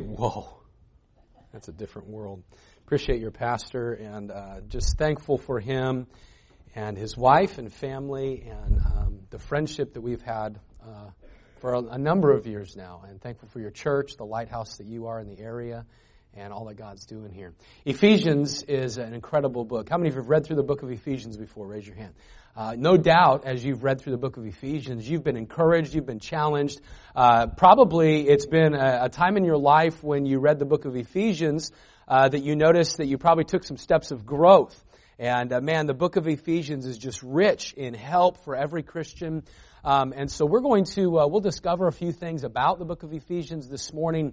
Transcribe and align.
Whoa, 0.00 0.48
that's 1.52 1.68
a 1.68 1.72
different 1.72 2.08
world. 2.08 2.42
Appreciate 2.84 3.20
your 3.20 3.30
pastor 3.30 3.92
and 3.94 4.30
uh, 4.30 4.60
just 4.68 4.96
thankful 4.96 5.38
for 5.38 5.58
him 5.58 6.06
and 6.74 6.96
his 6.96 7.16
wife 7.16 7.58
and 7.58 7.72
family 7.72 8.46
and 8.48 8.80
um, 8.80 9.20
the 9.30 9.38
friendship 9.38 9.94
that 9.94 10.02
we've 10.02 10.22
had 10.22 10.60
uh, 10.82 11.10
for 11.60 11.74
a, 11.74 11.78
a, 11.78 11.98
number 11.98 12.32
of 12.32 12.46
years 12.46 12.76
now. 12.76 13.02
And 13.08 13.20
thankful 13.20 13.48
for 13.48 13.60
your 13.60 13.70
church, 13.70 14.16
the 14.16 14.26
lighthouse 14.26 14.76
that 14.76 14.86
you 14.86 15.06
are 15.06 15.18
in 15.18 15.26
the 15.26 15.40
area, 15.40 15.86
and 16.36 16.52
all 16.52 16.66
that 16.66 16.76
God's 16.76 17.06
doing 17.06 17.32
here. 17.32 17.54
Ephesians 17.84 18.62
is 18.62 18.98
an 18.98 19.14
incredible 19.14 19.64
book. 19.64 19.88
How 19.88 19.96
many 19.96 20.10
of 20.10 20.14
you 20.14 20.20
have 20.20 20.28
read 20.28 20.46
through 20.46 20.56
the 20.56 20.62
book 20.62 20.82
of 20.82 20.90
Ephesians 20.90 21.36
before? 21.36 21.66
Raise 21.66 21.86
your 21.86 21.96
hand. 21.96 22.14
Uh, 22.54 22.74
no 22.76 22.96
doubt, 22.96 23.44
as 23.44 23.64
you've 23.64 23.84
read 23.84 24.00
through 24.00 24.12
the 24.12 24.18
book 24.18 24.36
of 24.36 24.46
Ephesians, 24.46 25.08
you've 25.08 25.24
been 25.24 25.36
encouraged, 25.36 25.94
you've 25.94 26.06
been 26.06 26.20
challenged. 26.20 26.80
Uh, 27.14 27.46
probably 27.48 28.26
it's 28.28 28.46
been 28.46 28.74
a, 28.74 29.00
a, 29.04 29.08
time 29.10 29.36
in 29.36 29.44
your 29.44 29.58
life 29.58 30.02
when 30.02 30.24
you 30.24 30.38
read 30.38 30.58
the 30.58 30.64
book 30.64 30.86
of 30.86 30.96
Ephesians 30.96 31.70
uh, 32.08 32.28
that 32.28 32.42
you 32.42 32.56
noticed 32.56 32.96
that 32.96 33.06
you 33.06 33.18
probably 33.18 33.44
took 33.44 33.62
some 33.62 33.76
steps 33.76 34.10
of 34.10 34.24
growth. 34.24 34.82
And 35.18 35.52
uh, 35.52 35.60
man, 35.60 35.86
the 35.86 35.94
book 35.94 36.16
of 36.16 36.28
Ephesians 36.28 36.86
is 36.86 36.96
just 36.96 37.22
rich 37.22 37.74
in 37.74 37.92
help 37.94 38.42
for 38.44 38.54
every 38.54 38.82
Christian. 38.82 39.44
Um, 39.84 40.12
and 40.16 40.30
so 40.30 40.46
we're 40.46 40.60
going 40.60 40.84
to 40.94 41.20
uh, 41.20 41.26
we'll 41.26 41.40
discover 41.40 41.86
a 41.86 41.92
few 41.92 42.12
things 42.12 42.42
about 42.42 42.78
the 42.78 42.84
book 42.84 43.02
of 43.02 43.12
Ephesians 43.12 43.68
this 43.68 43.92
morning. 43.92 44.32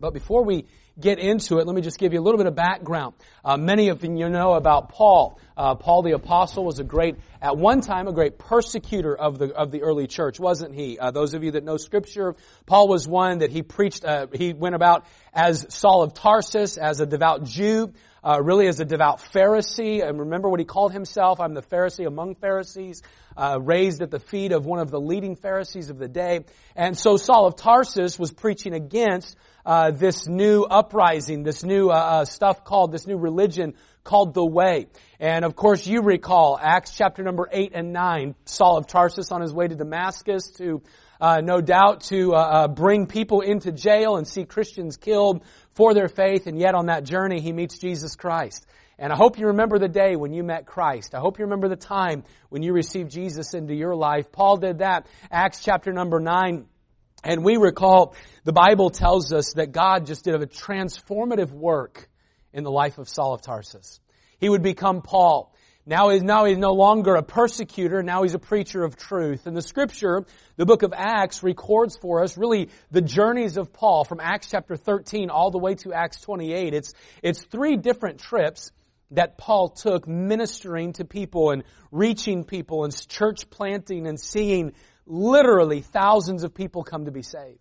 But 0.00 0.12
before 0.14 0.44
we 0.44 0.66
get 1.00 1.18
into 1.18 1.58
it, 1.58 1.66
let 1.66 1.74
me 1.74 1.82
just 1.82 1.98
give 1.98 2.12
you 2.12 2.20
a 2.20 2.22
little 2.22 2.38
bit 2.38 2.46
of 2.46 2.54
background. 2.54 3.14
Uh, 3.44 3.56
many 3.56 3.88
of 3.88 4.04
you 4.04 4.28
know 4.28 4.52
about 4.52 4.90
Paul. 4.90 5.38
Uh, 5.56 5.74
Paul 5.74 6.02
the 6.02 6.12
apostle 6.12 6.64
was 6.64 6.78
a 6.78 6.84
great, 6.84 7.16
at 7.40 7.56
one 7.56 7.80
time, 7.80 8.08
a 8.08 8.12
great 8.12 8.38
persecutor 8.38 9.16
of 9.16 9.38
the 9.38 9.54
of 9.54 9.70
the 9.70 9.82
early 9.82 10.06
church, 10.06 10.38
wasn't 10.38 10.74
he? 10.74 10.98
Uh, 10.98 11.10
those 11.10 11.34
of 11.34 11.44
you 11.44 11.52
that 11.52 11.64
know 11.64 11.76
Scripture, 11.76 12.34
Paul 12.66 12.88
was 12.88 13.08
one 13.08 13.38
that 13.38 13.50
he 13.50 13.62
preached. 13.62 14.04
Uh, 14.04 14.26
he 14.32 14.52
went 14.52 14.74
about 14.74 15.06
as 15.32 15.66
Saul 15.70 16.02
of 16.02 16.14
Tarsus, 16.14 16.76
as 16.76 17.00
a 17.00 17.06
devout 17.06 17.44
Jew. 17.44 17.92
Uh, 18.24 18.40
really 18.40 18.68
as 18.68 18.78
a 18.78 18.84
devout 18.84 19.18
Pharisee. 19.34 20.00
And 20.00 20.20
remember 20.20 20.48
what 20.48 20.60
he 20.60 20.64
called 20.64 20.92
himself? 20.92 21.40
I'm 21.40 21.54
the 21.54 21.60
Pharisee 21.62 22.06
among 22.06 22.36
Pharisees, 22.36 23.02
uh, 23.36 23.58
raised 23.60 24.00
at 24.00 24.12
the 24.12 24.20
feet 24.20 24.52
of 24.52 24.64
one 24.64 24.78
of 24.78 24.92
the 24.92 25.00
leading 25.00 25.34
Pharisees 25.34 25.90
of 25.90 25.98
the 25.98 26.06
day. 26.06 26.44
And 26.76 26.96
so 26.96 27.16
Saul 27.16 27.46
of 27.46 27.56
Tarsus 27.56 28.20
was 28.20 28.32
preaching 28.32 28.74
against 28.74 29.36
uh, 29.64 29.90
this 29.90 30.26
new 30.26 30.62
uprising, 30.64 31.42
this 31.42 31.62
new 31.62 31.88
uh, 31.90 31.94
uh, 31.94 32.24
stuff 32.24 32.64
called, 32.64 32.92
this 32.92 33.06
new 33.06 33.16
religion 33.16 33.74
called 34.04 34.34
the 34.34 34.44
Way. 34.44 34.86
And 35.20 35.44
of 35.44 35.54
course 35.54 35.86
you 35.86 36.02
recall 36.02 36.58
Acts 36.60 36.96
chapter 36.96 37.22
number 37.22 37.48
8 37.50 37.72
and 37.74 37.92
9, 37.92 38.34
Saul 38.44 38.78
of 38.78 38.86
Tarsus 38.86 39.30
on 39.30 39.40
his 39.40 39.54
way 39.54 39.68
to 39.68 39.74
Damascus 39.74 40.50
to, 40.58 40.82
uh, 41.20 41.40
no 41.40 41.60
doubt 41.60 42.02
to 42.02 42.34
uh, 42.34 42.38
uh, 42.38 42.68
bring 42.68 43.06
people 43.06 43.40
into 43.40 43.70
jail 43.70 44.16
and 44.16 44.26
see 44.26 44.44
Christians 44.44 44.96
killed 44.96 45.44
for 45.74 45.94
their 45.94 46.08
faith, 46.08 46.46
and 46.46 46.58
yet 46.58 46.74
on 46.74 46.86
that 46.86 47.04
journey 47.04 47.40
he 47.40 47.52
meets 47.52 47.78
Jesus 47.78 48.16
Christ. 48.16 48.66
And 48.98 49.12
I 49.12 49.16
hope 49.16 49.38
you 49.38 49.46
remember 49.46 49.78
the 49.78 49.88
day 49.88 50.16
when 50.16 50.32
you 50.32 50.42
met 50.42 50.66
Christ. 50.66 51.14
I 51.14 51.18
hope 51.18 51.38
you 51.38 51.44
remember 51.44 51.68
the 51.68 51.76
time 51.76 52.24
when 52.50 52.62
you 52.62 52.72
received 52.72 53.10
Jesus 53.10 53.54
into 53.54 53.74
your 53.74 53.96
life. 53.96 54.30
Paul 54.30 54.58
did 54.58 54.78
that. 54.78 55.06
Acts 55.30 55.62
chapter 55.64 55.92
number 55.92 56.20
9 56.20 56.66
and 57.24 57.44
we 57.44 57.56
recall 57.56 58.14
the 58.44 58.52
Bible 58.52 58.90
tells 58.90 59.32
us 59.32 59.52
that 59.54 59.72
God 59.72 60.06
just 60.06 60.24
did 60.24 60.34
a 60.34 60.46
transformative 60.46 61.50
work 61.50 62.08
in 62.52 62.64
the 62.64 62.70
life 62.70 62.98
of 62.98 63.08
Saul 63.08 63.34
of 63.34 63.42
Tarsus. 63.42 64.00
He 64.38 64.48
would 64.48 64.62
become 64.62 65.02
Paul. 65.02 65.54
Now 65.84 66.10
he's, 66.10 66.22
now 66.22 66.44
he's 66.44 66.58
no 66.58 66.72
longer 66.72 67.16
a 67.16 67.22
persecutor, 67.22 68.02
now 68.02 68.22
he's 68.22 68.34
a 68.34 68.38
preacher 68.38 68.84
of 68.84 68.96
truth. 68.96 69.46
And 69.46 69.56
the 69.56 69.62
scripture, 69.62 70.24
the 70.56 70.66
book 70.66 70.82
of 70.82 70.92
Acts, 70.96 71.42
records 71.42 71.96
for 71.96 72.22
us 72.22 72.38
really 72.38 72.70
the 72.92 73.00
journeys 73.00 73.56
of 73.56 73.72
Paul 73.72 74.04
from 74.04 74.20
Acts 74.20 74.48
chapter 74.50 74.76
13 74.76 75.30
all 75.30 75.50
the 75.50 75.58
way 75.58 75.74
to 75.76 75.92
Acts 75.92 76.20
28. 76.20 76.74
It's, 76.74 76.92
it's 77.22 77.42
three 77.42 77.76
different 77.76 78.20
trips 78.20 78.70
that 79.12 79.38
Paul 79.38 79.70
took 79.70 80.06
ministering 80.06 80.92
to 80.94 81.04
people 81.04 81.50
and 81.50 81.64
reaching 81.90 82.44
people 82.44 82.84
and 82.84 83.08
church 83.08 83.50
planting 83.50 84.06
and 84.06 84.18
seeing 84.18 84.72
literally 85.06 85.80
thousands 85.80 86.44
of 86.44 86.54
people 86.54 86.82
come 86.82 87.06
to 87.06 87.10
be 87.10 87.22
saved. 87.22 87.58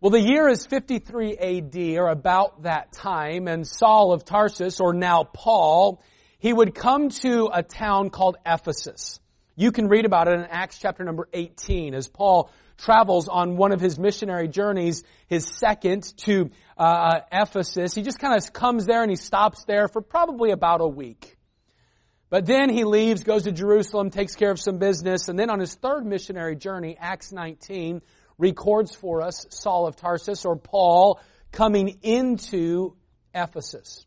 Well, 0.00 0.10
the 0.10 0.20
year 0.20 0.48
is 0.48 0.64
53 0.64 1.36
AD, 1.36 1.76
or 1.98 2.08
about 2.08 2.62
that 2.62 2.92
time, 2.92 3.48
and 3.48 3.66
Saul 3.66 4.12
of 4.12 4.24
Tarsus, 4.24 4.80
or 4.80 4.94
now 4.94 5.24
Paul, 5.24 6.02
he 6.38 6.52
would 6.52 6.74
come 6.74 7.10
to 7.10 7.50
a 7.52 7.62
town 7.62 8.08
called 8.08 8.38
Ephesus. 8.46 9.20
You 9.56 9.72
can 9.72 9.88
read 9.88 10.06
about 10.06 10.26
it 10.26 10.40
in 10.40 10.46
Acts 10.46 10.78
chapter 10.78 11.04
number 11.04 11.28
18 11.34 11.94
as 11.94 12.08
Paul 12.08 12.50
travels 12.78 13.28
on 13.28 13.58
one 13.58 13.72
of 13.72 13.80
his 13.80 13.98
missionary 13.98 14.48
journeys, 14.48 15.04
his 15.26 15.46
second 15.46 16.16
to 16.18 16.50
uh, 16.78 17.20
Ephesus. 17.30 17.94
He 17.94 18.00
just 18.00 18.18
kind 18.18 18.34
of 18.34 18.52
comes 18.54 18.86
there 18.86 19.02
and 19.02 19.10
he 19.10 19.16
stops 19.16 19.64
there 19.66 19.86
for 19.86 20.00
probably 20.00 20.50
about 20.50 20.80
a 20.80 20.88
week. 20.88 21.36
But 22.30 22.46
then 22.46 22.70
he 22.70 22.84
leaves, 22.84 23.24
goes 23.24 23.42
to 23.42 23.52
Jerusalem, 23.52 24.10
takes 24.10 24.36
care 24.36 24.52
of 24.52 24.60
some 24.60 24.78
business, 24.78 25.28
and 25.28 25.36
then 25.36 25.50
on 25.50 25.58
his 25.58 25.74
third 25.74 26.06
missionary 26.06 26.54
journey, 26.54 26.96
Acts 26.98 27.32
19, 27.32 28.02
records 28.38 28.94
for 28.94 29.20
us 29.20 29.46
Saul 29.50 29.88
of 29.88 29.96
Tarsus 29.96 30.44
or 30.44 30.56
Paul 30.56 31.20
coming 31.50 31.98
into 32.02 32.94
Ephesus. 33.34 34.06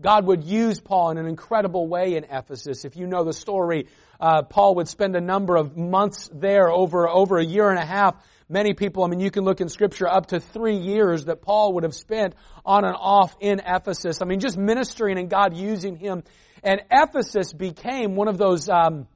God 0.00 0.26
would 0.26 0.44
use 0.44 0.80
Paul 0.80 1.10
in 1.10 1.18
an 1.18 1.26
incredible 1.26 1.86
way 1.88 2.14
in 2.14 2.24
Ephesus. 2.24 2.84
If 2.84 2.96
you 2.96 3.06
know 3.06 3.24
the 3.24 3.32
story, 3.32 3.88
uh, 4.20 4.42
Paul 4.42 4.76
would 4.76 4.88
spend 4.88 5.16
a 5.16 5.20
number 5.20 5.56
of 5.56 5.76
months 5.76 6.30
there 6.32 6.70
over, 6.70 7.08
over 7.08 7.36
a 7.38 7.44
year 7.44 7.68
and 7.68 7.78
a 7.78 7.84
half. 7.84 8.14
Many 8.48 8.74
people, 8.74 9.04
I 9.04 9.08
mean, 9.08 9.20
you 9.20 9.30
can 9.30 9.44
look 9.44 9.60
in 9.60 9.68
scripture 9.68 10.08
up 10.08 10.26
to 10.26 10.40
three 10.40 10.76
years 10.76 11.26
that 11.26 11.42
Paul 11.42 11.74
would 11.74 11.82
have 11.82 11.94
spent 11.94 12.34
on 12.64 12.84
and 12.84 12.96
off 12.98 13.36
in 13.40 13.60
Ephesus. 13.66 14.22
I 14.22 14.24
mean, 14.24 14.40
just 14.40 14.56
ministering 14.56 15.18
and 15.18 15.28
God 15.28 15.56
using 15.56 15.96
him 15.96 16.22
and 16.62 16.80
Ephesus 16.90 17.52
became 17.52 18.16
one 18.16 18.28
of 18.28 18.38
those, 18.38 18.68
um, 18.68 19.06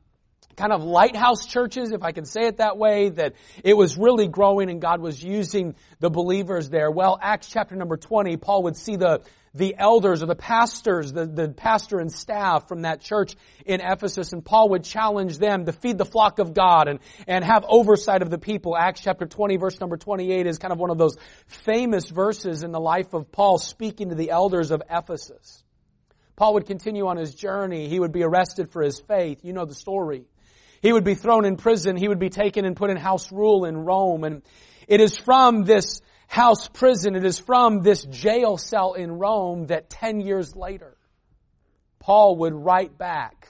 kind 0.56 0.72
of 0.72 0.84
lighthouse 0.84 1.47
churches, 1.47 1.92
if 1.92 2.03
I 2.03 2.12
can 2.12 2.25
say 2.25 2.47
it 2.47 2.58
that 2.58 2.76
way, 2.76 3.10
that 3.10 3.34
it 3.64 3.76
was 3.76 3.97
really 3.97 4.28
growing 4.28 4.70
and 4.70 4.80
God 4.80 5.00
was 5.00 5.22
using 5.22 5.75
the 6.00 6.10
believers 6.10 6.69
there. 6.69 6.91
Well, 6.91 7.19
Acts 7.20 7.48
chapter 7.48 7.75
number 7.75 7.97
20, 7.97 8.36
Paul 8.36 8.64
would 8.64 8.76
see 8.76 8.97
the, 8.97 9.22
the 9.54 9.75
elders 9.78 10.22
or 10.22 10.26
the 10.26 10.34
pastors, 10.34 11.12
the, 11.12 11.26
the 11.26 11.48
pastor 11.48 11.98
and 11.98 12.12
staff 12.12 12.69
from 12.69 12.82
that 12.82 13.00
church 13.00 13.34
in 13.64 13.81
Ephesus, 13.81 14.32
and 14.32 14.44
Paul 14.44 14.70
would 14.70 14.84
challenge 14.84 15.38
them 15.38 15.66
to 15.66 15.72
feed 15.72 15.98
the 15.98 16.04
flock 16.04 16.38
of 16.38 16.54
God 16.54 16.88
and, 16.88 17.00
and 17.26 17.44
have 17.44 17.64
oversight 17.69 18.22
of 18.22 18.31
the 18.31 18.38
people. 18.38 18.76
Acts 18.76 19.00
chapter 19.00 19.26
20 19.26 19.56
verse 19.56 19.81
number 19.81 19.97
28 19.97 20.47
is 20.47 20.58
kind 20.58 20.72
of 20.72 20.78
one 20.78 20.91
of 20.91 20.98
those 20.98 21.16
famous 21.47 22.08
verses 22.08 22.62
in 22.62 22.72
the 22.72 22.81
life 22.81 23.14
of 23.14 23.32
Paul 23.32 23.58
speaking 23.58 24.10
to 24.10 24.14
the 24.14 24.31
elders 24.31 24.70
of 24.70 24.82
Ephesus. 24.91 25.62
Paul 26.42 26.54
would 26.54 26.66
continue 26.66 27.06
on 27.06 27.19
his 27.19 27.36
journey. 27.36 27.88
He 27.88 28.00
would 28.00 28.10
be 28.10 28.25
arrested 28.25 28.72
for 28.72 28.82
his 28.82 28.98
faith. 28.98 29.44
You 29.44 29.53
know 29.53 29.64
the 29.64 29.76
story. 29.76 30.25
He 30.80 30.92
would 30.92 31.04
be 31.04 31.14
thrown 31.14 31.44
in 31.44 31.56
prison. 31.56 31.97
He 31.97 32.08
would 32.08 32.19
be 32.19 32.30
taken 32.30 32.64
and 32.64 32.75
put 32.75 32.91
in 32.91 32.97
house 32.97 33.30
rule 33.30 33.64
in 33.64 33.76
Rome. 33.76 34.25
And 34.25 34.42
it 34.88 35.00
is 35.00 35.16
from 35.16 35.62
this 35.62 36.00
house 36.26 36.66
prison, 36.66 37.14
it 37.14 37.25
is 37.25 37.38
from 37.38 37.82
this 37.82 38.02
jail 38.02 38.56
cell 38.56 38.94
in 38.94 39.12
Rome 39.12 39.66
that 39.66 39.88
10 39.88 40.20
years 40.20 40.56
later, 40.56 40.97
Paul 42.00 42.38
would 42.38 42.54
write 42.54 42.98
back 42.98 43.47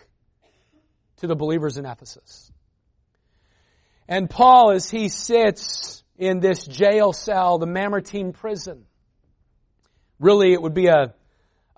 to 1.20 1.26
the 1.26 1.34
believers 1.34 1.78
in 1.78 1.86
Ephesus. 1.86 2.52
And 4.06 4.28
Paul, 4.28 4.72
as 4.72 4.91
he 4.91 5.08
sits 5.08 6.04
in 6.19 6.41
this 6.41 6.66
jail 6.66 7.14
cell, 7.14 7.56
the 7.56 7.64
Mamertine 7.66 8.34
prison, 8.34 8.84
really 10.20 10.52
it 10.52 10.60
would 10.60 10.75
be 10.75 10.88
a 10.88 11.14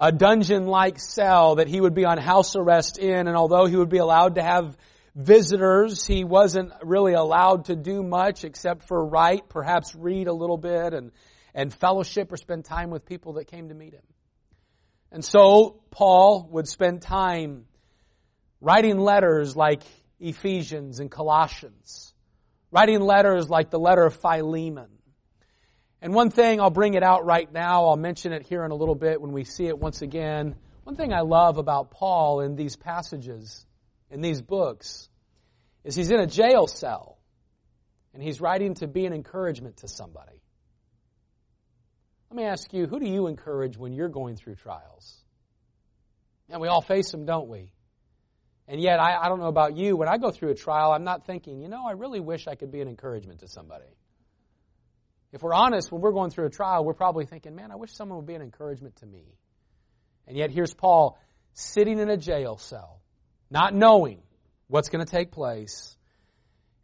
a 0.04 0.12
dungeon-like 0.12 1.00
cell 1.00 1.54
that 1.54 1.66
he 1.66 1.80
would 1.80 1.94
be 1.94 2.04
on 2.04 2.18
house 2.18 2.56
arrest 2.56 2.98
in, 2.98 3.26
and 3.26 3.34
although 3.34 3.64
he 3.64 3.74
would 3.74 3.88
be 3.88 3.96
allowed 3.96 4.34
to 4.34 4.42
have 4.42 4.76
visitors, 5.14 6.04
he 6.04 6.24
wasn't 6.24 6.74
really 6.82 7.14
allowed 7.14 7.64
to 7.66 7.74
do 7.74 8.02
much 8.02 8.44
except 8.44 8.86
for 8.86 9.02
write, 9.02 9.48
perhaps 9.48 9.94
read 9.94 10.26
a 10.26 10.32
little 10.34 10.58
bit 10.58 10.92
and, 10.92 11.10
and 11.54 11.72
fellowship 11.72 12.30
or 12.30 12.36
spend 12.36 12.66
time 12.66 12.90
with 12.90 13.06
people 13.06 13.34
that 13.34 13.46
came 13.46 13.70
to 13.70 13.74
meet 13.74 13.94
him. 13.94 14.02
And 15.10 15.24
so 15.24 15.80
Paul 15.90 16.50
would 16.50 16.68
spend 16.68 17.00
time 17.00 17.64
writing 18.60 18.98
letters 18.98 19.56
like 19.56 19.84
Ephesians 20.20 21.00
and 21.00 21.10
Colossians, 21.10 22.12
writing 22.70 23.00
letters 23.00 23.48
like 23.48 23.70
the 23.70 23.80
letter 23.80 24.04
of 24.04 24.16
Philemon, 24.16 24.93
and 26.04 26.12
one 26.12 26.28
thing, 26.28 26.60
I'll 26.60 26.68
bring 26.68 26.92
it 26.92 27.02
out 27.02 27.24
right 27.24 27.50
now, 27.50 27.86
I'll 27.86 27.96
mention 27.96 28.34
it 28.34 28.42
here 28.42 28.62
in 28.62 28.70
a 28.72 28.74
little 28.74 28.94
bit 28.94 29.22
when 29.22 29.32
we 29.32 29.44
see 29.44 29.68
it 29.68 29.78
once 29.78 30.02
again. 30.02 30.54
One 30.82 30.96
thing 30.96 31.14
I 31.14 31.22
love 31.22 31.56
about 31.56 31.92
Paul 31.92 32.40
in 32.40 32.56
these 32.56 32.76
passages, 32.76 33.64
in 34.10 34.20
these 34.20 34.42
books, 34.42 35.08
is 35.82 35.94
he's 35.94 36.10
in 36.10 36.20
a 36.20 36.26
jail 36.26 36.66
cell 36.66 37.16
and 38.12 38.22
he's 38.22 38.38
writing 38.38 38.74
to 38.74 38.86
be 38.86 39.06
an 39.06 39.14
encouragement 39.14 39.78
to 39.78 39.88
somebody. 39.88 40.42
Let 42.30 42.36
me 42.36 42.44
ask 42.44 42.70
you, 42.74 42.86
who 42.86 43.00
do 43.00 43.08
you 43.08 43.26
encourage 43.26 43.78
when 43.78 43.94
you're 43.94 44.10
going 44.10 44.36
through 44.36 44.56
trials? 44.56 45.16
And 46.50 46.60
we 46.60 46.68
all 46.68 46.82
face 46.82 47.10
them, 47.12 47.24
don't 47.24 47.48
we? 47.48 47.72
And 48.68 48.78
yet, 48.78 49.00
I, 49.00 49.16
I 49.22 49.30
don't 49.30 49.40
know 49.40 49.46
about 49.46 49.74
you, 49.74 49.96
when 49.96 50.08
I 50.08 50.18
go 50.18 50.30
through 50.30 50.50
a 50.50 50.54
trial, 50.54 50.92
I'm 50.92 51.04
not 51.04 51.24
thinking, 51.24 51.62
you 51.62 51.68
know, 51.68 51.86
I 51.86 51.92
really 51.92 52.20
wish 52.20 52.46
I 52.46 52.56
could 52.56 52.70
be 52.70 52.82
an 52.82 52.88
encouragement 52.88 53.40
to 53.40 53.48
somebody. 53.48 53.86
If 55.34 55.42
we're 55.42 55.52
honest, 55.52 55.90
when 55.90 56.00
we're 56.00 56.12
going 56.12 56.30
through 56.30 56.46
a 56.46 56.50
trial, 56.50 56.84
we're 56.84 56.94
probably 56.94 57.26
thinking, 57.26 57.56
man, 57.56 57.72
I 57.72 57.74
wish 57.74 57.92
someone 57.92 58.18
would 58.18 58.26
be 58.26 58.34
an 58.34 58.42
encouragement 58.42 58.94
to 58.96 59.06
me. 59.06 59.24
And 60.28 60.36
yet 60.36 60.52
here's 60.52 60.72
Paul 60.72 61.18
sitting 61.54 61.98
in 61.98 62.08
a 62.08 62.16
jail 62.16 62.56
cell, 62.56 63.00
not 63.50 63.74
knowing 63.74 64.22
what's 64.68 64.90
going 64.90 65.04
to 65.04 65.10
take 65.10 65.32
place. 65.32 65.96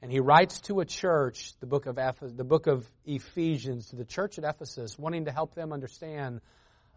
And 0.02 0.11
he 0.11 0.19
writes 0.19 0.62
to 0.62 0.81
a 0.81 0.85
church, 0.85 1.52
the 1.61 1.67
book 1.67 1.87
of 1.87 1.94
the 1.94 2.43
book 2.43 2.67
of 2.67 2.85
Ephesians, 3.05 3.91
to 3.91 3.97
the 3.97 4.05
church 4.05 4.37
at 4.37 4.43
Ephesus, 4.43 4.99
wanting 4.99 5.26
to 5.26 5.31
help 5.31 5.55
them 5.55 5.73
understand, 5.73 6.41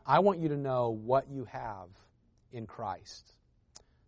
I 0.08 0.22
want 0.22 0.40
you 0.40 0.50
to 0.50 0.58
know 0.58 0.90
what 0.90 1.30
you 1.30 1.46
have 1.52 1.90
in 2.52 2.66
Christ. 2.66 3.32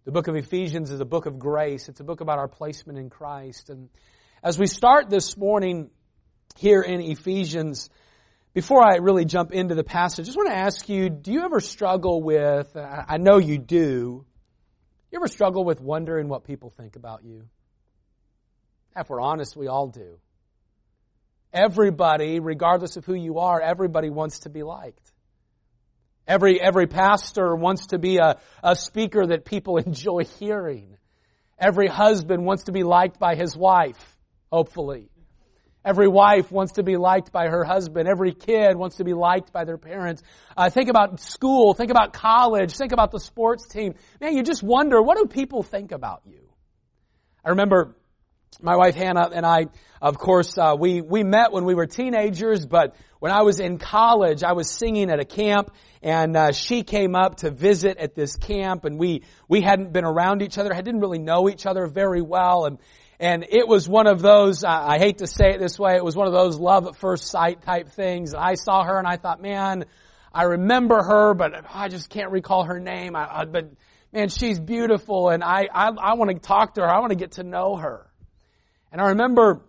The 0.05 0.11
book 0.11 0.27
of 0.27 0.35
Ephesians 0.35 0.89
is 0.89 0.99
a 0.99 1.05
book 1.05 1.27
of 1.27 1.37
grace. 1.37 1.89
It's 1.89 1.99
a 1.99 2.03
book 2.05 2.21
about 2.21 2.39
our 2.39 2.47
placement 2.47 2.97
in 2.97 3.11
Christ. 3.11 3.69
And 3.69 3.89
as 4.41 4.57
we 4.57 4.65
start 4.65 5.11
this 5.11 5.37
morning 5.37 5.91
here 6.57 6.81
in 6.81 7.01
Ephesians, 7.01 7.89
before 8.53 8.81
I 8.81 8.97
really 8.97 9.25
jump 9.25 9.51
into 9.51 9.75
the 9.75 9.83
passage, 9.83 10.23
I 10.23 10.25
just 10.25 10.37
want 10.37 10.49
to 10.49 10.55
ask 10.55 10.87
you, 10.87 11.09
do 11.09 11.31
you 11.31 11.43
ever 11.43 11.59
struggle 11.59 12.21
with, 12.21 12.75
uh, 12.75 13.03
I 13.07 13.17
know 13.17 13.37
you 13.37 13.57
do, 13.57 14.25
you 15.11 15.19
ever 15.19 15.27
struggle 15.27 15.63
with 15.63 15.81
wondering 15.81 16.27
what 16.27 16.43
people 16.43 16.69
think 16.69 16.95
about 16.95 17.23
you? 17.23 17.47
If 18.95 19.09
we're 19.09 19.21
honest, 19.21 19.55
we 19.55 19.67
all 19.67 19.87
do. 19.87 20.19
Everybody, 21.53 22.39
regardless 22.39 22.97
of 22.97 23.05
who 23.05 23.13
you 23.13 23.39
are, 23.39 23.61
everybody 23.61 24.09
wants 24.09 24.39
to 24.39 24.49
be 24.49 24.63
liked. 24.63 25.11
Every, 26.27 26.59
every 26.59 26.87
pastor 26.87 27.55
wants 27.55 27.87
to 27.87 27.99
be 27.99 28.17
a, 28.17 28.39
a 28.63 28.75
speaker 28.75 29.25
that 29.25 29.45
people 29.45 29.77
enjoy 29.85 30.25
hearing. 30.39 30.97
Every 31.57 31.87
husband 31.87 32.45
wants 32.45 32.63
to 32.63 32.71
be 32.71 32.83
liked 32.83 33.19
by 33.19 33.35
his 33.35 33.55
wife, 33.55 34.17
hopefully. 34.51 35.09
Every 35.85 36.07
wife 36.07 36.51
wants 36.51 36.73
to 36.73 36.83
be 36.83 36.97
liked 36.97 37.31
by 37.31 37.47
her 37.47 37.63
husband. 37.63 38.09
Every 38.09 38.33
kid 38.33 38.75
wants 38.75 38.95
to 38.95 39.03
be 39.03 39.13
liked 39.13 39.53
by 39.53 39.65
their 39.65 39.77
parents. 39.77 40.23
Uh, 40.57 40.71
think 40.71 40.89
about 40.89 41.19
school. 41.19 41.75
Think 41.75 41.91
about 41.91 42.11
college. 42.11 42.73
Think 42.75 42.91
about 42.91 43.11
the 43.11 43.19
sports 43.19 43.67
team. 43.67 43.93
Man, 44.19 44.35
you 44.35 44.41
just 44.41 44.63
wonder, 44.63 44.99
what 44.99 45.19
do 45.19 45.27
people 45.27 45.61
think 45.61 45.91
about 45.91 46.23
you? 46.25 46.49
I 47.45 47.49
remember 47.49 47.95
my 48.59 48.75
wife 48.75 48.95
Hannah 48.95 49.29
and 49.31 49.45
I, 49.45 49.67
of 50.01 50.17
course, 50.17 50.57
uh, 50.57 50.75
we, 50.79 51.01
we 51.01 51.23
met 51.23 51.51
when 51.51 51.65
we 51.65 51.75
were 51.75 51.85
teenagers, 51.85 52.65
but 52.65 52.95
when 53.19 53.31
I 53.31 53.43
was 53.43 53.59
in 53.59 53.77
college, 53.77 54.43
I 54.43 54.53
was 54.53 54.71
singing 54.71 55.11
at 55.11 55.19
a 55.19 55.25
camp 55.25 55.71
and 56.01 56.35
uh, 56.35 56.51
she 56.51 56.81
came 56.81 57.15
up 57.15 57.37
to 57.37 57.51
visit 57.51 57.97
at 57.97 58.15
this 58.15 58.37
camp 58.37 58.85
and 58.85 58.97
we, 58.97 59.23
we 59.47 59.61
hadn't 59.61 59.93
been 59.93 60.05
around 60.05 60.41
each 60.41 60.57
other, 60.57 60.73
I 60.73 60.81
didn't 60.81 61.01
really 61.01 61.19
know 61.19 61.47
each 61.47 61.67
other 61.67 61.85
very 61.85 62.23
well 62.23 62.65
and, 62.65 62.79
and 63.19 63.45
it 63.49 63.67
was 63.67 63.87
one 63.87 64.07
of 64.07 64.21
those, 64.21 64.63
I 64.63 64.97
hate 64.97 65.19
to 65.19 65.27
say 65.27 65.51
it 65.51 65.59
this 65.59 65.79
way, 65.79 65.95
it 65.95 66.03
was 66.03 66.15
one 66.15 66.27
of 66.27 66.33
those 66.33 66.59
love 66.59 66.85
at 66.85 66.97
first 66.97 67.27
sight 67.27 67.61
type 67.61 67.89
things. 67.89 68.33
I 68.33 68.55
saw 68.55 68.83
her 68.83 68.97
and 68.97 69.07
I 69.07 69.15
thought, 69.15 69.41
man, 69.41 69.85
I 70.33 70.43
remember 70.43 71.01
her, 71.01 71.33
but 71.33 71.53
I 71.73 71.87
just 71.87 72.09
can't 72.09 72.31
recall 72.31 72.65
her 72.65 72.79
name. 72.79 73.15
I, 73.15 73.41
I, 73.41 73.45
but 73.45 73.71
man, 74.11 74.27
she's 74.27 74.59
beautiful 74.59 75.29
and 75.29 75.43
I, 75.43 75.67
I, 75.73 75.91
I 75.91 76.13
want 76.15 76.31
to 76.31 76.39
talk 76.39 76.73
to 76.73 76.81
her. 76.81 76.89
I 76.93 76.99
want 76.99 77.11
to 77.11 77.17
get 77.17 77.33
to 77.33 77.43
know 77.43 77.77
her. 77.77 78.05
And 78.91 78.99
I 78.99 79.09
remember 79.09 79.61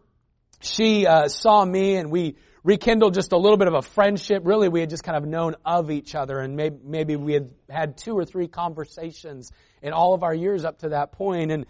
she 0.60 1.06
uh, 1.06 1.28
saw 1.28 1.64
me 1.64 1.96
and 1.96 2.10
we 2.10 2.36
rekindled 2.64 3.14
just 3.14 3.30
a 3.30 3.38
little 3.38 3.58
bit 3.58 3.68
of 3.68 3.74
a 3.74 3.82
friendship. 3.82 4.42
Really, 4.44 4.68
we 4.68 4.80
had 4.80 4.90
just 4.90 5.04
kind 5.04 5.16
of 5.16 5.24
known 5.24 5.54
of 5.64 5.92
each 5.92 6.16
other 6.16 6.40
and 6.40 6.56
maybe, 6.56 6.76
maybe 6.82 7.14
we 7.14 7.32
had 7.34 7.50
had 7.70 7.96
two 7.96 8.14
or 8.14 8.24
three 8.24 8.48
conversations 8.48 9.52
in 9.82 9.92
all 9.92 10.14
of 10.14 10.24
our 10.24 10.34
years 10.34 10.64
up 10.64 10.80
to 10.80 10.88
that 10.88 11.12
point. 11.12 11.52
And 11.52 11.66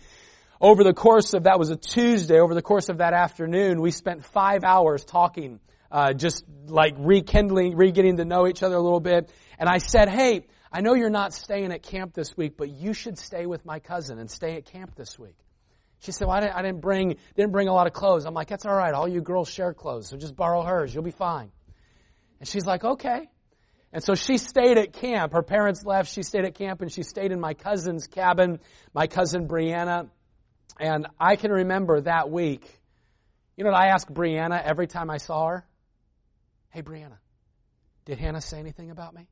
over 0.61 0.85
the 0.85 0.94
course 0.94 1.35
of, 1.35 1.44
that 1.44 1.58
was 1.58 1.70
a 1.70 1.76
Tuesday, 1.76 2.38
over 2.41 2.55
the 2.55 2.62
course 2.62 2.88
of 2.88 2.99
that 2.99 3.12
afternoon, 3.12 3.81
we 3.81 3.91
spent 3.91 4.25
five 4.25 4.64
hours 4.64 5.05
talking, 5.05 5.61
uh, 5.91 6.12
just 6.12 6.44
like 6.67 6.94
rekindling, 6.99 7.76
re-getting 7.76 8.17
to 8.17 8.25
know 8.25 8.47
each 8.47 8.62
other 8.62 8.76
a 8.76 8.81
little 8.81 9.00
bit. 9.00 9.31
And 9.58 9.69
I 9.69 9.79
said, 9.79 10.08
hey, 10.08 10.47
I 10.73 10.81
know 10.81 10.94
you're 10.94 11.11
not 11.11 11.32
staying 11.32 11.73
at 11.73 11.82
camp 11.82 12.14
this 12.14 12.37
week, 12.37 12.56
but 12.56 12.70
you 12.70 12.93
should 12.93 13.19
stay 13.19 13.47
with 13.47 13.64
my 13.64 13.79
cousin 13.79 14.19
and 14.19 14.31
stay 14.31 14.56
at 14.56 14.67
camp 14.67 14.94
this 14.94 15.19
week. 15.19 15.37
She 16.00 16.12
said, 16.12 16.29
well, 16.29 16.37
I 16.37 16.41
didn't, 16.41 16.55
I 16.55 16.62
didn't 16.62 16.81
bring, 16.81 17.17
didn't 17.35 17.53
bring 17.53 17.69
a 17.69 17.73
lot 17.73 17.87
of 17.87 17.93
clothes. 17.93 18.26
I'm 18.26 18.35
like, 18.35 18.49
that's 18.49 18.67
all 18.67 18.75
right. 18.75 18.93
All 18.93 19.08
you 19.08 19.20
girls 19.20 19.49
share 19.49 19.73
clothes, 19.73 20.08
so 20.08 20.17
just 20.17 20.37
borrow 20.37 20.62
hers. 20.62 20.94
You'll 20.94 21.05
be 21.05 21.11
fine. 21.11 21.50
And 22.38 22.49
she's 22.49 22.67
like, 22.67 22.85
okay. 22.85 23.29
And 23.93 24.05
so 24.05 24.14
she 24.14 24.37
stayed 24.37 24.76
at 24.76 24.93
camp. 24.93 25.32
Her 25.32 25.43
parents 25.43 25.85
left. 25.85 26.12
She 26.12 26.23
stayed 26.23 26.44
at 26.44 26.55
camp 26.55 26.82
and 26.82 26.93
she 26.93 27.03
stayed 27.03 27.32
in 27.32 27.41
my 27.41 27.55
cousin's 27.55 28.06
cabin, 28.06 28.58
my 28.93 29.06
cousin 29.06 29.49
Brianna. 29.49 30.11
And 30.78 31.06
I 31.19 31.37
can 31.37 31.50
remember 31.50 32.00
that 32.02 32.31
week. 32.31 32.69
You 33.56 33.64
know 33.64 33.70
what 33.70 33.81
I 33.81 33.88
asked 33.88 34.12
Brianna 34.12 34.62
every 34.62 34.87
time 34.87 35.11
I 35.11 35.17
saw 35.17 35.49
her? 35.49 35.67
Hey, 36.70 36.82
Brianna, 36.82 37.19
did 38.05 38.19
Hannah 38.19 38.43
say 38.43 38.58
anything 38.58 38.90
about 38.90 39.14
me? 39.14 39.28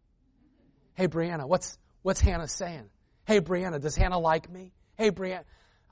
Hey, 0.95 1.09
Brianna, 1.09 1.47
what's, 1.47 1.77
what's 2.03 2.21
Hannah 2.21 2.49
saying? 2.49 2.89
Hey, 3.27 3.41
Brianna, 3.41 3.81
does 3.81 3.97
Hannah 3.97 4.19
like 4.19 4.51
me? 4.51 4.73
Hey, 4.97 5.11
Brianna. 5.11 5.45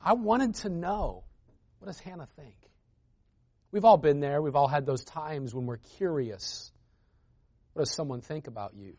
I 0.03 0.15
wanted 0.15 0.55
to 0.57 0.69
know 0.69 1.25
what 1.79 1.87
does 1.87 1.99
Hannah 1.99 2.29
think? 2.37 2.57
We've 3.71 3.85
all 3.85 3.97
been 3.97 4.21
there. 4.21 4.41
We've 4.41 4.57
all 4.57 4.69
had 4.69 4.87
those 4.87 5.05
times 5.05 5.55
when 5.55 5.67
we're 5.67 5.79
curious. 5.99 6.71
What 7.73 7.83
does 7.83 7.91
someone 7.91 8.21
think 8.21 8.47
about 8.47 8.75
you? 8.75 8.95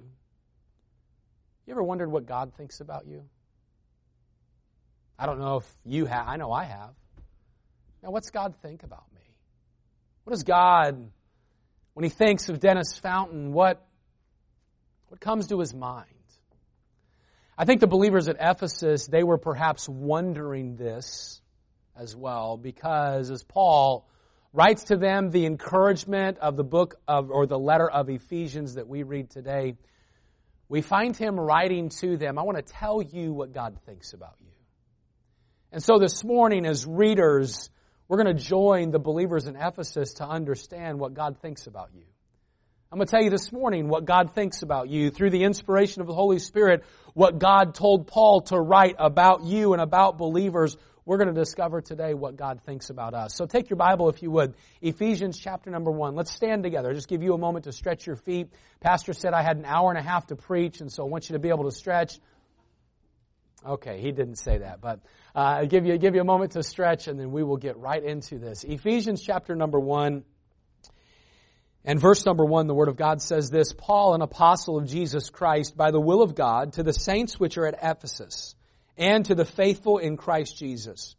You 1.66 1.72
ever 1.72 1.84
wondered 1.84 2.12
what 2.12 2.26
God 2.26 2.54
thinks 2.56 2.82
about 2.82 3.08
you? 3.08 3.24
I 5.24 5.26
don't 5.26 5.40
know 5.40 5.56
if 5.56 5.76
you 5.86 6.06
have. 6.06 6.28
I 6.28 6.36
know 6.36 6.52
I 6.52 6.66
have. 6.66 6.90
Now, 8.04 8.12
what's 8.12 8.30
God 8.30 8.56
think 8.62 8.84
about 8.84 9.06
me? 9.16 9.22
What 10.26 10.32
does 10.32 10.44
God, 10.44 11.12
when 11.94 12.04
He 12.04 12.10
thinks 12.10 12.50
of 12.50 12.60
Dennis 12.60 12.98
Fountain, 12.98 13.54
what, 13.54 13.88
what 15.08 15.22
comes 15.22 15.48
to 15.48 15.62
His 15.62 15.74
mind? 15.74 16.10
I 17.58 17.64
think 17.64 17.80
the 17.80 17.88
believers 17.88 18.28
at 18.28 18.36
Ephesus, 18.38 19.08
they 19.08 19.24
were 19.24 19.38
perhaps 19.38 19.88
wondering 19.88 20.76
this 20.76 21.42
as 21.96 22.18
well 22.18 22.58
because 22.58 23.32
as 23.32 23.44
Paul 23.44 24.06
writes 24.52 24.84
to 24.86 24.98
them 24.98 25.30
the 25.30 25.46
encouragement 25.46 26.38
of 26.40 26.58
the 26.58 26.66
book 26.66 26.96
of, 27.08 27.32
or 27.32 27.46
the 27.46 27.58
letter 27.58 27.90
of 27.90 28.10
Ephesians 28.10 28.74
that 28.74 28.90
we 28.90 29.04
read 29.04 29.30
today, 29.30 29.76
we 30.68 30.82
find 30.82 31.16
him 31.16 31.40
writing 31.40 31.88
to 32.02 32.18
them, 32.18 32.38
I 32.38 32.42
want 32.42 32.58
to 32.58 32.74
tell 32.74 33.02
you 33.02 33.32
what 33.32 33.54
God 33.54 33.78
thinks 33.86 34.12
about 34.12 34.36
you. 34.42 34.53
And 35.74 35.82
so 35.82 35.98
this 35.98 36.24
morning 36.24 36.68
as 36.68 36.86
readers, 36.86 37.72
we're 38.08 38.22
going 38.24 38.38
to 38.38 38.44
join 38.44 38.92
the 38.92 39.00
believers 39.00 39.48
in 39.48 39.56
Ephesus 39.56 40.14
to 40.16 40.24
understand 40.24 41.00
what 41.00 41.16
God 41.16 41.40
thinks 41.42 41.66
about 41.66 41.90
you. 41.96 42.04
I'm 42.92 43.00
going 43.00 43.08
to 43.08 43.12
tell 43.12 43.24
you 43.24 43.32
this 43.32 43.52
morning 43.52 43.88
what 43.88 44.06
God 44.06 44.36
thinks 44.36 44.62
about 44.62 44.88
you 44.88 45.10
through 45.10 45.32
the 45.32 45.46
inspiration 45.46 46.02
of 46.02 46.08
the 46.08 46.14
Holy 46.14 46.38
Spirit, 46.38 46.84
what 47.16 47.40
God 47.40 47.74
told 47.74 48.06
Paul 48.06 48.42
to 48.42 48.60
write 48.60 48.98
about 49.00 49.46
you 49.46 49.74
and 49.74 49.82
about 49.82 50.20
believers. 50.20 50.78
We're 51.06 51.18
going 51.18 51.34
to 51.34 51.42
discover 51.42 51.82
today 51.82 52.14
what 52.14 52.36
God 52.36 52.62
thinks 52.68 52.92
about 52.92 53.16
us. 53.16 53.34
So 53.34 53.48
take 53.48 53.72
your 53.72 53.78
Bible 53.78 54.10
if 54.10 54.22
you 54.22 54.30
would. 54.30 54.54
Ephesians 54.80 55.40
chapter 55.40 55.72
number 55.72 55.90
one. 55.90 56.14
Let's 56.14 56.32
stand 56.32 56.62
together. 56.62 56.94
Just 56.94 57.08
give 57.08 57.24
you 57.24 57.34
a 57.34 57.40
moment 57.40 57.66
to 57.66 57.72
stretch 57.72 58.06
your 58.06 58.16
feet. 58.16 58.54
Pastor 58.80 59.14
said 59.14 59.34
I 59.34 59.42
had 59.42 59.58
an 59.58 59.66
hour 59.66 59.90
and 59.90 59.98
a 59.98 60.04
half 60.04 60.28
to 60.28 60.36
preach, 60.36 60.82
and 60.82 60.92
so 60.92 61.04
I 61.04 61.10
want 61.10 61.30
you 61.30 61.34
to 61.34 61.40
be 61.40 61.50
able 61.50 61.64
to 61.64 61.76
stretch. 61.76 62.20
Okay, 63.66 64.02
he 64.02 64.12
didn't 64.12 64.36
say 64.36 64.58
that, 64.60 64.82
but 64.82 65.00
uh, 65.36 65.40
I'll 65.40 65.68
give 65.68 65.86
you, 65.86 65.98
give 65.98 66.16
you 66.16 66.22
a 66.22 66.26
moment 66.26 66.52
to 66.54 66.64
stretch, 66.64 67.08
and 67.08 67.20
then 67.20 67.32
we 67.32 67.44
will 67.44 67.58
get 67.58 67.78
right 67.78 68.04
into 68.04 68.38
this. 68.40 68.64
Ephesians 68.64 69.22
chapter 69.22 69.56
number 69.56 69.80
one. 69.80 70.24
And 71.86 72.00
verse 72.00 72.26
number 72.26 72.46
one, 72.46 72.68
the 72.68 72.74
Word 72.74 72.88
of 72.88 72.96
God 72.96 73.22
says 73.22 73.50
this, 73.50 73.74
Paul, 73.74 74.14
an 74.14 74.22
apostle 74.22 74.78
of 74.78 74.88
Jesus 74.88 75.30
Christ, 75.30 75.76
by 75.76 75.92
the 75.92 76.00
will 76.00 76.22
of 76.22 76.34
God, 76.34 76.74
to 76.74 76.84
the 76.84 76.94
saints 76.94 77.38
which 77.40 77.58
are 77.58 77.68
at 77.68 77.78
Ephesus, 77.84 78.56
and 78.98 79.26
to 79.26 79.36
the 79.36 79.44
faithful 79.44 79.98
in 79.98 80.16
Christ 80.16 80.58
Jesus. 80.58 81.18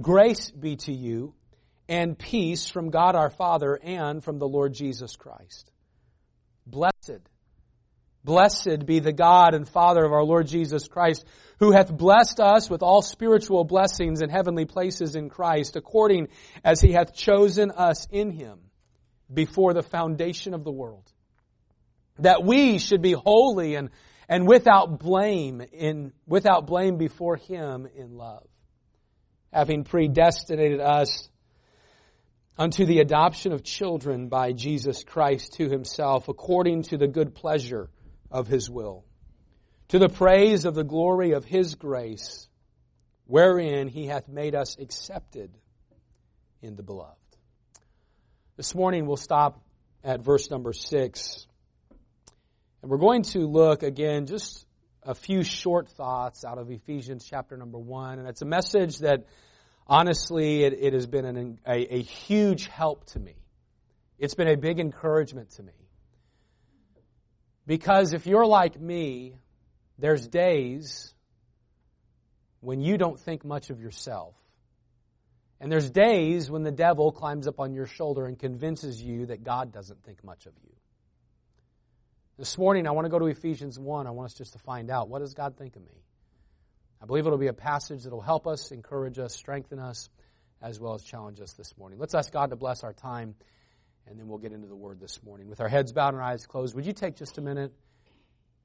Grace 0.00 0.52
be 0.52 0.76
to 0.76 0.92
you, 0.92 1.34
and 1.88 2.18
peace 2.18 2.68
from 2.68 2.90
God 2.90 3.14
our 3.14 3.30
Father 3.30 3.78
and 3.82 4.22
from 4.22 4.38
the 4.38 4.48
Lord 4.48 4.72
Jesus 4.72 5.16
Christ. 5.16 5.70
Blessed, 6.66 7.20
blessed 8.24 8.86
be 8.86 9.00
the 9.00 9.12
God 9.12 9.54
and 9.54 9.68
Father 9.68 10.04
of 10.04 10.12
our 10.12 10.24
Lord 10.24 10.46
Jesus 10.46 10.88
Christ, 10.88 11.24
who 11.64 11.72
hath 11.72 11.90
blessed 11.90 12.40
us 12.40 12.68
with 12.68 12.82
all 12.82 13.00
spiritual 13.00 13.64
blessings 13.64 14.20
in 14.20 14.28
heavenly 14.28 14.66
places 14.66 15.16
in 15.16 15.30
Christ, 15.30 15.76
according 15.76 16.28
as 16.62 16.78
he 16.78 16.92
hath 16.92 17.14
chosen 17.14 17.70
us 17.70 18.06
in 18.10 18.30
him 18.30 18.58
before 19.32 19.72
the 19.72 19.82
foundation 19.82 20.52
of 20.52 20.62
the 20.62 20.70
world. 20.70 21.10
That 22.18 22.44
we 22.44 22.78
should 22.78 23.00
be 23.00 23.12
holy 23.12 23.76
and, 23.76 23.88
and 24.28 24.46
without 24.46 24.98
blame 24.98 25.62
in, 25.72 26.12
without 26.26 26.66
blame 26.66 26.98
before 26.98 27.36
Him 27.36 27.88
in 27.96 28.14
love. 28.16 28.46
Having 29.50 29.84
predestinated 29.84 30.80
us 30.80 31.30
unto 32.58 32.84
the 32.84 32.98
adoption 32.98 33.52
of 33.52 33.64
children 33.64 34.28
by 34.28 34.52
Jesus 34.52 35.02
Christ 35.02 35.54
to 35.54 35.70
Himself 35.70 36.28
according 36.28 36.82
to 36.84 36.98
the 36.98 37.08
good 37.08 37.34
pleasure 37.34 37.88
of 38.30 38.48
His 38.48 38.68
will. 38.68 39.06
To 39.88 39.98
the 39.98 40.08
praise 40.08 40.64
of 40.64 40.74
the 40.74 40.84
glory 40.84 41.32
of 41.32 41.44
His 41.44 41.74
grace, 41.74 42.48
wherein 43.26 43.88
He 43.88 44.06
hath 44.06 44.28
made 44.28 44.54
us 44.54 44.76
accepted 44.78 45.50
in 46.62 46.76
the 46.76 46.82
beloved. 46.82 47.16
This 48.56 48.74
morning 48.74 49.06
we'll 49.06 49.16
stop 49.16 49.60
at 50.02 50.20
verse 50.20 50.50
number 50.50 50.72
6. 50.72 51.46
And 52.82 52.90
we're 52.90 52.98
going 52.98 53.22
to 53.22 53.40
look 53.40 53.82
again 53.82 54.26
just 54.26 54.66
a 55.02 55.14
few 55.14 55.42
short 55.42 55.88
thoughts 55.88 56.44
out 56.44 56.58
of 56.58 56.70
Ephesians 56.70 57.26
chapter 57.28 57.56
number 57.56 57.78
1. 57.78 58.18
And 58.18 58.28
it's 58.28 58.42
a 58.42 58.46
message 58.46 58.98
that 58.98 59.26
honestly 59.86 60.64
it, 60.64 60.74
it 60.78 60.92
has 60.92 61.06
been 61.06 61.24
an, 61.24 61.58
a, 61.66 61.96
a 61.96 62.02
huge 62.02 62.66
help 62.66 63.06
to 63.06 63.20
me. 63.20 63.34
It's 64.18 64.34
been 64.34 64.48
a 64.48 64.56
big 64.56 64.80
encouragement 64.80 65.50
to 65.52 65.62
me. 65.62 65.72
Because 67.66 68.12
if 68.12 68.26
you're 68.26 68.46
like 68.46 68.80
me, 68.80 69.36
there's 69.98 70.26
days 70.26 71.14
when 72.60 72.80
you 72.80 72.96
don't 72.98 73.18
think 73.20 73.44
much 73.44 73.70
of 73.70 73.80
yourself. 73.80 74.34
And 75.60 75.70
there's 75.70 75.90
days 75.90 76.50
when 76.50 76.62
the 76.62 76.72
devil 76.72 77.12
climbs 77.12 77.46
up 77.46 77.60
on 77.60 77.72
your 77.74 77.86
shoulder 77.86 78.26
and 78.26 78.38
convinces 78.38 79.00
you 79.00 79.26
that 79.26 79.44
God 79.44 79.72
doesn't 79.72 80.02
think 80.02 80.24
much 80.24 80.46
of 80.46 80.52
you. 80.62 80.72
This 82.36 82.58
morning, 82.58 82.88
I 82.88 82.90
want 82.90 83.04
to 83.04 83.10
go 83.10 83.20
to 83.20 83.26
Ephesians 83.26 83.78
1. 83.78 84.06
I 84.06 84.10
want 84.10 84.26
us 84.26 84.34
just 84.34 84.54
to 84.54 84.58
find 84.58 84.90
out 84.90 85.08
what 85.08 85.20
does 85.20 85.34
God 85.34 85.56
think 85.56 85.76
of 85.76 85.82
me? 85.82 86.02
I 87.00 87.06
believe 87.06 87.26
it'll 87.26 87.38
be 87.38 87.46
a 87.46 87.52
passage 87.52 88.02
that 88.02 88.10
will 88.10 88.20
help 88.20 88.46
us, 88.46 88.72
encourage 88.72 89.18
us, 89.18 89.34
strengthen 89.34 89.78
us, 89.78 90.08
as 90.60 90.80
well 90.80 90.94
as 90.94 91.02
challenge 91.02 91.40
us 91.40 91.52
this 91.52 91.76
morning. 91.76 91.98
Let's 91.98 92.14
ask 92.14 92.32
God 92.32 92.50
to 92.50 92.56
bless 92.56 92.82
our 92.82 92.92
time, 92.92 93.34
and 94.06 94.18
then 94.18 94.26
we'll 94.26 94.38
get 94.38 94.52
into 94.52 94.66
the 94.66 94.74
Word 94.74 95.00
this 95.00 95.22
morning. 95.22 95.48
With 95.48 95.60
our 95.60 95.68
heads 95.68 95.92
bowed 95.92 96.14
and 96.14 96.16
our 96.16 96.22
eyes 96.22 96.46
closed, 96.46 96.74
would 96.74 96.86
you 96.86 96.92
take 96.92 97.14
just 97.14 97.38
a 97.38 97.40
minute 97.40 97.72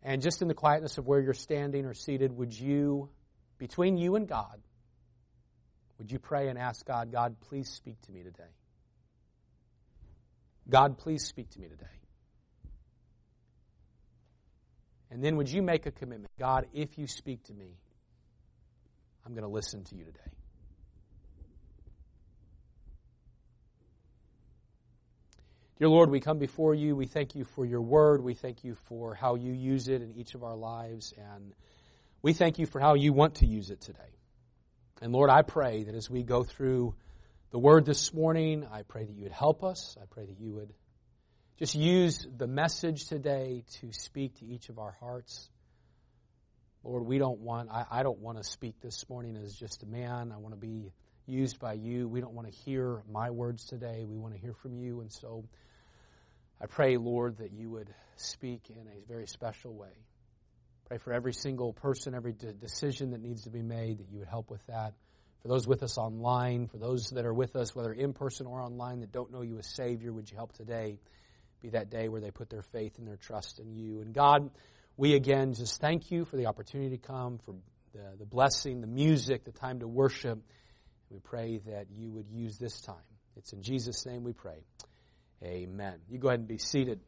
and 0.02 0.22
just 0.22 0.42
in 0.42 0.48
the 0.48 0.54
quietness 0.54 0.98
of 0.98 1.08
where 1.08 1.20
you're 1.20 1.34
standing 1.34 1.86
or 1.86 1.94
seated, 1.94 2.32
would 2.36 2.58
you 2.58 3.10
between 3.58 3.98
you 3.98 4.16
and 4.16 4.28
God, 4.28 4.62
would 5.98 6.12
you 6.12 6.18
pray 6.18 6.48
and 6.48 6.58
ask 6.58 6.86
God, 6.86 7.12
God, 7.12 7.36
please 7.42 7.70
speak 7.70 8.02
to 8.04 8.12
me 8.12 8.24
today? 8.24 8.56
God, 10.70 10.98
please 10.98 11.26
speak 11.26 11.50
to 11.52 11.60
me 11.60 11.68
today. 11.68 11.86
And 15.12 15.24
then 15.24 15.36
would 15.38 15.50
you 15.50 15.62
make 15.62 15.86
a 15.86 15.92
commitment? 15.92 16.32
God, 16.40 16.68
if 16.74 16.98
you 16.98 17.08
speak 17.08 17.44
to 17.46 17.54
me, 17.54 17.78
I'm 19.26 19.34
going 19.34 19.44
to 19.44 19.50
listen 19.50 19.84
to 19.86 19.96
you 19.96 20.06
today. 20.06 20.20
Dear 25.80 25.88
Lord, 25.88 26.10
we 26.10 26.20
come 26.20 26.40
before 26.40 26.76
you. 26.76 26.94
We 26.94 27.06
thank 27.06 27.36
you 27.36 27.46
for 27.46 27.66
your 27.66 27.80
word. 27.80 28.22
We 28.22 28.34
thank 28.34 28.66
you 28.66 28.76
for 28.90 29.16
how 29.16 29.36
you 29.36 29.54
use 29.54 29.88
it 29.88 30.02
in 30.02 30.12
each 30.12 30.36
of 30.36 30.44
our 30.44 30.58
lives. 30.58 31.14
And 31.18 31.54
we 32.22 32.34
thank 32.34 32.60
you 32.60 32.66
for 32.66 32.82
how 32.82 32.96
you 32.96 33.14
want 33.14 33.36
to 33.36 33.46
use 33.46 33.70
it 33.70 33.80
today. 33.80 34.18
And 35.02 35.14
Lord, 35.14 35.30
I 35.30 35.42
pray 35.42 35.84
that 35.84 35.96
as 35.96 36.10
we 36.10 36.24
go 36.24 36.44
through 36.44 36.96
the 37.52 37.60
word 37.60 37.86
this 37.86 38.14
morning, 38.14 38.68
I 38.70 38.82
pray 38.82 39.06
that 39.06 39.14
you 39.14 39.24
would 39.24 39.32
help 39.32 39.64
us. 39.64 39.96
I 39.98 40.04
pray 40.10 40.26
that 40.26 40.38
you 40.38 40.52
would 40.56 40.74
just 41.60 41.76
use 41.76 42.28
the 42.30 42.46
message 42.46 43.06
today 43.06 43.64
to 43.80 43.94
speak 43.94 44.38
to 44.40 44.46
each 44.46 44.68
of 44.68 44.80
our 44.80 44.98
hearts. 45.00 45.50
Lord, 46.84 47.06
we 47.06 47.20
don't 47.20 47.40
want, 47.40 47.70
I, 47.72 47.86
I 47.90 48.04
don't 48.04 48.20
want 48.20 48.38
to 48.38 48.44
speak 48.44 48.82
this 48.82 49.08
morning 49.08 49.38
as 49.38 49.56
just 49.56 49.84
a 49.84 49.86
man. 49.86 50.34
I 50.34 50.40
want 50.40 50.54
to 50.56 50.60
be 50.60 50.92
used 51.26 51.58
by 51.58 51.74
you. 51.74 52.10
We 52.10 52.20
don't 52.20 52.34
want 52.34 52.52
to 52.52 52.54
hear 52.66 53.02
my 53.10 53.30
words 53.30 53.66
today. 53.66 54.04
We 54.04 54.18
want 54.18 54.34
to 54.34 54.40
hear 54.42 54.54
from 54.54 54.76
you. 54.76 55.00
And 55.00 55.10
so 55.10 55.46
I 56.62 56.66
pray, 56.66 56.98
Lord, 56.98 57.38
that 57.38 57.54
you 57.54 57.70
would 57.70 57.90
speak 58.18 58.70
in 58.70 58.88
a 58.88 59.08
very 59.08 59.28
special 59.28 59.74
way. 59.74 59.94
Pray 60.88 60.98
for 60.98 61.14
every 61.14 61.34
single 61.34 61.72
person, 61.72 62.14
every 62.14 62.34
de- 62.34 62.52
decision 62.52 63.12
that 63.12 63.22
needs 63.22 63.44
to 63.44 63.50
be 63.50 63.62
made, 63.62 64.00
that 64.00 64.10
you 64.12 64.20
would 64.20 64.28
help 64.28 64.50
with 64.50 64.66
that. 64.68 64.94
For 65.42 65.48
those 65.48 65.68
with 65.68 65.84
us 65.84 65.98
online, 65.98 66.68
for 66.68 66.78
those 66.78 67.12
that 67.12 67.26
are 67.26 67.34
with 67.34 67.56
us, 67.56 67.74
whether 67.74 67.94
in 67.94 68.12
person 68.12 68.46
or 68.46 68.60
online, 68.62 69.00
that 69.00 69.12
don't 69.12 69.32
know 69.32 69.42
you 69.42 69.58
as 69.58 69.68
Savior, 69.68 70.12
would 70.12 70.30
you 70.30 70.36
help 70.36 70.52
today 70.54 71.00
be 71.62 71.70
that 71.70 71.90
day 71.90 72.10
where 72.10 72.20
they 72.20 72.32
put 72.32 72.50
their 72.50 72.62
faith 72.62 72.98
and 72.98 73.08
their 73.08 73.16
trust 73.18 73.60
in 73.60 73.74
you? 73.74 74.02
And 74.02 74.14
God, 74.14 74.50
we 74.98 75.14
again 75.14 75.54
just 75.54 75.80
thank 75.80 76.12
you 76.12 76.26
for 76.26 76.36
the 76.36 76.48
opportunity 76.48 76.98
to 76.98 77.08
come, 77.08 77.38
for 77.38 77.56
the, 77.94 78.18
the 78.18 78.26
blessing, 78.26 78.82
the 78.82 78.88
music, 78.88 79.46
the 79.46 79.52
time 79.52 79.80
to 79.80 79.88
worship. 79.88 80.40
We 81.10 81.20
pray 81.20 81.62
that 81.68 81.88
you 81.90 82.12
would 82.12 82.30
use 82.30 82.58
this 82.58 82.82
time. 82.82 82.96
It's 83.38 83.54
in 83.54 83.62
Jesus' 83.62 84.06
name 84.06 84.26
we 84.26 84.34
pray. 84.34 84.66
Amen. 85.44 85.96
You 86.10 86.18
go 86.20 86.28
ahead 86.28 86.40
and 86.40 86.48
be 86.48 86.58
seated. 86.58 87.00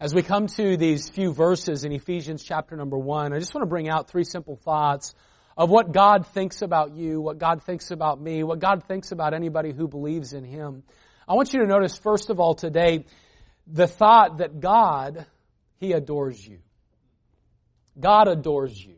As 0.00 0.12
we 0.12 0.22
come 0.22 0.48
to 0.48 0.76
these 0.76 1.08
few 1.08 1.32
verses 1.32 1.84
in 1.84 1.92
Ephesians 1.92 2.42
chapter 2.42 2.76
number 2.76 2.98
one, 2.98 3.32
I 3.32 3.38
just 3.38 3.54
want 3.54 3.62
to 3.62 3.68
bring 3.68 3.88
out 3.88 4.10
three 4.10 4.24
simple 4.24 4.56
thoughts 4.56 5.14
of 5.56 5.70
what 5.70 5.92
God 5.92 6.26
thinks 6.26 6.62
about 6.62 6.96
you, 6.96 7.20
what 7.20 7.38
God 7.38 7.62
thinks 7.62 7.92
about 7.92 8.20
me, 8.20 8.42
what 8.42 8.58
God 8.58 8.82
thinks 8.88 9.12
about 9.12 9.34
anybody 9.34 9.72
who 9.72 9.86
believes 9.86 10.32
in 10.32 10.42
Him. 10.42 10.82
I 11.28 11.34
want 11.34 11.52
you 11.52 11.60
to 11.60 11.66
notice, 11.66 11.96
first 11.96 12.30
of 12.30 12.40
all, 12.40 12.54
today, 12.54 13.04
the 13.68 13.86
thought 13.86 14.38
that 14.38 14.58
God, 14.58 15.24
He 15.78 15.92
adores 15.92 16.44
you. 16.44 16.58
God 18.00 18.26
adores 18.26 18.76
you. 18.76 18.96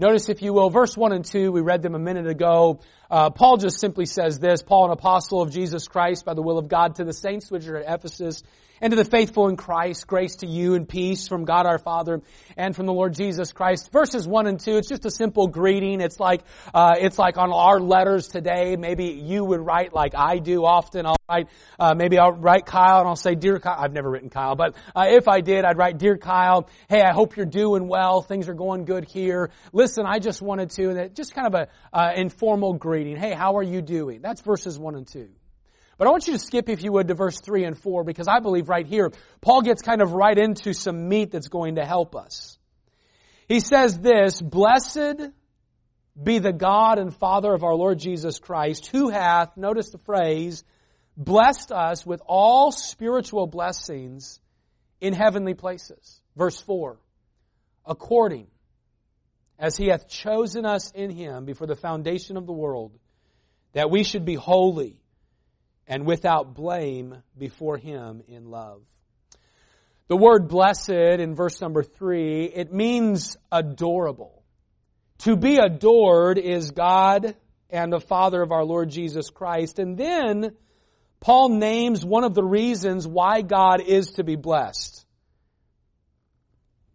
Notice, 0.00 0.30
if 0.30 0.40
you 0.40 0.54
will, 0.54 0.70
verse 0.70 0.96
1 0.96 1.12
and 1.12 1.22
2, 1.22 1.52
we 1.52 1.60
read 1.60 1.82
them 1.82 1.94
a 1.94 1.98
minute 1.98 2.26
ago. 2.26 2.80
Uh, 3.10 3.28
Paul 3.28 3.58
just 3.58 3.78
simply 3.78 4.06
says 4.06 4.38
this, 4.38 4.62
Paul, 4.62 4.86
an 4.86 4.92
apostle 4.92 5.42
of 5.42 5.50
Jesus 5.50 5.88
Christ 5.88 6.24
by 6.24 6.32
the 6.32 6.40
will 6.40 6.56
of 6.56 6.68
God 6.68 6.94
to 6.94 7.04
the 7.04 7.12
saints 7.12 7.50
which 7.50 7.66
are 7.66 7.76
at 7.76 7.96
Ephesus 7.96 8.42
and 8.80 8.90
to 8.92 8.96
the 8.96 9.04
faithful 9.04 9.48
in 9.48 9.56
Christ, 9.56 10.06
grace 10.06 10.36
to 10.36 10.46
you 10.46 10.74
and 10.74 10.88
peace 10.88 11.28
from 11.28 11.44
God 11.44 11.66
our 11.66 11.78
Father 11.78 12.22
and 12.56 12.74
from 12.74 12.86
the 12.86 12.92
Lord 12.92 13.14
Jesus 13.14 13.52
Christ. 13.52 13.92
Verses 13.92 14.26
one 14.26 14.46
and 14.46 14.58
two, 14.58 14.76
it's 14.76 14.88
just 14.88 15.04
a 15.04 15.10
simple 15.10 15.48
greeting. 15.48 16.00
It's 16.00 16.18
like, 16.18 16.42
uh, 16.72 16.94
it's 16.98 17.18
like 17.18 17.38
on 17.38 17.52
our 17.52 17.80
letters 17.80 18.28
today. 18.28 18.76
Maybe 18.76 19.06
you 19.06 19.44
would 19.44 19.60
write 19.60 19.92
like 19.92 20.14
I 20.14 20.38
do 20.38 20.64
often. 20.64 21.06
I'll 21.06 21.16
write, 21.28 21.48
uh, 21.78 21.94
maybe 21.94 22.18
I'll 22.18 22.32
write 22.32 22.66
Kyle 22.66 23.00
and 23.00 23.08
I'll 23.08 23.16
say, 23.16 23.34
dear 23.34 23.58
Kyle, 23.58 23.76
I've 23.78 23.92
never 23.92 24.10
written 24.10 24.30
Kyle, 24.30 24.56
but 24.56 24.74
uh, 24.94 25.06
if 25.08 25.28
I 25.28 25.40
did, 25.40 25.64
I'd 25.64 25.76
write, 25.76 25.98
dear 25.98 26.16
Kyle, 26.16 26.68
hey, 26.88 27.02
I 27.02 27.12
hope 27.12 27.36
you're 27.36 27.46
doing 27.46 27.88
well. 27.88 28.22
Things 28.22 28.48
are 28.48 28.54
going 28.54 28.84
good 28.84 29.04
here. 29.04 29.50
Listen, 29.72 30.06
I 30.06 30.18
just 30.18 30.42
wanted 30.42 30.70
to, 30.70 30.90
and 30.90 31.14
just 31.14 31.34
kind 31.34 31.46
of 31.46 31.54
a, 31.54 31.68
uh, 31.92 32.12
informal 32.16 32.74
greeting. 32.74 33.16
Hey, 33.16 33.32
how 33.32 33.56
are 33.56 33.62
you 33.62 33.82
doing? 33.82 34.20
That's 34.22 34.40
verses 34.40 34.78
one 34.78 34.94
and 34.94 35.06
two. 35.06 35.28
But 36.00 36.06
I 36.06 36.12
want 36.12 36.26
you 36.28 36.32
to 36.32 36.38
skip, 36.38 36.70
if 36.70 36.82
you 36.82 36.92
would, 36.92 37.08
to 37.08 37.14
verse 37.14 37.38
3 37.40 37.64
and 37.64 37.76
4, 37.76 38.04
because 38.04 38.26
I 38.26 38.38
believe 38.38 38.70
right 38.70 38.86
here, 38.86 39.12
Paul 39.42 39.60
gets 39.60 39.82
kind 39.82 40.00
of 40.00 40.14
right 40.14 40.38
into 40.38 40.72
some 40.72 41.10
meat 41.10 41.30
that's 41.30 41.48
going 41.48 41.74
to 41.74 41.84
help 41.84 42.16
us. 42.16 42.56
He 43.48 43.60
says 43.60 43.98
this, 43.98 44.40
Blessed 44.40 45.28
be 46.22 46.38
the 46.38 46.54
God 46.54 46.98
and 46.98 47.14
Father 47.14 47.52
of 47.52 47.64
our 47.64 47.74
Lord 47.74 47.98
Jesus 47.98 48.38
Christ, 48.38 48.86
who 48.86 49.10
hath, 49.10 49.58
notice 49.58 49.90
the 49.90 49.98
phrase, 49.98 50.64
blessed 51.18 51.70
us 51.70 52.06
with 52.06 52.22
all 52.24 52.72
spiritual 52.72 53.46
blessings 53.46 54.40
in 55.02 55.12
heavenly 55.12 55.52
places. 55.52 56.22
Verse 56.34 56.58
4. 56.62 56.98
According 57.84 58.46
as 59.58 59.76
he 59.76 59.88
hath 59.88 60.08
chosen 60.08 60.64
us 60.64 60.92
in 60.92 61.10
him 61.10 61.44
before 61.44 61.66
the 61.66 61.76
foundation 61.76 62.38
of 62.38 62.46
the 62.46 62.54
world, 62.54 62.98
that 63.74 63.90
we 63.90 64.02
should 64.02 64.24
be 64.24 64.34
holy 64.34 64.96
and 65.90 66.06
without 66.06 66.54
blame 66.54 67.20
before 67.36 67.76
Him 67.76 68.22
in 68.28 68.46
love. 68.46 68.80
The 70.06 70.16
word 70.16 70.48
blessed 70.48 70.88
in 70.88 71.34
verse 71.34 71.60
number 71.60 71.82
three, 71.82 72.44
it 72.44 72.72
means 72.72 73.36
adorable. 73.50 74.44
To 75.18 75.36
be 75.36 75.56
adored 75.56 76.38
is 76.38 76.70
God 76.70 77.34
and 77.68 77.92
the 77.92 78.00
Father 78.00 78.40
of 78.40 78.52
our 78.52 78.64
Lord 78.64 78.88
Jesus 78.88 79.30
Christ. 79.30 79.80
And 79.80 79.98
then 79.98 80.56
Paul 81.18 81.50
names 81.50 82.04
one 82.04 82.24
of 82.24 82.34
the 82.34 82.44
reasons 82.44 83.06
why 83.06 83.42
God 83.42 83.82
is 83.82 84.12
to 84.12 84.24
be 84.24 84.36
blessed. 84.36 85.04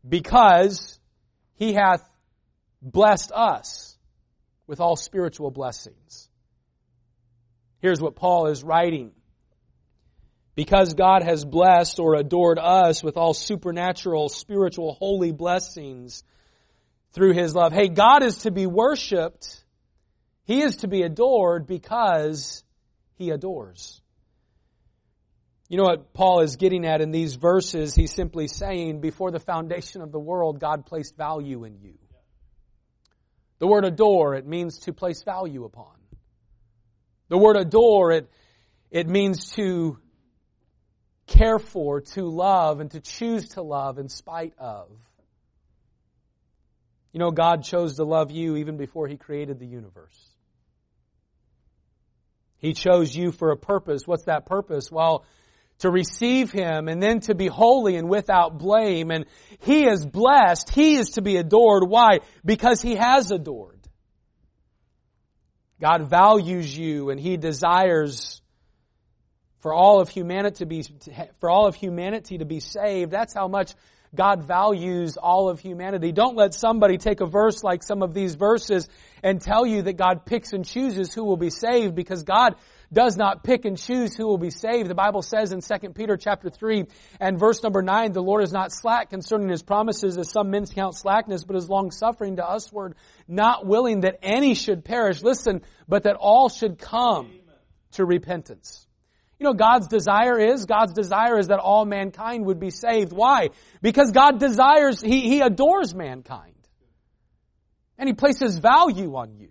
Because 0.07 0.97
He 1.55 1.73
hath 1.73 2.01
blessed 2.81 3.33
us 3.33 3.97
with 4.67 4.79
all 4.79 4.95
spiritual 4.95 5.51
blessings. 5.51 6.24
Here's 7.85 8.01
what 8.01 8.15
Paul 8.15 8.47
is 8.47 8.63
writing. 8.63 9.11
Because 10.55 10.95
God 10.95 11.21
has 11.21 11.45
blessed 11.45 11.99
or 11.99 12.15
adored 12.15 12.57
us 12.57 13.03
with 13.03 13.15
all 13.15 13.35
supernatural, 13.35 14.27
spiritual, 14.29 14.95
holy 14.95 15.31
blessings 15.31 16.23
through 17.11 17.33
His 17.33 17.53
love. 17.53 17.73
Hey, 17.73 17.89
God 17.89 18.23
is 18.23 18.39
to 18.39 18.49
be 18.49 18.65
worshiped. 18.65 19.63
He 20.45 20.63
is 20.63 20.77
to 20.77 20.87
be 20.87 21.03
adored 21.03 21.67
because 21.67 22.63
He 23.17 23.29
adores. 23.29 24.01
You 25.69 25.77
know 25.77 25.83
what 25.83 26.11
Paul 26.11 26.39
is 26.39 26.55
getting 26.55 26.87
at 26.87 27.01
in 27.01 27.11
these 27.11 27.35
verses? 27.35 27.93
He's 27.93 28.15
simply 28.15 28.47
saying, 28.47 28.99
before 28.99 29.29
the 29.29 29.39
foundation 29.39 30.01
of 30.01 30.11
the 30.11 30.19
world, 30.19 30.59
God 30.59 30.87
placed 30.87 31.15
value 31.17 31.65
in 31.65 31.77
you. 31.83 31.99
The 33.59 33.67
word 33.67 33.85
adore, 33.85 34.33
it 34.33 34.47
means 34.47 34.79
to 34.79 34.91
place 34.91 35.21
value 35.21 35.65
upon. 35.65 35.94
The 37.29 37.37
word 37.37 37.57
adore, 37.57 38.11
it, 38.11 38.29
it 38.91 39.07
means 39.07 39.51
to 39.53 39.97
care 41.27 41.59
for, 41.59 42.01
to 42.01 42.23
love, 42.23 42.79
and 42.79 42.91
to 42.91 42.99
choose 42.99 43.49
to 43.49 43.61
love 43.61 43.97
in 43.97 44.09
spite 44.09 44.53
of. 44.57 44.89
You 47.11 47.19
know, 47.19 47.31
God 47.31 47.63
chose 47.63 47.95
to 47.95 48.03
love 48.03 48.29
you 48.29 48.57
even 48.57 48.77
before 48.77 49.07
He 49.07 49.17
created 49.17 49.59
the 49.59 49.65
universe. 49.65 50.19
He 52.57 52.73
chose 52.73 53.15
you 53.15 53.31
for 53.31 53.51
a 53.51 53.57
purpose. 53.57 54.03
What's 54.05 54.25
that 54.25 54.45
purpose? 54.45 54.91
Well, 54.91 55.25
to 55.79 55.89
receive 55.89 56.51
Him 56.51 56.87
and 56.87 57.01
then 57.01 57.21
to 57.21 57.35
be 57.35 57.47
holy 57.47 57.95
and 57.95 58.09
without 58.09 58.57
blame. 58.57 59.11
And 59.11 59.25
He 59.59 59.87
is 59.87 60.05
blessed. 60.05 60.69
He 60.69 60.95
is 60.95 61.11
to 61.11 61.21
be 61.21 61.37
adored. 61.37 61.87
Why? 61.87 62.19
Because 62.43 62.81
He 62.81 62.95
has 62.95 63.31
adored. 63.31 63.74
God 65.79 66.09
values 66.09 66.75
you 66.77 67.09
and 67.09 67.19
He 67.19 67.37
desires 67.37 68.41
for 69.59 69.73
all 69.73 69.99
of 69.99 70.09
humanity 70.09 70.57
to 70.57 70.65
be, 70.65 70.83
for 71.39 71.49
all 71.49 71.65
of 71.67 71.75
humanity 71.75 72.37
to 72.37 72.45
be 72.45 72.59
saved. 72.59 73.11
That's 73.11 73.33
how 73.33 73.47
much 73.47 73.73
God 74.13 74.45
values 74.45 75.17
all 75.17 75.49
of 75.49 75.59
humanity. 75.59 76.11
Don't 76.11 76.35
let 76.35 76.53
somebody 76.53 76.97
take 76.97 77.19
a 77.19 77.25
verse 77.25 77.63
like 77.63 77.83
some 77.83 78.01
of 78.01 78.13
these 78.13 78.35
verses 78.35 78.87
and 79.23 79.41
tell 79.41 79.65
you 79.65 79.81
that 79.83 79.93
God 79.93 80.25
picks 80.25 80.53
and 80.53 80.65
chooses 80.65 81.13
who 81.13 81.23
will 81.25 81.37
be 81.37 81.49
saved 81.49 81.95
because 81.95 82.23
God 82.23 82.55
does 82.95 83.17
not 83.17 83.43
pick 83.43 83.65
and 83.65 83.77
choose 83.77 84.15
who 84.15 84.25
will 84.25 84.37
be 84.37 84.49
saved. 84.49 84.89
The 84.89 84.95
Bible 84.95 85.21
says 85.21 85.51
in 85.51 85.59
2 85.59 85.89
Peter 85.89 86.15
chapter 86.15 86.49
3 86.49 86.85
and 87.19 87.37
verse 87.37 87.61
number 87.61 87.81
9, 87.81 88.13
the 88.13 88.23
Lord 88.23 88.41
is 88.41 88.53
not 88.53 88.71
slack 88.71 89.09
concerning 89.09 89.49
his 89.49 89.61
promises 89.61 90.17
as 90.17 90.31
some 90.31 90.49
men 90.49 90.65
count 90.65 90.95
slackness, 90.95 91.43
but 91.43 91.57
is 91.57 91.69
long 91.69 91.91
suffering 91.91 92.37
to 92.37 92.47
usward, 92.49 92.95
not 93.27 93.65
willing 93.65 94.01
that 94.01 94.19
any 94.23 94.55
should 94.55 94.85
perish. 94.85 95.21
Listen, 95.21 95.61
but 95.87 96.03
that 96.03 96.15
all 96.15 96.47
should 96.47 96.79
come 96.79 97.29
to 97.91 98.05
repentance. 98.05 98.87
You 99.39 99.43
know, 99.43 99.53
God's 99.53 99.87
desire 99.87 100.39
is, 100.39 100.65
God's 100.65 100.93
desire 100.93 101.37
is 101.37 101.49
that 101.49 101.59
all 101.59 101.83
mankind 101.83 102.45
would 102.45 102.61
be 102.61 102.69
saved. 102.71 103.11
Why? 103.11 103.49
Because 103.81 104.11
God 104.11 104.39
desires, 104.39 105.01
He, 105.01 105.21
he 105.21 105.41
adores 105.41 105.93
mankind. 105.93 106.53
And 107.97 108.07
He 108.07 108.13
places 108.13 108.57
value 108.57 109.13
on 109.17 109.35
you. 109.35 109.49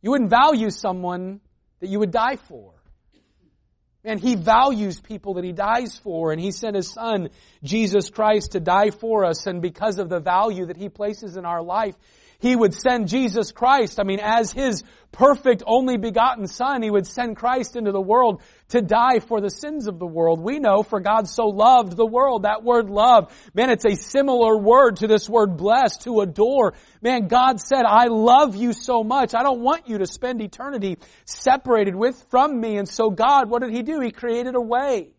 You 0.00 0.12
wouldn't 0.12 0.30
value 0.30 0.70
someone 0.70 1.40
that 1.84 1.90
you 1.90 1.98
would 1.98 2.10
die 2.10 2.36
for. 2.36 2.72
And 4.04 4.18
He 4.18 4.36
values 4.36 5.00
people 5.00 5.34
that 5.34 5.44
He 5.44 5.52
dies 5.52 5.98
for, 5.98 6.32
and 6.32 6.40
He 6.40 6.50
sent 6.50 6.76
His 6.76 6.90
Son, 6.90 7.28
Jesus 7.62 8.08
Christ, 8.08 8.52
to 8.52 8.60
die 8.60 8.90
for 8.90 9.26
us, 9.26 9.46
and 9.46 9.60
because 9.60 9.98
of 9.98 10.08
the 10.08 10.18
value 10.18 10.66
that 10.66 10.78
He 10.78 10.88
places 10.88 11.36
in 11.36 11.44
our 11.44 11.62
life, 11.62 11.94
he 12.44 12.54
would 12.54 12.74
send 12.74 13.08
Jesus 13.08 13.52
Christ. 13.52 13.98
I 13.98 14.02
mean, 14.02 14.20
as 14.20 14.52
His 14.52 14.82
perfect 15.12 15.62
only 15.66 15.96
begotten 15.96 16.46
Son, 16.46 16.82
He 16.82 16.90
would 16.90 17.06
send 17.06 17.38
Christ 17.38 17.74
into 17.74 17.90
the 17.90 18.02
world 18.02 18.42
to 18.68 18.82
die 18.82 19.20
for 19.20 19.40
the 19.40 19.48
sins 19.48 19.86
of 19.86 19.98
the 19.98 20.06
world. 20.06 20.42
We 20.42 20.58
know 20.58 20.82
for 20.82 21.00
God 21.00 21.26
so 21.26 21.46
loved 21.46 21.96
the 21.96 22.04
world. 22.04 22.42
That 22.42 22.62
word 22.62 22.90
love, 22.90 23.32
man, 23.54 23.70
it's 23.70 23.86
a 23.86 23.96
similar 23.96 24.58
word 24.58 24.96
to 24.96 25.06
this 25.06 25.26
word 25.26 25.56
blessed, 25.56 26.02
to 26.02 26.20
adore. 26.20 26.74
Man, 27.00 27.28
God 27.28 27.60
said, 27.60 27.86
I 27.86 28.08
love 28.08 28.54
you 28.54 28.74
so 28.74 29.02
much. 29.02 29.34
I 29.34 29.42
don't 29.42 29.60
want 29.60 29.88
you 29.88 29.96
to 29.96 30.06
spend 30.06 30.42
eternity 30.42 30.98
separated 31.24 31.94
with, 31.94 32.26
from 32.28 32.60
me. 32.60 32.76
And 32.76 32.86
so 32.86 33.08
God, 33.08 33.48
what 33.48 33.62
did 33.62 33.72
He 33.72 33.80
do? 33.80 34.00
He 34.00 34.10
created 34.10 34.54
a 34.54 34.60
way. 34.60 35.13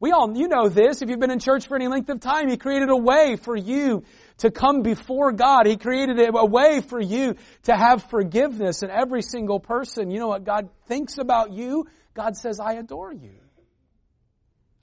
We 0.00 0.12
all, 0.12 0.36
you 0.36 0.46
know 0.46 0.68
this, 0.68 1.02
if 1.02 1.10
you've 1.10 1.18
been 1.18 1.32
in 1.32 1.40
church 1.40 1.66
for 1.66 1.74
any 1.74 1.88
length 1.88 2.08
of 2.08 2.20
time, 2.20 2.48
He 2.48 2.56
created 2.56 2.88
a 2.88 2.96
way 2.96 3.36
for 3.36 3.56
you 3.56 4.04
to 4.38 4.50
come 4.50 4.82
before 4.82 5.32
God. 5.32 5.66
He 5.66 5.76
created 5.76 6.20
a 6.20 6.46
way 6.46 6.80
for 6.80 7.00
you 7.00 7.34
to 7.64 7.76
have 7.76 8.04
forgiveness 8.04 8.82
in 8.82 8.90
every 8.90 9.22
single 9.22 9.58
person. 9.58 10.10
You 10.10 10.20
know 10.20 10.28
what 10.28 10.44
God 10.44 10.70
thinks 10.86 11.18
about 11.18 11.52
you? 11.52 11.86
God 12.14 12.36
says, 12.36 12.60
I 12.60 12.74
adore 12.74 13.12
you. 13.12 13.40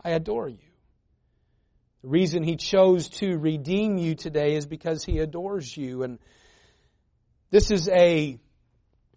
I 0.03 0.11
adore 0.11 0.49
you. 0.49 0.57
The 2.01 2.09
reason 2.09 2.43
He 2.43 2.57
chose 2.57 3.07
to 3.21 3.37
redeem 3.37 3.97
you 3.97 4.15
today 4.15 4.55
is 4.55 4.65
because 4.65 5.05
He 5.05 5.19
adores 5.19 5.75
you. 5.75 6.03
And 6.03 6.19
this 7.51 7.71
is 7.71 7.87
a, 7.87 8.37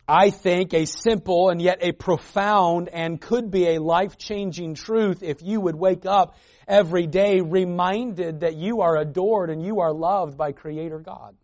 I 0.08 0.30
think, 0.30 0.72
a 0.72 0.86
simple 0.86 1.50
and 1.50 1.60
yet 1.60 1.78
a 1.82 1.92
profound 1.92 2.88
and 2.88 3.20
could 3.20 3.50
be 3.50 3.74
a 3.74 3.78
life-changing 3.78 4.74
truth 4.74 5.22
if 5.22 5.42
you 5.42 5.60
would 5.60 5.76
wake 5.76 6.06
up 6.06 6.36
every 6.66 7.06
day 7.06 7.42
reminded 7.42 8.40
that 8.40 8.56
you 8.56 8.80
are 8.80 8.96
adored 8.96 9.50
and 9.50 9.62
you 9.62 9.80
are 9.80 9.92
loved 9.92 10.38
by 10.38 10.52
Creator 10.52 11.00
God. 11.00 11.36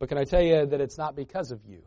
But 0.00 0.08
can 0.08 0.18
I 0.18 0.24
tell 0.24 0.42
you 0.42 0.66
that 0.66 0.80
it's 0.80 0.98
not 0.98 1.14
because 1.14 1.52
of 1.52 1.60
you? 1.64 1.82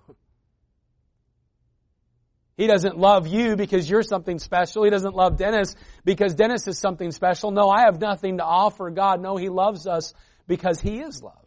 He 2.56 2.68
doesn't 2.68 2.98
love 2.98 3.28
you 3.28 3.56
because 3.56 3.90
you're 3.90 4.04
something 4.04 4.40
special. 4.40 4.84
He 4.84 4.92
doesn't 4.92 5.16
love 5.16 5.38
Dennis 5.38 5.76
because 6.06 6.36
Dennis 6.36 6.68
is 6.68 6.78
something 6.78 7.12
special. 7.12 7.52
No, 7.52 7.70
I 7.70 7.82
have 7.82 8.00
nothing 8.00 8.38
to 8.38 8.46
offer 8.46 8.92
God. 8.92 9.22
No, 9.22 9.36
He 9.36 9.50
loves 9.50 9.88
us 9.88 10.14
because 10.48 10.80
He 10.80 11.00
is 11.00 11.22
love. 11.22 11.43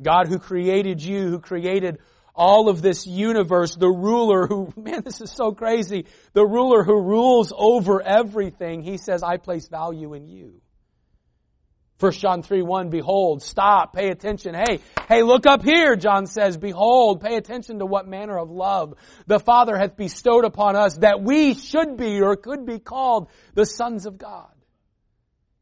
God 0.00 0.28
who 0.28 0.38
created 0.38 1.02
you, 1.02 1.28
who 1.28 1.40
created 1.40 1.98
all 2.34 2.68
of 2.68 2.80
this 2.80 3.06
universe, 3.06 3.76
the 3.76 3.88
ruler 3.88 4.46
who, 4.46 4.72
man, 4.76 5.02
this 5.04 5.20
is 5.20 5.30
so 5.30 5.52
crazy, 5.52 6.06
the 6.32 6.44
ruler 6.44 6.82
who 6.82 7.00
rules 7.00 7.52
over 7.56 8.02
everything, 8.02 8.82
he 8.82 8.96
says, 8.96 9.22
I 9.22 9.36
place 9.36 9.68
value 9.68 10.14
in 10.14 10.26
you. 10.26 10.60
1 11.98 12.12
John 12.12 12.42
3, 12.42 12.62
1, 12.62 12.88
behold, 12.88 13.42
stop, 13.42 13.94
pay 13.94 14.08
attention. 14.08 14.54
Hey, 14.54 14.80
hey, 15.06 15.22
look 15.22 15.44
up 15.44 15.62
here, 15.62 15.96
John 15.96 16.24
says, 16.26 16.56
behold, 16.56 17.20
pay 17.20 17.36
attention 17.36 17.80
to 17.80 17.86
what 17.86 18.08
manner 18.08 18.38
of 18.38 18.50
love 18.50 18.94
the 19.26 19.38
Father 19.38 19.76
hath 19.76 19.98
bestowed 19.98 20.46
upon 20.46 20.76
us 20.76 20.96
that 20.98 21.22
we 21.22 21.52
should 21.52 21.98
be 21.98 22.22
or 22.22 22.36
could 22.36 22.64
be 22.64 22.78
called 22.78 23.28
the 23.52 23.66
sons 23.66 24.06
of 24.06 24.16
God. 24.16 24.50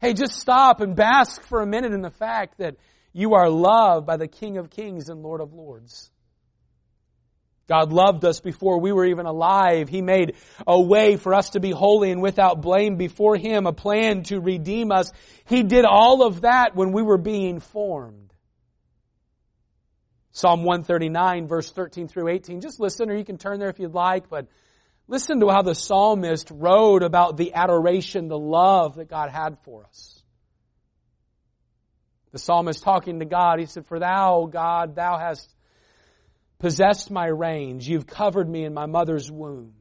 Hey, 0.00 0.14
just 0.14 0.34
stop 0.34 0.80
and 0.80 0.94
bask 0.94 1.42
for 1.42 1.60
a 1.60 1.66
minute 1.66 1.92
in 1.92 2.02
the 2.02 2.10
fact 2.10 2.58
that 2.58 2.76
you 3.12 3.34
are 3.34 3.48
loved 3.48 4.06
by 4.06 4.16
the 4.16 4.28
King 4.28 4.58
of 4.58 4.70
Kings 4.70 5.08
and 5.08 5.22
Lord 5.22 5.40
of 5.40 5.52
Lords. 5.52 6.10
God 7.68 7.92
loved 7.92 8.24
us 8.24 8.40
before 8.40 8.80
we 8.80 8.92
were 8.92 9.04
even 9.04 9.26
alive. 9.26 9.90
He 9.90 10.00
made 10.00 10.36
a 10.66 10.80
way 10.80 11.16
for 11.16 11.34
us 11.34 11.50
to 11.50 11.60
be 11.60 11.70
holy 11.70 12.10
and 12.10 12.22
without 12.22 12.62
blame 12.62 12.96
before 12.96 13.36
Him, 13.36 13.66
a 13.66 13.74
plan 13.74 14.22
to 14.24 14.40
redeem 14.40 14.90
us. 14.90 15.12
He 15.44 15.62
did 15.62 15.84
all 15.84 16.22
of 16.22 16.40
that 16.40 16.74
when 16.74 16.92
we 16.92 17.02
were 17.02 17.18
being 17.18 17.60
formed. 17.60 18.32
Psalm 20.32 20.62
139 20.62 21.46
verse 21.46 21.70
13 21.70 22.08
through 22.08 22.28
18. 22.28 22.60
Just 22.60 22.80
listen 22.80 23.10
or 23.10 23.16
you 23.16 23.24
can 23.24 23.38
turn 23.38 23.58
there 23.58 23.68
if 23.68 23.78
you'd 23.78 23.92
like, 23.92 24.30
but 24.30 24.46
listen 25.06 25.40
to 25.40 25.48
how 25.48 25.62
the 25.62 25.74
psalmist 25.74 26.50
wrote 26.50 27.02
about 27.02 27.36
the 27.36 27.52
adoration, 27.52 28.28
the 28.28 28.38
love 28.38 28.96
that 28.96 29.08
God 29.08 29.30
had 29.30 29.58
for 29.64 29.84
us. 29.84 30.17
The 32.32 32.38
psalmist 32.38 32.82
talking 32.82 33.20
to 33.20 33.24
God, 33.24 33.58
he 33.58 33.66
said, 33.66 33.86
For 33.86 33.98
thou, 33.98 34.48
God, 34.50 34.94
thou 34.94 35.18
hast 35.18 35.54
possessed 36.58 37.10
my 37.10 37.26
reins. 37.26 37.88
You've 37.88 38.06
covered 38.06 38.48
me 38.48 38.64
in 38.64 38.74
my 38.74 38.86
mother's 38.86 39.30
womb. 39.30 39.74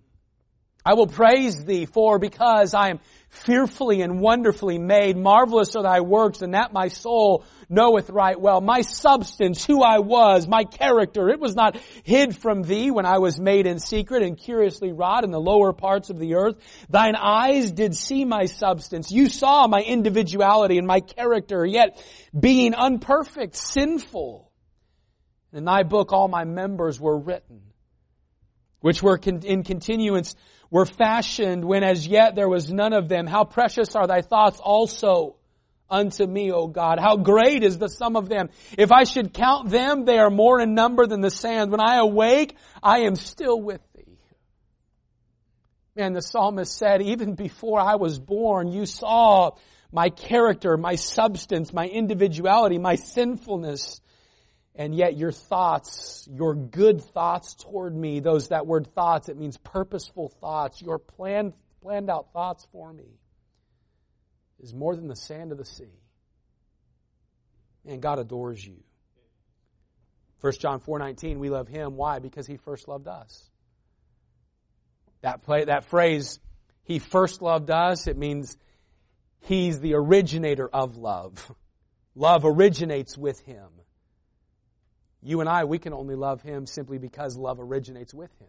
I 0.86 0.94
will 0.94 1.08
praise 1.08 1.66
thee 1.66 1.86
for 1.86 2.18
because 2.18 2.74
I 2.74 2.90
am 2.90 3.00
fearfully 3.30 4.02
and 4.02 4.20
wonderfully 4.20 4.78
made. 4.78 5.18
Marvelous 5.18 5.76
are 5.76 5.84
thy 5.84 6.02
works 6.02 6.42
and 6.42 6.54
that 6.54 6.74
my 6.74 6.88
soul 6.88 7.46
knoweth 7.70 8.10
right 8.10 8.40
well. 8.40 8.62
My 8.62 8.82
substance, 8.82 9.66
who 9.66 9.84
I 9.84 10.00
was, 10.00 10.48
my 10.48 10.64
character, 10.64 11.30
it 11.30 11.40
was 11.40 11.56
not 11.56 11.78
hid 12.04 12.36
from 12.36 12.64
thee 12.64 12.92
when 12.92 13.06
I 13.06 13.20
was 13.20 13.40
made 13.40 13.68
in 13.68 13.80
secret 13.80 14.24
and 14.24 14.38
curiously 14.38 14.92
wrought 14.92 15.24
in 15.24 15.32
the 15.32 15.40
lower 15.40 15.74
parts 15.74 16.10
of 16.10 16.20
the 16.20 16.36
earth. 16.36 16.56
Thine 16.90 17.16
eyes 17.16 17.72
did 17.72 17.96
see 17.96 18.26
my 18.26 18.46
substance. 18.46 19.12
You 19.12 19.28
saw 19.28 19.68
my 19.68 19.82
individuality 19.82 20.78
and 20.78 20.88
my 20.88 21.02
character, 21.02 21.66
yet 21.66 22.02
being 22.38 22.74
unperfect, 22.74 23.56
sinful, 23.56 24.52
in 25.54 25.66
thy 25.66 25.84
book 25.84 26.12
all 26.12 26.28
my 26.28 26.44
members 26.44 27.00
were 27.00 27.18
written, 27.18 27.62
which 28.82 29.02
were 29.02 29.20
in 29.24 29.64
continuance 29.64 30.36
were 30.70 30.86
fashioned 30.86 31.64
when 31.64 31.84
as 31.84 32.06
yet 32.06 32.36
there 32.36 32.50
was 32.50 32.72
none 32.72 32.94
of 32.94 33.08
them. 33.08 33.28
How 33.28 33.44
precious 33.44 33.96
are 33.96 34.08
thy 34.08 34.22
thoughts 34.22 34.60
also 34.60 35.38
unto 35.90 36.26
me, 36.26 36.52
O 36.52 36.68
God. 36.68 37.00
How 37.00 37.16
great 37.18 37.64
is 37.64 37.78
the 37.78 37.88
sum 37.88 38.16
of 38.16 38.30
them. 38.30 38.50
If 38.78 38.92
I 38.92 39.04
should 39.04 39.34
count 39.34 39.70
them, 39.70 40.06
they 40.06 40.18
are 40.18 40.30
more 40.30 40.60
in 40.60 40.74
number 40.74 41.08
than 41.08 41.22
the 41.22 41.32
sand. 41.32 41.72
When 41.72 41.80
I 41.80 41.98
awake, 41.98 42.56
I 42.84 43.00
am 43.02 43.16
still 43.16 43.62
with 43.62 43.82
thee. 43.96 44.20
Man, 45.96 46.14
the 46.14 46.22
psalmist 46.22 46.78
said, 46.78 47.02
even 47.02 47.34
before 47.36 47.80
I 47.80 47.96
was 47.96 48.20
born, 48.20 48.72
you 48.72 48.86
saw 48.86 49.52
my 49.92 50.10
character, 50.10 50.78
my 50.78 50.96
substance, 50.96 51.74
my 51.74 51.88
individuality, 51.88 52.78
my 52.78 52.96
sinfulness 52.96 54.02
and 54.78 54.94
yet 54.94 55.18
your 55.18 55.32
thoughts, 55.32 56.28
your 56.32 56.54
good 56.54 57.02
thoughts 57.02 57.56
toward 57.56 57.96
me, 57.96 58.20
those, 58.20 58.50
that 58.50 58.68
word 58.68 58.88
thoughts, 58.94 59.28
it 59.28 59.36
means 59.36 59.58
purposeful 59.58 60.30
thoughts, 60.40 60.82
your 60.82 61.00
planned, 61.00 61.54
planned 61.82 62.12
out 62.12 62.32
thoughts 62.32 62.66
for 62.72 62.94
me 62.94 63.18
is 64.60 64.74
more 64.74 64.96
than 64.96 65.08
the 65.08 65.16
sand 65.16 65.52
of 65.52 65.58
the 65.58 65.66
sea. 65.66 66.00
And 67.86 68.02
God 68.02 68.20
adores 68.20 68.66
you. 68.66 68.84
1 70.42 70.54
John 70.60 70.80
4:19 70.80 71.40
we 71.40 71.50
love 71.50 71.68
him 71.68 71.96
why 71.96 72.20
because 72.20 72.46
he 72.46 72.58
first 72.58 72.88
loved 72.88 73.08
us. 73.08 73.50
That 75.22 75.42
play, 75.42 75.66
that 75.66 75.86
phrase 75.86 76.40
he 76.84 77.00
first 77.00 77.42
loved 77.42 77.72
us 77.72 78.08
it 78.08 78.18
means 78.18 78.58
he's 79.40 79.80
the 79.80 79.96
originator 79.96 80.68
of 80.68 80.98
love. 80.98 81.52
Love 82.16 82.46
originates 82.46 83.18
with 83.18 83.40
him. 83.42 83.70
You 85.28 85.42
and 85.42 85.50
I, 85.50 85.66
we 85.66 85.78
can 85.78 85.94
only 85.94 86.16
love 86.16 86.42
Him 86.42 86.66
simply 86.66 86.98
because 86.98 87.36
love 87.36 87.60
originates 87.60 88.14
with 88.14 88.32
Him. 88.40 88.48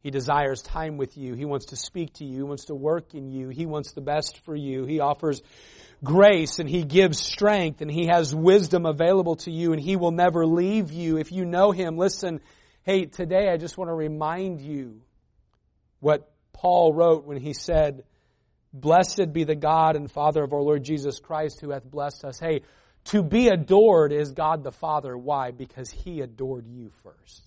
He 0.00 0.10
desires 0.10 0.62
time 0.62 0.96
with 0.96 1.18
you. 1.18 1.34
He 1.34 1.44
wants 1.44 1.66
to 1.66 1.76
speak 1.76 2.14
to 2.14 2.24
you. 2.24 2.36
He 2.36 2.42
wants 2.42 2.66
to 2.66 2.74
work 2.74 3.14
in 3.14 3.30
you. 3.30 3.50
He 3.50 3.66
wants 3.66 3.92
the 3.92 4.00
best 4.00 4.42
for 4.44 4.56
you. 4.56 4.86
He 4.86 5.00
offers 5.00 5.42
grace 6.02 6.58
and 6.58 6.70
He 6.70 6.84
gives 6.84 7.18
strength 7.18 7.82
and 7.82 7.90
He 7.90 8.06
has 8.06 8.34
wisdom 8.34 8.86
available 8.86 9.36
to 9.36 9.50
you 9.50 9.74
and 9.74 9.82
He 9.82 9.96
will 9.96 10.12
never 10.12 10.46
leave 10.46 10.90
you. 10.90 11.18
If 11.18 11.32
you 11.32 11.44
know 11.44 11.70
Him, 11.70 11.98
listen, 11.98 12.40
hey, 12.84 13.04
today 13.04 13.50
I 13.52 13.58
just 13.58 13.76
want 13.76 13.90
to 13.90 13.94
remind 13.94 14.62
you 14.62 15.02
what 16.00 16.30
Paul 16.54 16.94
wrote 16.94 17.26
when 17.26 17.36
he 17.36 17.52
said, 17.52 18.04
Blessed 18.72 19.34
be 19.34 19.44
the 19.44 19.54
God 19.54 19.96
and 19.96 20.10
Father 20.10 20.42
of 20.42 20.52
our 20.54 20.62
Lord 20.62 20.82
Jesus 20.82 21.20
Christ 21.20 21.60
who 21.60 21.70
hath 21.70 21.84
blessed 21.84 22.24
us. 22.24 22.38
Hey, 22.38 22.62
to 23.06 23.22
be 23.22 23.48
adored 23.48 24.12
is 24.12 24.32
God 24.32 24.62
the 24.62 24.72
Father. 24.72 25.16
Why? 25.16 25.50
Because 25.50 25.90
He 25.90 26.20
adored 26.20 26.66
you 26.66 26.90
first. 27.02 27.42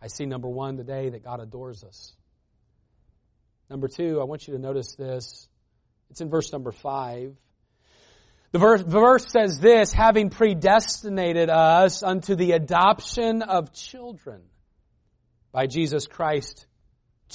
I 0.00 0.08
see 0.08 0.26
number 0.26 0.48
one 0.48 0.76
today 0.76 1.10
that 1.10 1.24
God 1.24 1.40
adores 1.40 1.84
us. 1.84 2.12
Number 3.70 3.88
two, 3.88 4.20
I 4.20 4.24
want 4.24 4.46
you 4.46 4.54
to 4.54 4.60
notice 4.60 4.96
this. 4.96 5.48
It's 6.10 6.20
in 6.20 6.28
verse 6.28 6.52
number 6.52 6.72
five. 6.72 7.34
The 8.50 8.58
verse, 8.58 8.82
the 8.82 9.00
verse 9.00 9.26
says 9.26 9.58
this, 9.60 9.94
having 9.94 10.28
predestinated 10.28 11.48
us 11.48 12.02
unto 12.02 12.34
the 12.34 12.52
adoption 12.52 13.40
of 13.40 13.72
children 13.72 14.42
by 15.52 15.66
Jesus 15.66 16.06
Christ 16.06 16.66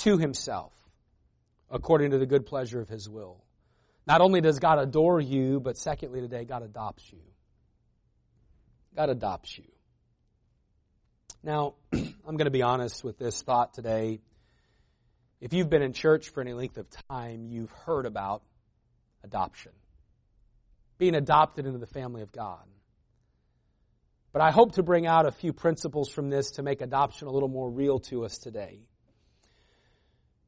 to 0.01 0.19
himself, 0.19 0.73
according 1.71 2.11
to 2.11 2.19
the 2.19 2.27
good 2.27 2.45
pleasure 2.45 2.79
of 2.79 2.87
his 2.87 3.09
will. 3.09 3.43
Not 4.07 4.21
only 4.21 4.39
does 4.39 4.59
God 4.59 4.79
adore 4.79 5.19
you, 5.19 5.59
but 5.59 5.77
secondly 5.77 6.21
today, 6.21 6.45
God 6.45 6.63
adopts 6.63 7.11
you. 7.11 7.19
God 8.95 9.09
adopts 9.09 9.57
you. 9.57 9.65
Now, 11.43 11.75
I'm 11.93 12.37
going 12.37 12.45
to 12.45 12.51
be 12.51 12.61
honest 12.61 13.03
with 13.03 13.19
this 13.19 13.41
thought 13.41 13.73
today. 13.73 14.21
If 15.41 15.53
you've 15.53 15.69
been 15.69 15.81
in 15.81 15.91
church 15.91 16.29
for 16.29 16.39
any 16.39 16.53
length 16.53 16.77
of 16.77 16.87
time, 17.09 17.47
you've 17.49 17.69
heard 17.85 18.05
about 18.05 18.43
adoption. 19.25 19.73
Being 20.97 21.13
adopted 21.13 21.65
into 21.65 21.77
the 21.77 21.85
family 21.85 22.21
of 22.21 22.31
God. 22.31 22.63
But 24.31 24.41
I 24.41 24.51
hope 24.51 24.73
to 24.73 24.83
bring 24.83 25.05
out 25.05 25.25
a 25.25 25.31
few 25.31 25.51
principles 25.51 26.09
from 26.09 26.29
this 26.29 26.51
to 26.51 26.63
make 26.63 26.81
adoption 26.81 27.27
a 27.27 27.31
little 27.31 27.49
more 27.49 27.69
real 27.69 27.99
to 27.99 28.23
us 28.23 28.37
today. 28.37 28.79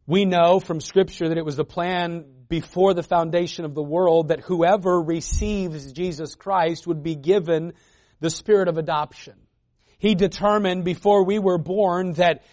We 0.07 0.25
know 0.25 0.59
from 0.59 0.79
scripture 0.79 1.27
that 1.29 1.37
it 1.37 1.45
was 1.45 1.55
the 1.55 1.65
plan 1.65 2.38
before 2.49 2.93
the 2.93 3.03
foundation 3.03 3.63
of 3.63 3.75
the 3.75 3.83
world 3.83 4.29
that 4.29 4.41
whoever 4.41 4.99
receives 5.01 5.93
Jesus 5.93 6.35
Christ 6.35 6.88
would 6.88 7.03
be 7.03 7.15
given 7.15 7.73
the 8.19 8.29
spirit 8.29 8.67
of 8.67 8.77
adoption. 8.77 9.35
He 9.99 10.15
determined 10.15 10.83
before 10.83 11.23
we 11.25 11.39
were 11.39 11.57
born 11.57 12.13
that 12.13 12.43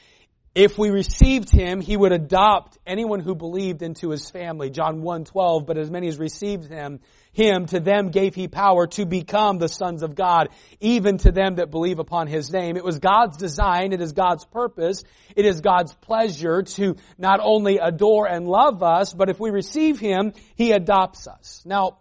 if 0.54 0.78
we 0.78 0.90
received 0.90 1.50
him, 1.50 1.80
he 1.80 1.96
would 1.96 2.12
adopt 2.12 2.78
anyone 2.86 3.20
who 3.20 3.34
believed 3.34 3.82
into 3.82 4.10
his 4.10 4.30
family. 4.30 4.70
John 4.70 5.02
1, 5.02 5.24
12, 5.24 5.66
but 5.66 5.76
as 5.76 5.90
many 5.90 6.08
as 6.08 6.18
received 6.18 6.68
him, 6.68 7.00
him, 7.36 7.66
to 7.66 7.80
them 7.80 8.08
gave 8.08 8.34
he 8.34 8.48
power 8.48 8.86
to 8.86 9.04
become 9.04 9.58
the 9.58 9.68
sons 9.68 10.02
of 10.02 10.14
God, 10.14 10.48
even 10.80 11.18
to 11.18 11.30
them 11.30 11.56
that 11.56 11.70
believe 11.70 11.98
upon 11.98 12.28
his 12.28 12.50
name. 12.50 12.78
It 12.78 12.84
was 12.84 12.98
God's 12.98 13.36
design, 13.36 13.92
it 13.92 14.00
is 14.00 14.12
God's 14.12 14.46
purpose, 14.46 15.04
it 15.36 15.44
is 15.44 15.60
God's 15.60 15.92
pleasure 15.92 16.62
to 16.62 16.96
not 17.18 17.40
only 17.42 17.76
adore 17.76 18.26
and 18.26 18.48
love 18.48 18.82
us, 18.82 19.12
but 19.12 19.28
if 19.28 19.38
we 19.38 19.50
receive 19.50 20.00
him, 20.00 20.32
he 20.54 20.72
adopts 20.72 21.28
us. 21.28 21.62
Now, 21.66 21.98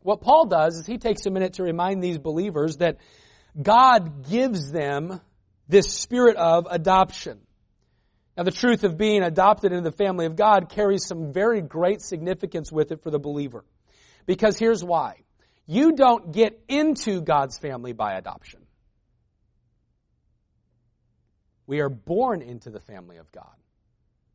what 0.00 0.22
Paul 0.22 0.46
does 0.46 0.76
is 0.78 0.86
he 0.86 0.96
takes 0.96 1.26
a 1.26 1.30
minute 1.30 1.54
to 1.54 1.62
remind 1.62 2.02
these 2.02 2.18
believers 2.18 2.78
that 2.78 2.96
God 3.60 4.28
gives 4.30 4.72
them 4.72 5.20
this 5.68 5.92
spirit 5.92 6.36
of 6.36 6.66
adoption. 6.70 7.40
Now 8.36 8.44
the 8.44 8.50
truth 8.50 8.84
of 8.84 8.96
being 8.96 9.22
adopted 9.22 9.72
into 9.72 9.88
the 9.88 9.96
family 9.96 10.24
of 10.24 10.36
God 10.36 10.70
carries 10.70 11.06
some 11.06 11.32
very 11.32 11.60
great 11.60 12.00
significance 12.00 12.72
with 12.72 12.92
it 12.92 13.02
for 13.02 13.10
the 13.10 13.18
believer. 13.18 13.64
Because 14.26 14.58
here's 14.58 14.82
why. 14.82 15.22
You 15.66 15.92
don't 15.92 16.32
get 16.32 16.60
into 16.68 17.20
God's 17.20 17.58
family 17.58 17.92
by 17.92 18.14
adoption. 18.14 18.60
We 21.66 21.80
are 21.80 21.88
born 21.88 22.42
into 22.42 22.70
the 22.70 22.80
family 22.80 23.16
of 23.16 23.30
God. 23.32 23.54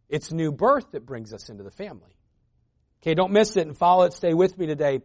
It's 0.09 0.31
new 0.31 0.51
birth 0.51 0.91
that 0.91 1.05
brings 1.05 1.33
us 1.33 1.49
into 1.49 1.63
the 1.63 1.71
family. 1.71 2.15
Okay, 3.01 3.13
don't 3.13 3.31
miss 3.31 3.55
it 3.55 3.67
and 3.67 3.77
follow 3.77 4.03
it. 4.05 4.13
Stay 4.13 4.33
with 4.33 4.57
me 4.57 4.65
today. 4.65 5.01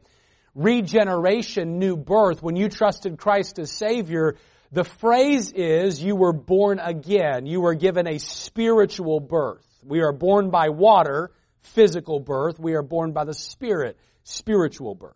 Regeneration, 0.54 1.78
new 1.78 1.96
birth. 1.96 2.42
When 2.42 2.56
you 2.56 2.68
trusted 2.68 3.18
Christ 3.18 3.58
as 3.58 3.70
Savior, 3.70 4.36
the 4.72 4.84
phrase 4.84 5.52
is 5.52 6.02
you 6.02 6.16
were 6.16 6.32
born 6.32 6.78
again. 6.78 7.46
You 7.46 7.60
were 7.60 7.74
given 7.74 8.06
a 8.06 8.18
spiritual 8.18 9.20
birth. 9.20 9.66
We 9.84 10.00
are 10.00 10.12
born 10.12 10.50
by 10.50 10.70
water, 10.70 11.30
physical 11.60 12.18
birth. 12.18 12.58
We 12.58 12.74
are 12.74 12.82
born 12.82 13.12
by 13.12 13.24
the 13.24 13.34
Spirit, 13.34 13.98
spiritual 14.24 14.94
birth. 14.94 15.14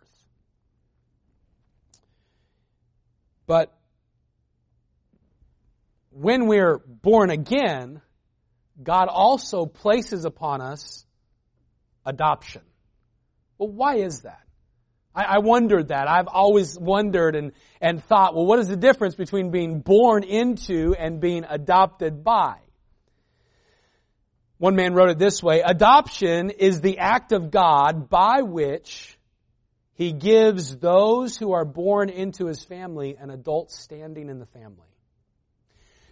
But 3.47 3.75
when 6.11 6.47
we're 6.47 6.79
born 6.79 7.31
again, 7.31 8.03
God 8.83 9.09
also 9.09 9.67
places 9.67 10.25
upon 10.25 10.61
us 10.61 11.05
adoption. 12.05 12.63
Well, 13.57 13.71
why 13.71 13.97
is 13.97 14.21
that? 14.21 14.43
I, 15.15 15.25
I 15.25 15.39
wondered 15.39 15.89
that. 15.89 16.09
I've 16.09 16.29
always 16.29 16.79
wondered 16.79 17.35
and, 17.35 17.53
and 17.81 18.05
thought, 18.05 18.35
well, 18.35 18.47
what 18.47 18.59
is 18.59 18.69
the 18.69 18.77
difference 18.77 19.15
between 19.15 19.51
being 19.51 19.81
born 19.81 20.23
into 20.23 20.95
and 20.97 21.21
being 21.21 21.45
adopted 21.49 22.23
by? 22.23 22.59
One 24.59 24.75
man 24.75 24.93
wrote 24.93 25.11
it 25.11 25.19
this 25.19 25.43
way, 25.43 25.61
adoption 25.61 26.51
is 26.51 26.81
the 26.81 26.99
act 26.99 27.33
of 27.33 27.51
God 27.51 28.11
by 28.11 28.43
which 28.43 29.17
he 29.95 30.13
gives 30.13 30.77
those 30.77 31.37
who 31.37 31.53
are 31.53 31.65
born 31.65 32.09
into 32.09 32.47
his 32.47 32.65
family 32.65 33.17
an 33.19 33.31
adult 33.31 33.71
standing 33.71 34.29
in 34.29 34.39
the 34.39 34.47
family. 34.47 34.87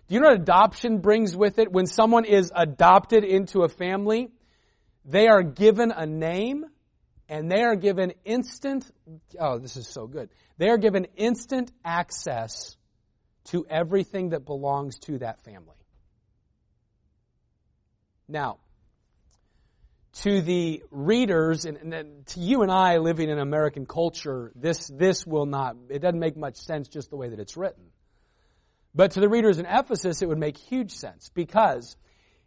Do 0.09 0.15
you 0.15 0.21
know 0.21 0.29
what 0.29 0.41
adoption 0.41 0.99
brings 0.99 1.37
with 1.37 1.59
it? 1.59 1.73
When 1.73 1.87
someone 1.87 2.25
is 2.25 2.53
adopted 2.55 3.25
into 3.25 3.63
a 3.63 3.69
family, 3.69 4.31
they 5.05 5.27
are 5.27 5.43
given 5.43 5.91
a 5.91 6.07
name 6.07 6.67
and 7.29 7.51
they 7.51 7.63
are 7.63 7.75
given 7.75 8.13
instant, 8.25 8.89
oh, 9.41 9.59
this 9.59 9.77
is 9.77 9.89
so 9.89 10.07
good. 10.07 10.31
They 10.59 10.69
are 10.69 10.79
given 10.79 11.07
instant 11.17 11.73
access 11.85 12.77
to 13.47 13.67
everything 13.69 14.31
that 14.31 14.45
belongs 14.45 14.99
to 15.01 15.19
that 15.19 15.43
family. 15.43 15.77
Now, 18.29 18.59
to 20.23 20.41
the 20.41 20.83
readers 20.91 21.65
and, 21.67 21.93
and, 21.93 22.27
to 22.27 22.41
you 22.41 22.63
and 22.63 22.73
I 22.73 22.99
living 22.99 23.29
in 23.29 23.39
American 23.39 23.87
culture, 23.87 24.51
this, 24.55 24.89
this 24.89 25.27
will 25.27 25.47
not, 25.47 25.77
it 25.91 26.01
doesn't 26.01 26.19
make 26.19 26.37
much 26.37 26.57
sense 26.57 26.89
just 26.89 27.11
the 27.11 27.17
way 27.17 27.29
that 27.29 27.39
it's 27.39 27.57
written. 27.57 27.85
But 28.95 29.13
to 29.13 29.21
the 29.21 29.29
readers 29.29 29.59
in 29.59 29.67
Ephesus, 29.67 30.23
it 30.23 30.29
would 30.29 30.39
make 30.39 30.57
huge 30.57 30.93
sense 30.93 31.31
because 31.35 31.97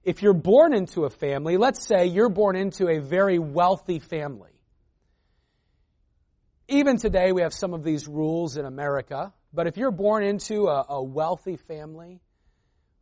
if 0.04 0.24
you're 0.24 0.34
born 0.34 0.74
into 0.74 1.06
a 1.06 1.10
family, 1.10 1.58
let's 1.58 1.86
say 1.86 2.08
you're 2.08 2.30
born 2.30 2.56
into 2.56 2.88
a 2.88 3.00
very 3.00 3.38
wealthy 3.38 4.00
family. 4.00 4.50
Even 6.68 6.98
today, 6.98 7.32
we 7.32 7.44
have 7.44 7.54
some 7.54 7.74
of 7.74 7.84
these 7.84 8.08
rules 8.08 8.58
in 8.58 8.66
America, 8.66 9.34
but 9.54 9.68
if 9.68 9.78
you're 9.78 9.92
born 9.92 10.24
into 10.24 10.68
a, 10.68 10.86
a 10.90 11.04
wealthy 11.04 11.58
family, 11.58 12.20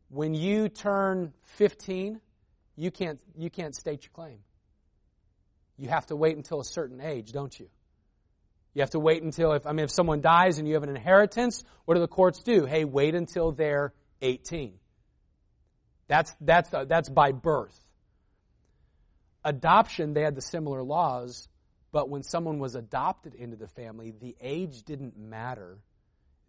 when 0.09 0.33
you 0.33 0.69
turn 0.69 1.33
15, 1.57 2.19
you 2.77 2.91
can't, 2.91 3.19
you 3.35 3.49
can't 3.49 3.75
state 3.75 4.03
your 4.03 4.11
claim. 4.13 4.37
You 5.77 5.89
have 5.89 6.05
to 6.07 6.15
wait 6.15 6.37
until 6.37 6.59
a 6.61 6.65
certain 6.65 7.01
age, 7.01 7.31
don't 7.31 7.57
you? 7.59 7.67
You 8.73 8.81
have 8.81 8.91
to 8.91 8.99
wait 8.99 9.23
until, 9.23 9.53
if, 9.53 9.65
I 9.65 9.71
mean, 9.71 9.85
if 9.85 9.91
someone 9.91 10.21
dies 10.21 10.59
and 10.59 10.67
you 10.67 10.75
have 10.75 10.83
an 10.83 10.89
inheritance, 10.89 11.63
what 11.85 11.95
do 11.95 11.99
the 11.99 12.07
courts 12.07 12.43
do? 12.43 12.65
Hey, 12.65 12.85
wait 12.85 13.15
until 13.15 13.51
they're 13.51 13.93
18. 14.21 14.75
That's, 16.07 16.33
that's, 16.39 16.71
uh, 16.73 16.85
that's 16.85 17.09
by 17.09 17.31
birth. 17.31 17.77
Adoption, 19.43 20.13
they 20.13 20.21
had 20.21 20.35
the 20.35 20.41
similar 20.41 20.83
laws, 20.83 21.47
but 21.91 22.09
when 22.09 22.21
someone 22.21 22.59
was 22.59 22.75
adopted 22.75 23.33
into 23.33 23.55
the 23.55 23.67
family, 23.67 24.11
the 24.11 24.35
age 24.39 24.83
didn't 24.83 25.17
matter. 25.17 25.79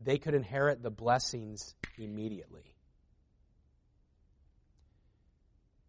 They 0.01 0.19
could 0.19 0.35
inherit 0.35 0.83
the 0.83 0.91
blessings 0.91 1.75
immediately. 1.97 2.75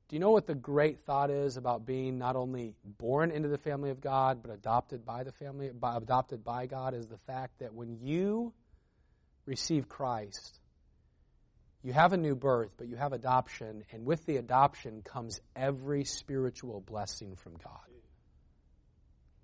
Do 0.10 0.15
you 0.15 0.19
know 0.19 0.32
what 0.32 0.48
the 0.48 0.56
great 0.56 1.06
thought 1.06 1.30
is 1.30 1.56
about 1.56 1.86
being 1.86 2.17
not 2.17 2.36
only 2.36 2.74
born 2.84 3.30
into 3.30 3.48
the 3.48 3.60
family 3.60 3.91
of 3.91 4.02
God, 4.02 4.41
but 4.41 4.52
adopted 4.52 5.06
by 5.06 5.24
the 5.24 5.32
family, 5.32 5.69
by, 5.69 5.98
adopted 5.98 6.43
by 6.43 6.65
God? 6.65 6.95
Is 6.95 7.06
the 7.06 7.19
fact 7.28 7.60
that 7.60 7.76
when 7.76 8.00
you 8.02 8.52
receive 9.45 9.88
Christ, 9.88 10.60
you 11.84 11.93
have 11.93 12.12
a 12.12 12.17
new 12.17 12.36
birth, 12.36 12.72
but 12.76 12.88
you 12.88 12.95
have 12.95 13.13
adoption, 13.13 13.84
and 13.91 14.04
with 14.04 14.26
the 14.26 14.38
adoption 14.38 15.04
comes 15.04 15.39
every 15.56 16.06
spiritual 16.06 16.82
blessing 16.82 17.36
from 17.36 17.54
God. 17.63 17.89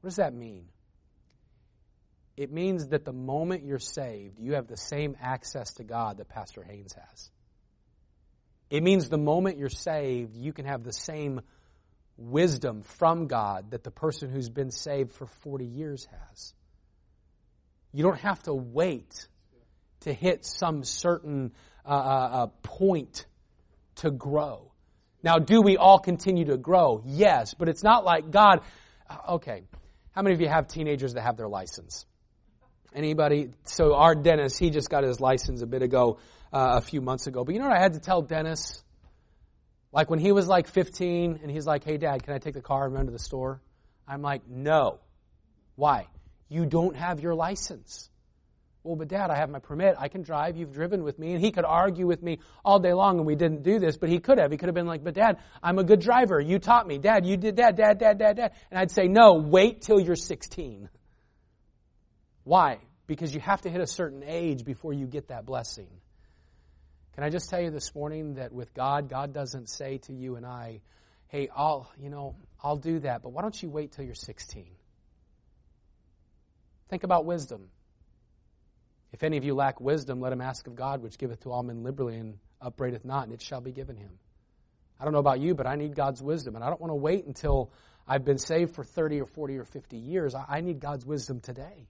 What 0.01 0.10
does 0.10 0.17
that 0.17 0.34
mean? 0.34 0.65
It 2.36 2.51
means 2.51 2.88
that 2.88 3.06
the 3.06 3.13
moment 3.13 3.65
you're 3.65 3.78
saved, 3.80 4.39
you 4.39 4.54
have 4.56 4.67
the 4.67 4.78
same 4.78 5.15
access 5.21 5.75
to 5.75 5.84
God 5.84 6.17
that 6.17 6.28
Pastor 6.28 6.63
Haynes 6.63 6.93
has. 6.93 7.30
It 8.69 8.84
means 8.84 9.10
the 9.10 9.17
moment 9.17 9.58
you're 9.58 9.69
saved, 9.69 10.36
you 10.36 10.54
can 10.54 10.65
have 10.65 10.84
the 10.84 10.93
same 10.93 11.41
wisdom 12.17 12.82
from 12.84 13.28
God 13.28 13.71
that 13.71 13.84
the 13.84 13.91
person 13.91 14.30
who's 14.30 14.49
been 14.49 14.71
saved 14.71 15.12
for 15.13 15.25
40 15.25 15.65
years 15.65 16.08
has. 16.30 16.54
You 17.93 18.04
don't 18.04 18.19
have 18.19 18.41
to 18.43 18.54
wait 18.54 19.28
to 20.01 20.13
hit 20.13 20.45
some 20.45 20.84
certain 20.84 21.54
uh, 21.86 21.89
uh, 21.89 21.93
uh, 21.93 22.47
point 22.63 23.25
to 23.95 24.12
grow. 24.12 24.71
Now, 25.23 25.38
do 25.38 25.62
we 25.62 25.78
all 25.78 25.99
continue 25.99 26.45
to 26.45 26.58
grow? 26.58 27.01
Yes, 27.06 27.54
but 27.54 27.69
it's 27.69 27.84
not 27.84 28.06
like 28.06 28.32
God. 28.32 28.62
Uh, 29.10 29.34
okay, 29.34 29.63
how 30.12 30.21
many 30.21 30.36
of 30.36 30.41
you 30.41 30.47
have 30.47 30.67
teenagers 30.67 31.13
that 31.13 31.21
have 31.21 31.38
their 31.38 31.47
license? 31.47 32.06
Anybody? 32.93 33.49
So 33.63 33.95
our 33.95 34.15
Dennis, 34.15 34.58
he 34.58 34.69
just 34.69 34.89
got 34.89 35.04
his 35.04 35.19
license 35.19 35.62
a 35.62 35.65
bit 35.65 35.82
ago, 35.82 36.19
uh, 36.55 36.77
a 36.77 36.81
few 36.81 37.01
months 37.01 37.27
ago. 37.27 37.43
But 37.43 37.53
you 37.53 37.59
know 37.59 37.67
what 37.67 37.77
I 37.77 37.81
had 37.81 37.93
to 37.93 37.99
tell 37.99 38.21
Dennis? 38.21 38.81
Like 39.91 40.09
when 40.09 40.19
he 40.19 40.31
was 40.31 40.47
like 40.47 40.67
15 40.67 41.39
and 41.41 41.51
he's 41.51 41.67
like, 41.67 41.83
hey 41.83 41.97
dad, 41.97 42.23
can 42.23 42.33
I 42.33 42.37
take 42.37 42.53
the 42.53 42.61
car 42.61 42.85
and 42.85 42.93
run 42.93 43.05
to 43.07 43.11
the 43.11 43.19
store? 43.19 43.61
I'm 44.07 44.21
like, 44.21 44.47
no. 44.47 44.99
Why? 45.75 46.07
You 46.47 46.65
don't 46.65 46.95
have 46.95 47.19
your 47.19 47.35
license. 47.35 48.09
Well, 48.83 48.95
but 48.95 49.09
dad, 49.09 49.31
I 49.31 49.37
have 49.37 49.49
my 49.49 49.59
permit. 49.59 49.95
I 49.97 50.07
can 50.07 50.21
drive. 50.21 50.55
You've 50.55 50.71
driven 50.71 51.03
with 51.03 51.19
me. 51.19 51.33
And 51.33 51.43
he 51.43 51.51
could 51.51 51.65
argue 51.65 52.07
with 52.07 52.23
me 52.23 52.39
all 52.63 52.79
day 52.79 52.93
long 52.93 53.17
and 53.17 53.25
we 53.25 53.35
didn't 53.35 53.63
do 53.63 53.79
this, 53.79 53.97
but 53.97 54.09
he 54.09 54.19
could 54.19 54.37
have. 54.37 54.51
He 54.51 54.57
could 54.57 54.67
have 54.67 54.75
been 54.75 54.87
like, 54.87 55.03
but 55.03 55.13
dad, 55.13 55.39
I'm 55.61 55.77
a 55.77 55.83
good 55.83 55.99
driver. 55.99 56.39
You 56.39 56.59
taught 56.59 56.87
me. 56.87 56.99
Dad, 56.99 57.25
you 57.25 57.35
did 57.35 57.57
that. 57.57 57.75
Dad, 57.75 57.97
dad, 57.97 58.17
dad, 58.17 58.37
dad. 58.37 58.53
And 58.71 58.79
I'd 58.79 58.91
say, 58.91 59.09
no, 59.09 59.33
wait 59.33 59.81
till 59.81 59.99
you're 59.99 60.15
16. 60.15 60.87
Why? 62.43 62.77
Because 63.07 63.33
you 63.33 63.41
have 63.41 63.61
to 63.61 63.69
hit 63.69 63.81
a 63.81 63.87
certain 63.87 64.23
age 64.23 64.63
before 64.63 64.93
you 64.93 65.05
get 65.07 65.27
that 65.29 65.45
blessing. 65.45 65.87
Can 67.15 67.23
I 67.23 67.30
just 67.30 67.49
tell 67.49 67.62
you 67.62 67.71
this 67.71 67.95
morning 67.95 68.36
that 68.36 68.51
with 68.51 68.73
God, 68.73 69.10
God 69.10 69.34
doesn't 69.34 69.69
say 69.69 69.99
to 69.99 70.13
you 70.13 70.36
and 70.36 70.45
I, 70.45 70.82
hey, 71.30 71.47
I'll, 71.56 71.89
you 71.97 72.10
know, 72.10 72.36
I'll 72.62 72.75
do 72.75 72.99
that, 72.99 73.23
but 73.23 73.30
why 73.30 73.41
don't 73.41 73.62
you 73.63 73.69
wait 73.69 73.93
till 73.93 74.04
you're 74.04 74.15
16? 74.15 74.67
Think 76.89 77.04
about 77.06 77.25
wisdom. 77.25 77.69
If 79.13 79.23
any 79.23 79.38
of 79.38 79.45
you 79.45 79.56
lack 79.56 79.80
wisdom, 79.80 80.19
let 80.19 80.34
him 80.34 80.41
ask 80.41 80.67
of 80.67 80.75
God, 80.75 81.01
which 81.01 81.17
giveth 81.17 81.39
to 81.43 81.51
all 81.51 81.63
men 81.63 81.84
liberally 81.84 82.17
and 82.17 82.38
upbraideth 82.62 83.06
not, 83.06 83.23
and 83.23 83.34
it 83.34 83.41
shall 83.41 83.62
be 83.62 83.71
given 83.71 83.95
him. 83.95 84.19
I 84.99 85.06
don't 85.06 85.13
know 85.13 85.19
about 85.19 85.39
you, 85.39 85.56
but 85.56 85.67
I 85.67 85.75
need 85.75 85.95
God's 85.95 86.21
wisdom, 86.21 86.56
and 86.56 86.65
I 86.65 86.67
don't 86.67 86.82
want 86.82 86.91
to 86.91 86.95
wait 86.95 87.25
until 87.25 87.71
I've 88.06 88.25
been 88.25 88.38
saved 88.38 88.75
for 88.75 88.84
30 88.84 89.21
or 89.21 89.25
40 89.25 89.58
or 89.58 89.63
50 89.63 89.95
years. 89.95 90.36
I 90.36 90.60
need 90.60 90.82
God's 90.82 91.06
wisdom 91.06 91.39
today 91.39 91.88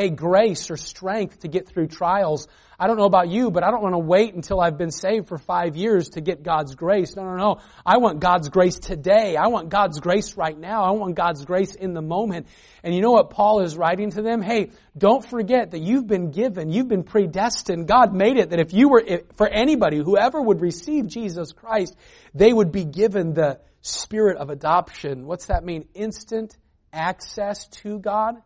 hey, 0.00 0.08
grace 0.08 0.70
or 0.70 0.78
strength 0.78 1.40
to 1.40 1.48
get 1.48 1.68
through 1.68 1.86
trials. 1.86 2.48
I 2.78 2.86
don't 2.86 2.96
know 2.96 3.04
about 3.04 3.28
you, 3.28 3.50
but 3.50 3.62
I 3.62 3.70
don't 3.70 3.82
want 3.82 3.92
to 3.92 3.98
wait 3.98 4.32
until 4.32 4.58
I've 4.58 4.78
been 4.78 4.90
saved 4.90 5.28
for 5.28 5.36
five 5.36 5.76
years 5.76 6.08
to 6.10 6.22
get 6.22 6.42
God's 6.42 6.74
grace. 6.74 7.14
No, 7.14 7.24
no, 7.24 7.36
no. 7.36 7.60
I 7.84 7.98
want 7.98 8.20
God's 8.20 8.48
grace 8.48 8.78
today. 8.78 9.36
I 9.36 9.48
want 9.48 9.68
God's 9.68 10.00
grace 10.00 10.38
right 10.38 10.58
now. 10.58 10.84
I 10.84 10.92
want 10.92 11.16
God's 11.16 11.44
grace 11.44 11.74
in 11.74 11.92
the 11.92 12.00
moment. 12.00 12.46
And 12.82 12.94
you 12.94 13.02
know 13.02 13.10
what 13.10 13.28
Paul 13.28 13.60
is 13.60 13.76
writing 13.76 14.10
to 14.12 14.22
them? 14.22 14.40
Hey, 14.40 14.70
don't 14.96 15.22
forget 15.22 15.72
that 15.72 15.80
you've 15.80 16.06
been 16.06 16.30
given, 16.30 16.70
you've 16.70 16.88
been 16.88 17.04
predestined. 17.04 17.86
God 17.86 18.14
made 18.14 18.38
it 18.38 18.50
that 18.50 18.60
if 18.60 18.72
you 18.72 18.88
were, 18.88 19.04
if, 19.06 19.20
for 19.34 19.46
anybody, 19.48 19.98
whoever 19.98 20.40
would 20.40 20.62
receive 20.62 21.08
Jesus 21.08 21.52
Christ, 21.52 21.94
they 22.32 22.50
would 22.50 22.72
be 22.72 22.86
given 22.86 23.34
the 23.34 23.60
spirit 23.82 24.38
of 24.38 24.48
adoption. 24.48 25.26
What's 25.26 25.46
that 25.46 25.62
mean? 25.62 25.88
Instant 25.92 26.56
access 26.90 27.68
to 27.82 27.98
God 27.98 28.36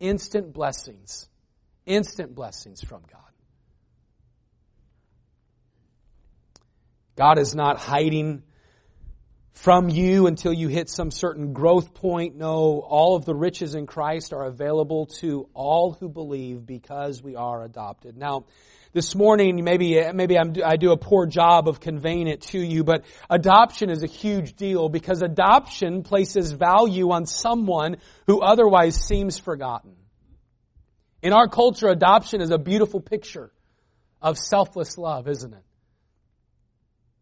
instant 0.00 0.52
blessings. 0.52 1.28
Instant 1.86 2.34
blessings 2.34 2.82
from 2.82 3.02
God. 3.10 3.22
God 7.16 7.38
is 7.38 7.54
not 7.54 7.78
hiding 7.78 8.42
from 9.52 9.88
you 9.88 10.28
until 10.28 10.52
you 10.52 10.68
hit 10.68 10.88
some 10.88 11.10
certain 11.10 11.52
growth 11.52 11.92
point. 11.92 12.36
No, 12.36 12.80
all 12.86 13.16
of 13.16 13.24
the 13.24 13.34
riches 13.34 13.74
in 13.74 13.86
Christ 13.86 14.32
are 14.32 14.44
available 14.44 15.06
to 15.20 15.48
all 15.52 15.94
who 15.94 16.08
believe 16.08 16.64
because 16.64 17.20
we 17.20 17.34
are 17.34 17.64
adopted. 17.64 18.16
Now, 18.16 18.44
this 18.98 19.14
morning, 19.14 19.62
maybe, 19.62 20.02
maybe 20.12 20.36
I'm, 20.36 20.54
I 20.64 20.76
do 20.76 20.90
a 20.90 20.96
poor 20.96 21.24
job 21.24 21.68
of 21.68 21.78
conveying 21.78 22.26
it 22.26 22.40
to 22.50 22.58
you, 22.58 22.82
but 22.82 23.04
adoption 23.30 23.90
is 23.90 24.02
a 24.02 24.08
huge 24.08 24.56
deal 24.56 24.88
because 24.88 25.22
adoption 25.22 26.02
places 26.02 26.50
value 26.50 27.12
on 27.12 27.24
someone 27.24 27.98
who 28.26 28.40
otherwise 28.40 28.96
seems 28.96 29.38
forgotten. 29.38 29.94
In 31.22 31.32
our 31.32 31.46
culture, 31.46 31.86
adoption 31.86 32.40
is 32.40 32.50
a 32.50 32.58
beautiful 32.58 33.00
picture 33.00 33.52
of 34.20 34.36
selfless 34.36 34.98
love, 34.98 35.28
isn't 35.28 35.52
it? 35.52 35.62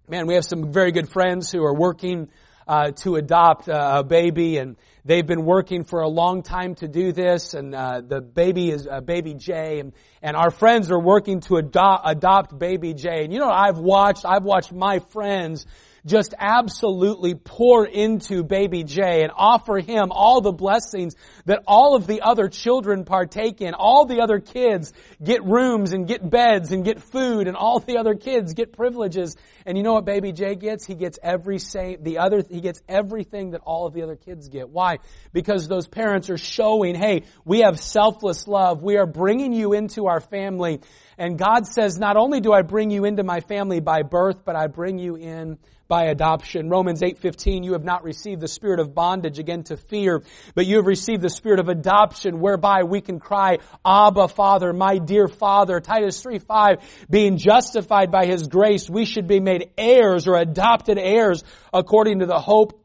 Man, 0.09 0.27
we 0.27 0.33
have 0.37 0.47
some 0.47 0.73
very 0.73 0.93
good 0.93 1.11
friends 1.11 1.53
who 1.53 1.63
are 1.63 1.75
working 1.75 2.31
uh, 2.67 2.91
to 2.91 3.17
adopt 3.17 3.69
a 3.69 4.03
baby, 4.03 4.59
and 4.59 4.77
they've 5.05 5.27
been 5.27 5.45
working 5.45 5.85
for 5.85 6.01
a 6.01 6.09
long 6.09 6.43
time 6.43 6.75
to 6.77 6.89
do 6.89 7.13
this. 7.13 7.55
And 7.55 7.75
uh, 7.75 8.01
the 8.01 8.21
baby 8.21 8.71
is 8.71 8.87
uh, 8.87 9.01
baby 9.01 9.35
Jay, 9.35 9.79
and, 9.79 9.93
and 10.23 10.37
our 10.37 10.51
friends 10.51 10.91
are 10.91 10.99
working 10.99 11.41
to 11.41 11.57
adopt 11.57 12.09
adopt 12.09 12.59
baby 12.59 12.95
Jay. 12.95 13.25
And 13.25 13.33
you 13.33 13.39
know, 13.39 13.51
I've 13.51 13.79
watched 13.79 14.25
I've 14.25 14.45
watched 14.45 14.73
my 14.73 14.99
friends 14.99 15.67
just 16.07 16.35
absolutely 16.39 17.35
pour 17.35 17.85
into 17.85 18.45
baby 18.45 18.85
Jay 18.85 19.23
and 19.23 19.33
offer 19.37 19.79
him 19.79 20.13
all 20.13 20.41
the 20.41 20.53
blessings 20.53 21.17
that 21.47 21.63
all 21.67 21.97
of 21.97 22.07
the 22.07 22.23
other 22.23 22.49
children 22.49 23.05
partake 23.05 23.61
in. 23.61 23.75
All 23.75 24.07
the 24.07 24.21
other 24.21 24.39
kids 24.39 24.93
get 25.23 25.45
rooms 25.45 25.93
and 25.93 26.07
get 26.07 26.29
beds 26.29 26.71
and 26.71 26.85
get 26.85 27.03
food 27.03 27.49
and 27.49 27.57
all 27.57 27.81
the 27.81 27.99
other 27.99 28.15
kids 28.15 28.55
get 28.55 28.73
privileges. 28.73 29.37
And 29.67 29.77
you 29.77 29.83
know 29.83 29.95
what 29.95 30.05
baby 30.05 30.33
Jay 30.33 30.55
gets? 30.55 30.87
He 30.87 30.95
gets 30.95 31.19
every 31.23 31.59
same, 31.59 32.03
the 32.03 32.19
other, 32.19 32.43
he 32.49 32.61
gets 32.61 32.81
everything 32.89 33.51
that 33.51 33.63
all 33.65 33.87
of 33.87 33.93
the 33.93 34.03
other 34.03 34.17
kids 34.17 34.49
get. 34.49 34.69
Why? 34.69 34.99
Because 35.33 35.67
those 35.67 35.89
parents 35.89 36.31
are 36.31 36.39
showing, 36.39 36.95
hey, 36.95 37.25
we 37.45 37.61
have 37.61 37.81
selfless 37.81 38.47
love. 38.47 38.81
We 38.83 38.97
are 38.97 39.07
bringing 39.07 39.53
you 39.53 39.73
into 39.73 40.07
our 40.07 40.21
family. 40.21 40.81
And 41.19 41.37
God 41.39 41.67
says, 41.67 41.99
not 41.99 42.17
only 42.17 42.41
do 42.41 42.53
I 42.53 42.63
bring 42.63 42.91
you 42.91 43.05
into 43.05 43.25
my 43.25 43.41
family 43.41 43.81
by 43.81 44.03
birth, 44.03 44.45
but 44.45 44.55
I 44.55 44.69
bring 44.69 44.99
you 44.99 45.17
in 45.17 45.59
by 45.89 46.05
adoption. 46.05 46.69
Romans 46.69 47.03
8:15 47.03 47.63
you 47.63 47.73
have 47.73 47.85
not 47.85 48.05
received 48.05 48.41
the 48.41 48.49
spirit 48.49 48.81
of 48.81 48.95
bondage 48.95 49.39
again 49.39 49.63
to 49.65 49.77
fear, 49.77 50.23
but 50.55 50.67
you 50.67 50.77
have 50.77 50.87
received 50.87 51.23
the 51.23 51.31
spirit 51.31 51.61
of 51.61 51.69
adoption 51.69 52.41
whereby 52.41 52.83
we 52.83 53.01
can 53.01 53.21
cry, 53.21 53.59
"Abba, 53.85 54.29
Father, 54.29 54.73
my 54.73 54.99
dear 54.99 55.29
Father." 55.29 55.81
Titus 55.81 56.21
3:5 56.21 56.79
being 57.09 57.37
justified 57.37 58.11
by 58.11 58.27
his 58.27 58.49
grace, 58.49 58.91
we 58.91 59.05
should 59.05 59.27
be 59.27 59.41
made 59.41 59.71
heirs 59.79 60.27
or 60.27 60.37
adopted 60.37 60.99
heirs 60.99 61.45
according 61.73 62.21
to 62.21 62.27
the 62.27 62.41
hope 62.41 62.81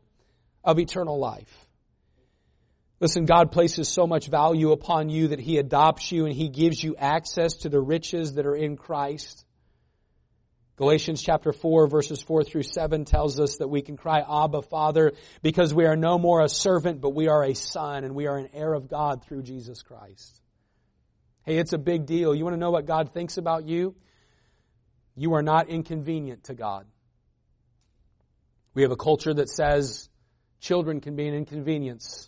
of 0.63 0.79
eternal 0.79 1.17
life. 1.17 1.67
Listen, 3.01 3.25
God 3.25 3.51
places 3.51 3.89
so 3.89 4.05
much 4.05 4.27
value 4.27 4.71
upon 4.71 5.09
you 5.09 5.29
that 5.29 5.39
He 5.39 5.57
adopts 5.57 6.11
you 6.11 6.25
and 6.25 6.35
He 6.35 6.49
gives 6.49 6.83
you 6.83 6.95
access 6.95 7.55
to 7.57 7.69
the 7.69 7.81
riches 7.81 8.35
that 8.35 8.45
are 8.45 8.55
in 8.55 8.77
Christ. 8.77 9.40
Galatians 10.81 11.21
chapter 11.21 11.53
4 11.53 11.85
verses 11.85 12.23
4 12.23 12.43
through 12.43 12.63
7 12.63 13.05
tells 13.05 13.39
us 13.39 13.57
that 13.57 13.67
we 13.67 13.83
can 13.83 13.97
cry, 13.97 14.21
Abba, 14.21 14.63
Father, 14.63 15.11
because 15.43 15.71
we 15.75 15.85
are 15.85 15.95
no 15.95 16.17
more 16.17 16.41
a 16.41 16.49
servant, 16.49 17.01
but 17.01 17.11
we 17.11 17.27
are 17.27 17.43
a 17.43 17.53
son 17.53 18.03
and 18.03 18.15
we 18.15 18.25
are 18.25 18.35
an 18.35 18.49
heir 18.51 18.73
of 18.73 18.89
God 18.89 19.23
through 19.23 19.43
Jesus 19.43 19.83
Christ. 19.83 20.41
Hey, 21.43 21.59
it's 21.59 21.73
a 21.73 21.77
big 21.77 22.07
deal. 22.07 22.33
You 22.33 22.43
want 22.43 22.55
to 22.55 22.59
know 22.59 22.71
what 22.71 22.87
God 22.87 23.13
thinks 23.13 23.37
about 23.37 23.67
you? 23.67 23.93
You 25.15 25.35
are 25.35 25.43
not 25.43 25.69
inconvenient 25.69 26.45
to 26.45 26.55
God. 26.55 26.87
We 28.73 28.81
have 28.81 28.91
a 28.91 28.97
culture 28.97 29.35
that 29.35 29.49
says 29.49 30.09
children 30.61 30.99
can 30.99 31.15
be 31.15 31.27
an 31.27 31.35
inconvenience. 31.35 32.27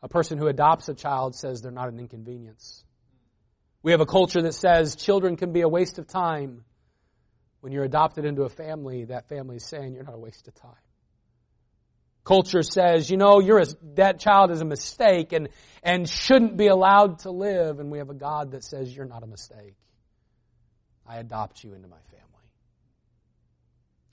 A 0.00 0.08
person 0.08 0.38
who 0.38 0.46
adopts 0.46 0.88
a 0.88 0.94
child 0.94 1.34
says 1.34 1.60
they're 1.60 1.72
not 1.72 1.88
an 1.88 1.98
inconvenience. 1.98 2.84
We 3.82 3.90
have 3.90 4.00
a 4.00 4.06
culture 4.06 4.42
that 4.42 4.54
says 4.54 4.94
children 4.94 5.34
can 5.34 5.52
be 5.52 5.62
a 5.62 5.68
waste 5.68 5.98
of 5.98 6.06
time. 6.06 6.62
When 7.60 7.72
you're 7.72 7.84
adopted 7.84 8.24
into 8.24 8.42
a 8.42 8.48
family, 8.48 9.04
that 9.06 9.28
family 9.28 9.56
is 9.56 9.66
saying 9.66 9.94
you're 9.94 10.04
not 10.04 10.14
a 10.14 10.18
waste 10.18 10.48
of 10.48 10.54
time. 10.54 10.72
Culture 12.24 12.62
says, 12.62 13.10
you 13.10 13.16
know, 13.16 13.40
you're 13.40 13.60
a, 13.60 13.66
that 13.94 14.20
child 14.20 14.50
is 14.50 14.60
a 14.60 14.64
mistake 14.64 15.32
and, 15.32 15.48
and 15.82 16.08
shouldn't 16.08 16.56
be 16.56 16.68
allowed 16.68 17.20
to 17.20 17.30
live. 17.30 17.80
And 17.80 17.90
we 17.90 17.98
have 17.98 18.10
a 18.10 18.14
God 18.14 18.52
that 18.52 18.62
says 18.62 18.94
you're 18.94 19.06
not 19.06 19.22
a 19.22 19.26
mistake. 19.26 19.74
I 21.06 21.18
adopt 21.18 21.64
you 21.64 21.72
into 21.72 21.88
my 21.88 22.00
family. 22.10 22.26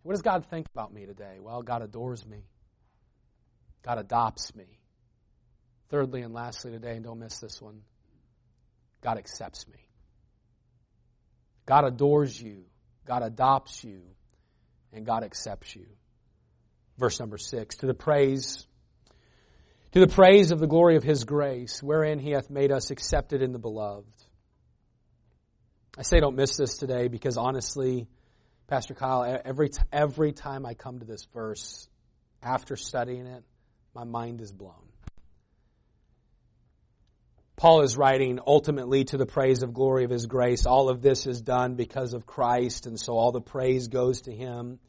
What 0.03 0.13
does 0.13 0.21
God 0.21 0.45
think 0.49 0.67
about 0.73 0.93
me 0.93 1.05
today? 1.05 1.37
Well, 1.39 1.61
God 1.61 1.81
adores 1.81 2.25
me. 2.25 2.45
God 3.83 3.99
adopts 3.99 4.55
me. 4.55 4.79
Thirdly 5.89 6.21
and 6.21 6.33
lastly 6.33 6.71
today, 6.71 6.95
and 6.95 7.03
don't 7.03 7.19
miss 7.19 7.39
this 7.39 7.61
one, 7.61 7.81
God 9.01 9.17
accepts 9.17 9.67
me. 9.67 9.79
God 11.65 11.85
adores 11.85 12.41
you. 12.41 12.63
God 13.07 13.23
adopts 13.23 13.83
you 13.83 14.01
and 14.93 15.05
God 15.05 15.23
accepts 15.23 15.75
you. 15.75 15.87
Verse 16.97 17.19
number 17.19 17.37
six, 17.37 17.77
to 17.77 17.85
the 17.85 17.93
praise, 17.93 18.65
to 19.91 19.99
the 19.99 20.07
praise 20.07 20.51
of 20.51 20.59
the 20.59 20.67
glory 20.67 20.97
of 20.97 21.03
His 21.03 21.23
grace, 21.23 21.81
wherein 21.81 22.19
He 22.19 22.31
hath 22.31 22.49
made 22.49 22.71
us 22.71 22.91
accepted 22.91 23.41
in 23.41 23.51
the 23.51 23.59
beloved. 23.59 24.07
I 25.97 26.01
say 26.03 26.19
don't 26.19 26.35
miss 26.35 26.57
this 26.57 26.77
today 26.77 27.07
because 27.07 27.37
honestly, 27.37 28.07
Pastor 28.67 28.93
Kyle, 28.93 29.39
every, 29.45 29.69
every 29.91 30.31
time 30.31 30.65
I 30.65 30.73
come 30.73 30.99
to 30.99 31.05
this 31.05 31.25
verse, 31.33 31.87
after 32.41 32.75
studying 32.75 33.25
it, 33.25 33.43
my 33.95 34.03
mind 34.03 34.41
is 34.41 34.51
blown. 34.51 34.86
Paul 37.57 37.81
is 37.81 37.97
writing 37.97 38.39
ultimately 38.45 39.03
to 39.05 39.17
the 39.17 39.25
praise 39.25 39.63
of 39.63 39.73
glory 39.73 40.03
of 40.03 40.11
his 40.11 40.27
grace. 40.27 40.67
All 40.67 40.89
of 40.89 41.01
this 41.01 41.25
is 41.25 41.41
done 41.41 41.73
because 41.73 42.13
of 42.13 42.27
Christ, 42.27 42.85
and 42.85 42.99
so 42.99 43.13
all 43.13 43.31
the 43.31 43.41
praise 43.41 43.87
goes 43.87 44.21
to 44.21 44.31
him. 44.31 44.79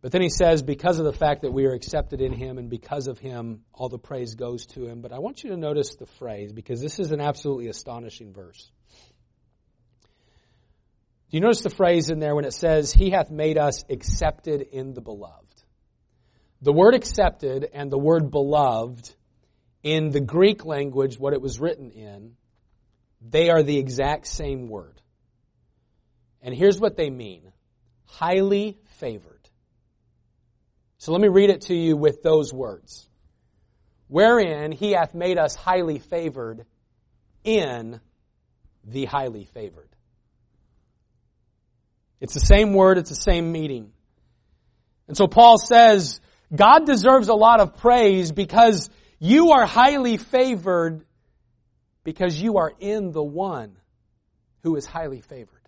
But 0.00 0.12
then 0.12 0.22
he 0.22 0.28
says, 0.28 0.62
because 0.62 1.00
of 1.00 1.04
the 1.04 1.12
fact 1.12 1.42
that 1.42 1.52
we 1.52 1.64
are 1.66 1.72
accepted 1.72 2.20
in 2.20 2.32
him 2.32 2.58
and 2.58 2.70
because 2.70 3.08
of 3.08 3.18
him, 3.18 3.62
all 3.72 3.88
the 3.88 3.98
praise 3.98 4.36
goes 4.36 4.66
to 4.66 4.86
him. 4.86 5.00
But 5.00 5.12
I 5.12 5.18
want 5.18 5.42
you 5.42 5.50
to 5.50 5.56
notice 5.56 5.96
the 5.96 6.06
phrase 6.06 6.52
because 6.52 6.80
this 6.80 7.00
is 7.00 7.10
an 7.10 7.20
absolutely 7.20 7.66
astonishing 7.66 8.32
verse. 8.32 8.70
Do 11.30 11.38
you 11.38 11.40
notice 11.40 11.62
the 11.62 11.70
phrase 11.70 12.10
in 12.10 12.20
there 12.20 12.36
when 12.36 12.44
it 12.44 12.52
says, 12.52 12.92
He 12.92 13.10
hath 13.10 13.30
made 13.30 13.58
us 13.58 13.82
accepted 13.90 14.60
in 14.60 14.94
the 14.94 15.00
beloved? 15.00 15.62
The 16.62 16.72
word 16.72 16.94
accepted 16.94 17.68
and 17.72 17.90
the 17.90 17.98
word 17.98 18.30
beloved 18.30 19.12
in 19.84 20.10
the 20.10 20.20
Greek 20.20 20.64
language, 20.64 21.18
what 21.18 21.34
it 21.34 21.42
was 21.42 21.60
written 21.60 21.90
in, 21.90 22.32
they 23.20 23.50
are 23.50 23.62
the 23.62 23.78
exact 23.78 24.26
same 24.26 24.68
word. 24.68 25.00
And 26.42 26.54
here's 26.54 26.80
what 26.80 26.96
they 26.96 27.10
mean. 27.10 27.52
Highly 28.06 28.78
favored. 28.98 29.48
So 30.98 31.12
let 31.12 31.20
me 31.20 31.28
read 31.28 31.50
it 31.50 31.62
to 31.62 31.74
you 31.74 31.96
with 31.96 32.22
those 32.22 32.52
words. 32.52 33.06
Wherein 34.08 34.72
he 34.72 34.92
hath 34.92 35.14
made 35.14 35.38
us 35.38 35.54
highly 35.54 35.98
favored 35.98 36.64
in 37.44 38.00
the 38.84 39.04
highly 39.04 39.44
favored. 39.44 39.88
It's 42.20 42.32
the 42.32 42.40
same 42.40 42.72
word, 42.72 42.96
it's 42.96 43.10
the 43.10 43.16
same 43.16 43.52
meaning. 43.52 43.92
And 45.08 45.16
so 45.16 45.26
Paul 45.26 45.58
says, 45.58 46.20
God 46.54 46.86
deserves 46.86 47.28
a 47.28 47.34
lot 47.34 47.60
of 47.60 47.76
praise 47.78 48.32
because 48.32 48.88
you 49.18 49.52
are 49.52 49.66
highly 49.66 50.16
favored 50.16 51.04
because 52.04 52.40
you 52.40 52.58
are 52.58 52.72
in 52.78 53.12
the 53.12 53.22
one 53.22 53.76
who 54.62 54.76
is 54.76 54.86
highly 54.86 55.20
favored. 55.20 55.63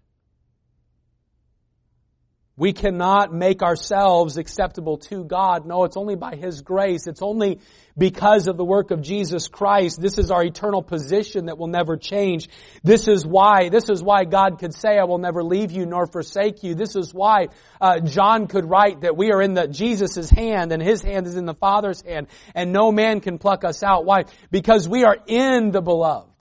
We 2.58 2.72
cannot 2.72 3.34
make 3.34 3.62
ourselves 3.62 4.38
acceptable 4.38 4.96
to 4.96 5.24
God. 5.24 5.66
No, 5.66 5.84
it's 5.84 5.98
only 5.98 6.16
by 6.16 6.36
His 6.36 6.62
grace. 6.62 7.06
It's 7.06 7.20
only 7.20 7.60
because 7.98 8.48
of 8.48 8.56
the 8.56 8.64
work 8.64 8.90
of 8.90 9.02
Jesus 9.02 9.48
Christ. 9.48 10.00
This 10.00 10.16
is 10.16 10.30
our 10.30 10.42
eternal 10.42 10.82
position 10.82 11.46
that 11.46 11.58
will 11.58 11.66
never 11.66 11.98
change. 11.98 12.48
This 12.82 13.08
is 13.08 13.26
why, 13.26 13.68
this 13.68 13.90
is 13.90 14.02
why 14.02 14.24
God 14.24 14.58
could 14.58 14.72
say, 14.72 14.98
I 14.98 15.04
will 15.04 15.18
never 15.18 15.44
leave 15.44 15.70
you 15.70 15.84
nor 15.84 16.06
forsake 16.06 16.62
you. 16.62 16.74
This 16.74 16.96
is 16.96 17.12
why 17.12 17.48
uh, 17.78 18.00
John 18.00 18.46
could 18.46 18.64
write 18.64 19.02
that 19.02 19.18
we 19.18 19.32
are 19.32 19.42
in 19.42 19.52
the 19.52 19.68
Jesus' 19.68 20.30
hand 20.30 20.72
and 20.72 20.82
His 20.82 21.02
hand 21.02 21.26
is 21.26 21.36
in 21.36 21.44
the 21.44 21.54
Father's 21.54 22.00
hand 22.00 22.28
and 22.54 22.72
no 22.72 22.90
man 22.90 23.20
can 23.20 23.36
pluck 23.36 23.64
us 23.64 23.82
out. 23.82 24.06
Why? 24.06 24.24
Because 24.50 24.88
we 24.88 25.04
are 25.04 25.18
in 25.26 25.72
the 25.72 25.82
beloved. 25.82 26.32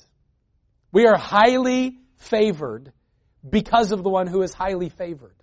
We 0.94 1.08
are 1.08 1.18
highly 1.18 2.00
favored 2.16 2.94
because 3.48 3.92
of 3.92 4.02
the 4.02 4.10
one 4.10 4.28
who 4.28 4.44
is 4.44 4.54
highly 4.54 4.88
favored. 4.88 5.35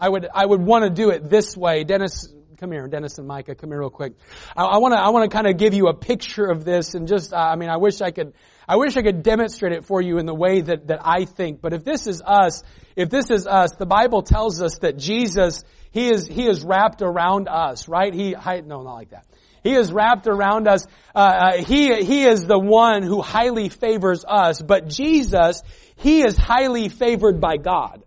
I 0.00 0.08
would, 0.08 0.26
I 0.34 0.46
would 0.46 0.60
want 0.60 0.84
to 0.84 0.90
do 0.90 1.10
it 1.10 1.28
this 1.28 1.56
way. 1.56 1.84
Dennis, 1.84 2.32
come 2.56 2.72
here. 2.72 2.88
Dennis 2.88 3.18
and 3.18 3.28
Micah, 3.28 3.54
come 3.54 3.70
here 3.70 3.80
real 3.80 3.90
quick. 3.90 4.14
I 4.56 4.78
want 4.78 4.94
to, 4.94 5.00
I 5.00 5.10
want 5.10 5.30
to 5.30 5.34
kind 5.34 5.46
of 5.46 5.56
give 5.56 5.74
you 5.74 5.88
a 5.88 5.94
picture 5.94 6.46
of 6.46 6.64
this 6.64 6.94
and 6.94 7.06
just, 7.06 7.32
uh, 7.32 7.36
I 7.36 7.56
mean, 7.56 7.68
I 7.68 7.76
wish 7.76 8.00
I 8.00 8.10
could, 8.10 8.32
I 8.66 8.76
wish 8.76 8.96
I 8.96 9.02
could 9.02 9.22
demonstrate 9.22 9.72
it 9.72 9.84
for 9.84 10.00
you 10.00 10.18
in 10.18 10.26
the 10.26 10.34
way 10.34 10.60
that, 10.60 10.88
that 10.88 11.00
I 11.02 11.24
think. 11.24 11.60
But 11.60 11.72
if 11.72 11.84
this 11.84 12.06
is 12.06 12.22
us, 12.24 12.62
if 12.96 13.10
this 13.10 13.30
is 13.30 13.46
us, 13.46 13.72
the 13.78 13.86
Bible 13.86 14.22
tells 14.22 14.60
us 14.62 14.78
that 14.78 14.96
Jesus, 14.96 15.62
He 15.90 16.08
is, 16.08 16.26
He 16.26 16.46
is 16.46 16.64
wrapped 16.64 17.02
around 17.02 17.48
us, 17.48 17.88
right? 17.88 18.12
He, 18.12 18.34
I, 18.34 18.60
no, 18.60 18.82
not 18.82 18.94
like 18.94 19.10
that. 19.10 19.26
He 19.62 19.74
is 19.74 19.92
wrapped 19.92 20.26
around 20.26 20.66
us. 20.68 20.86
Uh, 21.14 21.18
uh, 21.18 21.64
he, 21.64 22.02
he 22.02 22.24
is 22.24 22.46
the 22.46 22.58
one 22.58 23.02
who 23.02 23.20
highly 23.20 23.68
favors 23.68 24.24
us. 24.26 24.62
But 24.62 24.88
Jesus, 24.88 25.62
He 25.96 26.22
is 26.22 26.36
highly 26.36 26.88
favored 26.88 27.40
by 27.40 27.58
God. 27.58 28.02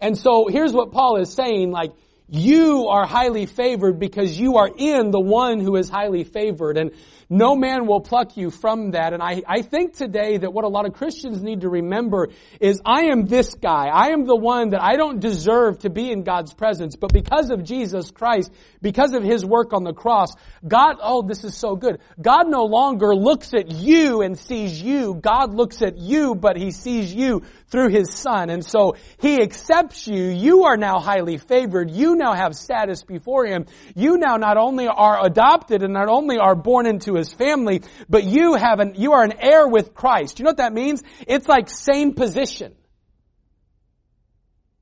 And 0.00 0.16
so 0.16 0.46
here's 0.46 0.72
what 0.72 0.92
Paul 0.92 1.16
is 1.16 1.32
saying, 1.32 1.70
like, 1.70 1.92
you 2.28 2.88
are 2.88 3.06
highly 3.06 3.46
favored 3.46 3.98
because 4.00 4.38
you 4.38 4.56
are 4.56 4.68
in 4.76 5.10
the 5.10 5.20
one 5.20 5.60
who 5.60 5.76
is 5.76 5.88
highly 5.88 6.24
favored. 6.24 6.76
And 6.76 6.90
no 7.28 7.56
man 7.56 7.86
will 7.86 8.00
pluck 8.00 8.36
you 8.36 8.50
from 8.50 8.92
that. 8.92 9.12
And 9.12 9.22
I, 9.22 9.42
I 9.48 9.62
think 9.62 9.94
today 9.94 10.38
that 10.38 10.52
what 10.52 10.64
a 10.64 10.68
lot 10.68 10.86
of 10.86 10.92
Christians 10.92 11.42
need 11.42 11.62
to 11.62 11.68
remember 11.68 12.28
is 12.60 12.80
I 12.84 13.06
am 13.06 13.26
this 13.26 13.54
guy. 13.54 13.88
I 13.88 14.10
am 14.10 14.26
the 14.26 14.36
one 14.36 14.70
that 14.70 14.82
I 14.82 14.96
don't 14.96 15.18
deserve 15.18 15.80
to 15.80 15.90
be 15.90 16.12
in 16.12 16.22
God's 16.22 16.54
presence. 16.54 16.94
But 16.94 17.12
because 17.12 17.50
of 17.50 17.64
Jesus 17.64 18.12
Christ, 18.12 18.52
because 18.80 19.12
of 19.12 19.24
His 19.24 19.44
work 19.44 19.72
on 19.72 19.82
the 19.82 19.92
cross, 19.92 20.34
God, 20.66 20.96
oh, 21.02 21.22
this 21.22 21.42
is 21.42 21.56
so 21.56 21.74
good. 21.74 22.00
God 22.20 22.48
no 22.48 22.64
longer 22.64 23.14
looks 23.14 23.54
at 23.54 23.72
you 23.72 24.22
and 24.22 24.38
sees 24.38 24.80
you. 24.80 25.14
God 25.14 25.52
looks 25.52 25.82
at 25.82 25.98
you, 25.98 26.36
but 26.36 26.56
He 26.56 26.70
sees 26.70 27.12
you 27.12 27.42
through 27.68 27.88
His 27.88 28.12
Son. 28.12 28.50
And 28.50 28.64
so 28.64 28.94
He 29.18 29.42
accepts 29.42 30.06
you. 30.06 30.22
You 30.22 30.64
are 30.64 30.76
now 30.76 31.00
highly 31.00 31.38
favored. 31.38 31.90
You 31.90 32.14
now 32.14 32.34
have 32.34 32.54
status 32.54 33.02
before 33.02 33.46
Him. 33.46 33.66
You 33.96 34.16
now 34.16 34.36
not 34.36 34.56
only 34.56 34.86
are 34.86 35.26
adopted 35.26 35.82
and 35.82 35.92
not 35.92 36.08
only 36.08 36.38
are 36.38 36.54
born 36.54 36.86
into 36.86 37.15
his 37.16 37.32
family, 37.32 37.82
but 38.08 38.24
you 38.24 38.54
have 38.54 38.80
an, 38.80 38.94
you 38.96 39.12
are 39.12 39.24
an 39.24 39.34
heir 39.40 39.66
with 39.66 39.94
Christ. 39.94 40.38
You 40.38 40.44
know 40.44 40.50
what 40.50 40.58
that 40.58 40.72
means? 40.72 41.02
It's 41.26 41.48
like 41.48 41.68
same 41.68 42.14
position. 42.14 42.74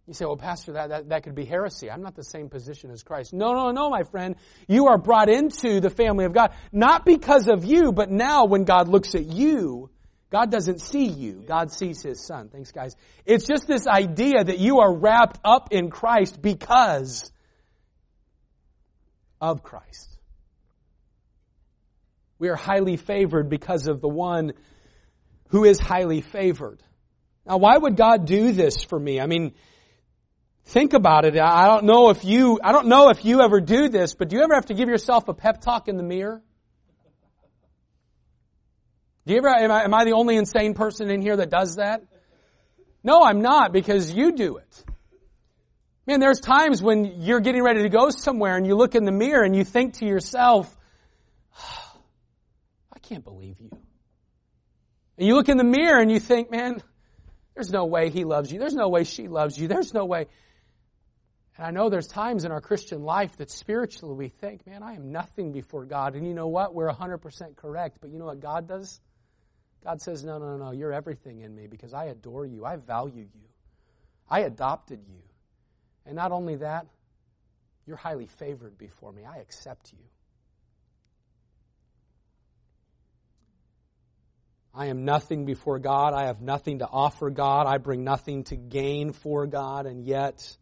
You 0.07 0.13
say, 0.13 0.27
well, 0.27 0.37
Pastor, 0.37 0.73
that, 0.75 0.91
that, 0.91 1.09
that 1.09 1.23
could 1.23 1.35
be 1.35 1.47
heresy. 1.47 1.91
I'm 1.91 2.03
not 2.03 2.15
the 2.15 2.25
same 2.25 2.51
position 2.51 2.91
as 2.91 3.03
Christ. 3.03 3.33
No, 3.33 3.55
no, 3.55 3.71
no, 3.71 3.89
my 3.89 4.03
friend. 4.03 4.37
You 4.69 4.89
are 4.89 4.99
brought 4.99 5.31
into 5.31 5.81
the 5.81 5.89
family 5.89 6.27
of 6.27 6.35
God, 6.35 6.53
not 6.73 7.07
because 7.07 7.49
of 7.49 7.65
you, 7.65 7.91
but 7.91 8.11
now 8.11 8.45
when 8.45 8.65
God 8.65 8.89
looks 8.89 9.15
at 9.15 9.25
you, 9.25 9.89
God 10.31 10.51
doesn't 10.51 10.81
see 10.81 11.07
you. 11.07 11.45
God 11.47 11.73
sees 11.73 12.03
His 12.03 12.27
Son. 12.27 12.51
Thanks, 12.51 12.71
guys. 12.71 12.97
It's 13.25 13.47
just 13.47 13.67
this 13.67 13.87
idea 13.87 14.45
that 14.45 14.59
you 14.59 14.81
are 14.81 14.93
wrapped 14.93 15.39
up 15.43 15.73
in 15.73 15.91
Christ 15.91 16.43
because 16.43 17.31
of 19.41 19.63
Christ. 19.63 20.14
We 22.45 22.51
are 22.51 22.57
highly 22.57 22.99
favored 22.99 23.49
because 23.49 23.87
of 23.87 24.03
the 24.03 24.09
one 24.09 24.53
who 25.49 25.65
is 25.65 25.81
highly 25.81 26.21
favored. 26.21 26.83
Now, 27.47 27.57
why 27.57 27.75
would 27.75 27.97
God 27.97 28.27
do 28.27 28.53
this 28.53 28.85
for 28.85 29.01
me? 29.01 29.19
I 29.19 29.25
mean, 29.25 29.55
think 30.67 30.93
about 30.93 31.25
it. 31.25 31.39
I 31.39 31.67
don't 31.69 31.85
know 31.85 32.11
if 32.11 32.23
you, 32.23 32.61
I 32.63 32.73
don't 32.73 32.89
know 32.89 33.09
if 33.09 33.25
you 33.25 33.41
ever 33.41 33.63
do 33.63 33.89
this, 33.89 34.13
but 34.13 34.29
do 34.29 34.37
you 34.37 34.43
ever 34.43 34.53
have 34.57 34.67
to 34.67 34.75
give 34.75 34.91
yourself 34.91 35.27
a 35.29 35.33
pep 35.33 35.63
talk 35.63 35.89
in 35.89 35.97
the 35.97 36.03
mirror? 36.03 36.43
Do 39.25 39.33
you 39.33 39.39
ever, 39.39 39.49
am 39.49 39.71
I, 39.71 39.85
am 39.85 39.95
I 39.95 40.05
the 40.05 40.13
only 40.13 40.37
insane 40.37 40.75
person 40.75 41.09
in 41.09 41.23
here 41.23 41.39
that 41.39 41.49
does 41.49 41.77
that? 41.77 42.03
No, 43.03 43.23
I'm 43.23 43.41
not 43.41 43.73
because 43.73 44.13
you 44.13 44.33
do 44.33 44.59
it. 44.59 44.85
Man, 46.07 46.21
there's 46.21 46.41
times 46.41 46.83
when 46.83 47.23
you're 47.23 47.41
getting 47.41 47.63
ready 47.63 47.85
to 47.85 47.89
go 47.89 48.11
somewhere 48.11 48.59
and 48.59 48.67
you 48.67 48.75
look 48.75 48.95
in 48.95 49.07
the 49.07 49.13
mirror 49.13 49.45
and 49.45 49.57
you 49.57 49.65
think 49.65 49.95
to 50.01 50.05
yourself, 50.05 50.77
can't 53.09 53.25
believe 53.25 53.61
you. 53.61 53.71
And 55.17 55.29
you 55.29 55.35
look 55.35 55.49
in 55.49 55.57
the 55.57 55.65
mirror 55.65 56.01
and 56.01 56.11
you 56.11 56.21
think, 56.21 56.51
man, 56.51 56.83
there's 57.55 57.71
no 57.71 57.85
way 57.85 58.11
he 58.11 58.25
loves 58.25 58.51
you. 58.51 58.59
There's 58.59 58.75
no 58.75 58.89
way 58.89 59.05
she 59.05 59.29
loves 59.29 59.57
you. 59.57 59.69
There's 59.69 59.95
no 59.95 60.05
way. 60.05 60.27
And 61.57 61.67
I 61.67 61.71
know 61.71 61.89
there's 61.89 62.09
times 62.09 62.45
in 62.45 62.51
our 62.51 62.61
Christian 62.61 63.03
life 63.03 63.37
that 63.37 63.51
spiritually 63.51 64.17
we 64.17 64.29
think, 64.29 64.67
man, 64.67 64.83
I 64.83 64.95
am 64.95 65.13
nothing 65.13 65.53
before 65.53 65.85
God. 65.85 66.17
And 66.17 66.27
you 66.27 66.35
know 66.35 66.49
what? 66.49 66.75
We're 66.75 66.91
100% 66.91 67.57
correct. 67.57 67.99
But 68.01 68.11
you 68.11 68.19
know 68.19 68.25
what 68.25 68.41
God 68.41 68.67
does? 68.67 69.01
God 69.85 70.01
says, 70.01 70.25
no, 70.25 70.39
no, 70.39 70.57
no, 70.57 70.73
you're 70.73 70.93
everything 70.93 71.43
in 71.43 71.55
me 71.55 71.67
because 71.69 71.95
I 71.95 72.07
adore 72.07 72.47
you. 72.47 72.65
I 72.65 72.77
value 72.77 73.29
you. 73.35 73.49
I 74.29 74.41
adopted 74.41 75.01
you. 75.07 75.23
And 76.07 76.17
not 76.17 76.33
only 76.33 76.57
that, 76.57 76.87
you're 77.87 77.97
highly 77.97 78.27
favored 78.27 78.77
before 78.79 79.13
me. 79.13 79.25
I 79.25 79.39
accept 79.39 79.93
you. 79.93 79.99
I 84.77 84.87
am 84.87 85.05
nothing 85.05 85.45
before 85.45 85.79
God. 85.79 86.15
I 86.15 86.27
have 86.27 86.41
nothing 86.41 86.81
to 86.81 86.89
offer 86.89 87.31
God. 87.31 87.69
I 87.69 87.79
bring 87.79 88.03
nothing 88.03 88.43
to 88.45 88.57
gain 88.57 89.13
for 89.13 89.47
God. 89.47 89.87
And 89.87 90.05
yet, 90.05 90.57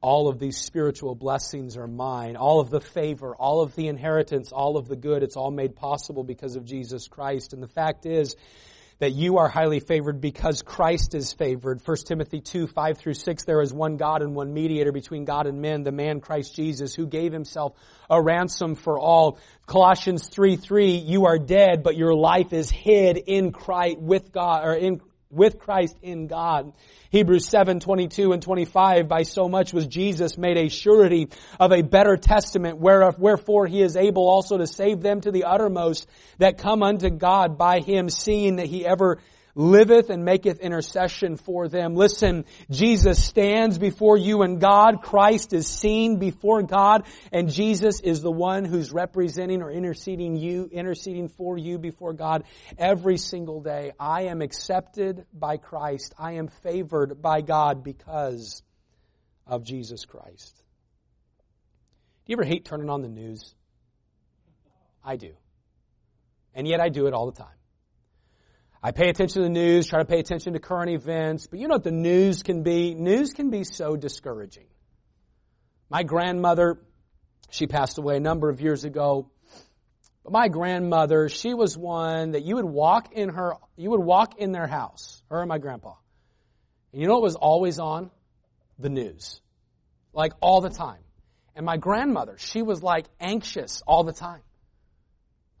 all 0.00 0.28
of 0.28 0.38
these 0.38 0.58
spiritual 0.58 1.16
blessings 1.16 1.76
are 1.76 1.88
mine. 1.88 2.36
All 2.36 2.60
of 2.60 2.70
the 2.70 2.80
favor, 2.80 3.34
all 3.34 3.62
of 3.62 3.74
the 3.74 3.88
inheritance, 3.88 4.52
all 4.52 4.76
of 4.76 4.86
the 4.86 4.94
good, 4.94 5.24
it's 5.24 5.36
all 5.36 5.50
made 5.50 5.74
possible 5.74 6.22
because 6.22 6.54
of 6.54 6.64
Jesus 6.64 7.08
Christ. 7.08 7.52
And 7.52 7.60
the 7.60 7.68
fact 7.68 8.06
is, 8.06 8.36
that 9.00 9.12
you 9.12 9.38
are 9.38 9.48
highly 9.48 9.80
favored 9.80 10.20
because 10.20 10.62
Christ 10.62 11.14
is 11.14 11.32
favored. 11.32 11.80
1 11.84 11.96
Timothy 12.04 12.40
2, 12.40 12.66
5 12.66 12.98
through 12.98 13.14
6, 13.14 13.44
there 13.44 13.62
is 13.62 13.72
one 13.72 13.96
God 13.96 14.20
and 14.22 14.34
one 14.34 14.52
mediator 14.52 14.92
between 14.92 15.24
God 15.24 15.46
and 15.46 15.62
men, 15.62 15.82
the 15.82 15.90
man 15.90 16.20
Christ 16.20 16.54
Jesus, 16.54 16.94
who 16.94 17.06
gave 17.06 17.32
himself 17.32 17.74
a 18.10 18.20
ransom 18.22 18.74
for 18.74 18.98
all. 18.98 19.38
Colossians 19.66 20.28
3, 20.28 20.56
3, 20.56 20.96
you 20.96 21.26
are 21.26 21.38
dead, 21.38 21.82
but 21.82 21.96
your 21.96 22.14
life 22.14 22.52
is 22.52 22.70
hid 22.70 23.16
in 23.16 23.52
Christ, 23.52 23.98
with 23.98 24.32
God, 24.32 24.66
or 24.66 24.74
in, 24.74 25.00
with 25.30 25.58
Christ 25.58 25.96
in 26.02 26.26
God. 26.26 26.72
Hebrews 27.10 27.46
7, 27.46 27.80
22 27.80 28.32
and 28.32 28.42
25, 28.42 29.08
by 29.08 29.22
so 29.22 29.48
much 29.48 29.72
was 29.72 29.86
Jesus 29.86 30.36
made 30.36 30.56
a 30.56 30.68
surety 30.68 31.28
of 31.58 31.72
a 31.72 31.82
better 31.82 32.16
testament, 32.16 32.78
wherefore 32.78 33.66
he 33.66 33.80
is 33.82 33.96
able 33.96 34.28
also 34.28 34.58
to 34.58 34.66
save 34.66 35.00
them 35.00 35.20
to 35.20 35.30
the 35.30 35.44
uttermost 35.44 36.08
that 36.38 36.58
come 36.58 36.82
unto 36.82 37.10
God 37.10 37.56
by 37.56 37.80
him, 37.80 38.10
seeing 38.10 38.56
that 38.56 38.66
he 38.66 38.84
ever 38.84 39.18
liveth 39.60 40.08
and 40.08 40.24
maketh 40.24 40.58
intercession 40.60 41.36
for 41.36 41.68
them. 41.68 41.94
Listen, 41.94 42.46
Jesus 42.70 43.22
stands 43.22 43.78
before 43.78 44.16
you 44.16 44.42
and 44.42 44.58
God. 44.58 45.02
Christ 45.02 45.52
is 45.52 45.66
seen 45.66 46.16
before 46.16 46.62
God 46.62 47.04
and 47.30 47.50
Jesus 47.50 48.00
is 48.00 48.22
the 48.22 48.30
one 48.30 48.64
who's 48.64 48.90
representing 48.90 49.62
or 49.62 49.70
interceding 49.70 50.36
you, 50.36 50.68
interceding 50.72 51.28
for 51.28 51.58
you 51.58 51.78
before 51.78 52.14
God 52.14 52.44
every 52.78 53.18
single 53.18 53.60
day. 53.60 53.92
I 54.00 54.22
am 54.22 54.40
accepted 54.40 55.26
by 55.32 55.58
Christ. 55.58 56.14
I 56.18 56.32
am 56.32 56.48
favored 56.48 57.20
by 57.20 57.42
God 57.42 57.84
because 57.84 58.62
of 59.46 59.62
Jesus 59.62 60.06
Christ. 60.06 60.56
Do 62.24 62.32
you 62.32 62.36
ever 62.36 62.44
hate 62.44 62.64
turning 62.64 62.88
on 62.88 63.02
the 63.02 63.08
news? 63.08 63.54
I 65.04 65.16
do. 65.16 65.34
And 66.54 66.66
yet 66.66 66.80
I 66.80 66.88
do 66.88 67.06
it 67.06 67.12
all 67.12 67.26
the 67.30 67.36
time. 67.36 67.59
I 68.82 68.92
pay 68.92 69.10
attention 69.10 69.42
to 69.42 69.48
the 69.48 69.52
news, 69.52 69.86
try 69.86 69.98
to 69.98 70.06
pay 70.06 70.20
attention 70.20 70.54
to 70.54 70.58
current 70.58 70.90
events, 70.90 71.46
but 71.46 71.58
you 71.58 71.68
know 71.68 71.74
what 71.74 71.84
the 71.84 71.90
news 71.90 72.42
can 72.42 72.62
be? 72.62 72.94
News 72.94 73.32
can 73.32 73.50
be 73.50 73.64
so 73.64 73.94
discouraging. 73.94 74.66
My 75.90 76.02
grandmother, 76.02 76.80
she 77.50 77.66
passed 77.66 77.98
away 77.98 78.16
a 78.16 78.20
number 78.20 78.48
of 78.48 78.60
years 78.62 78.84
ago. 78.84 79.30
But 80.24 80.32
my 80.32 80.48
grandmother, 80.48 81.28
she 81.28 81.52
was 81.52 81.76
one 81.76 82.32
that 82.32 82.44
you 82.44 82.56
would 82.56 82.64
walk 82.64 83.12
in 83.12 83.30
her, 83.30 83.56
you 83.76 83.90
would 83.90 84.00
walk 84.00 84.38
in 84.38 84.52
their 84.52 84.66
house, 84.66 85.22
her 85.28 85.40
and 85.40 85.48
my 85.48 85.58
grandpa. 85.58 85.94
And 86.92 87.02
you 87.02 87.08
know 87.08 87.14
what 87.14 87.22
was 87.22 87.36
always 87.36 87.78
on? 87.78 88.10
The 88.78 88.88
news. 88.88 89.42
Like 90.14 90.32
all 90.40 90.62
the 90.62 90.70
time. 90.70 91.00
And 91.54 91.66
my 91.66 91.76
grandmother, 91.76 92.36
she 92.38 92.62
was 92.62 92.82
like 92.82 93.06
anxious 93.20 93.82
all 93.86 94.04
the 94.04 94.12
time. 94.12 94.40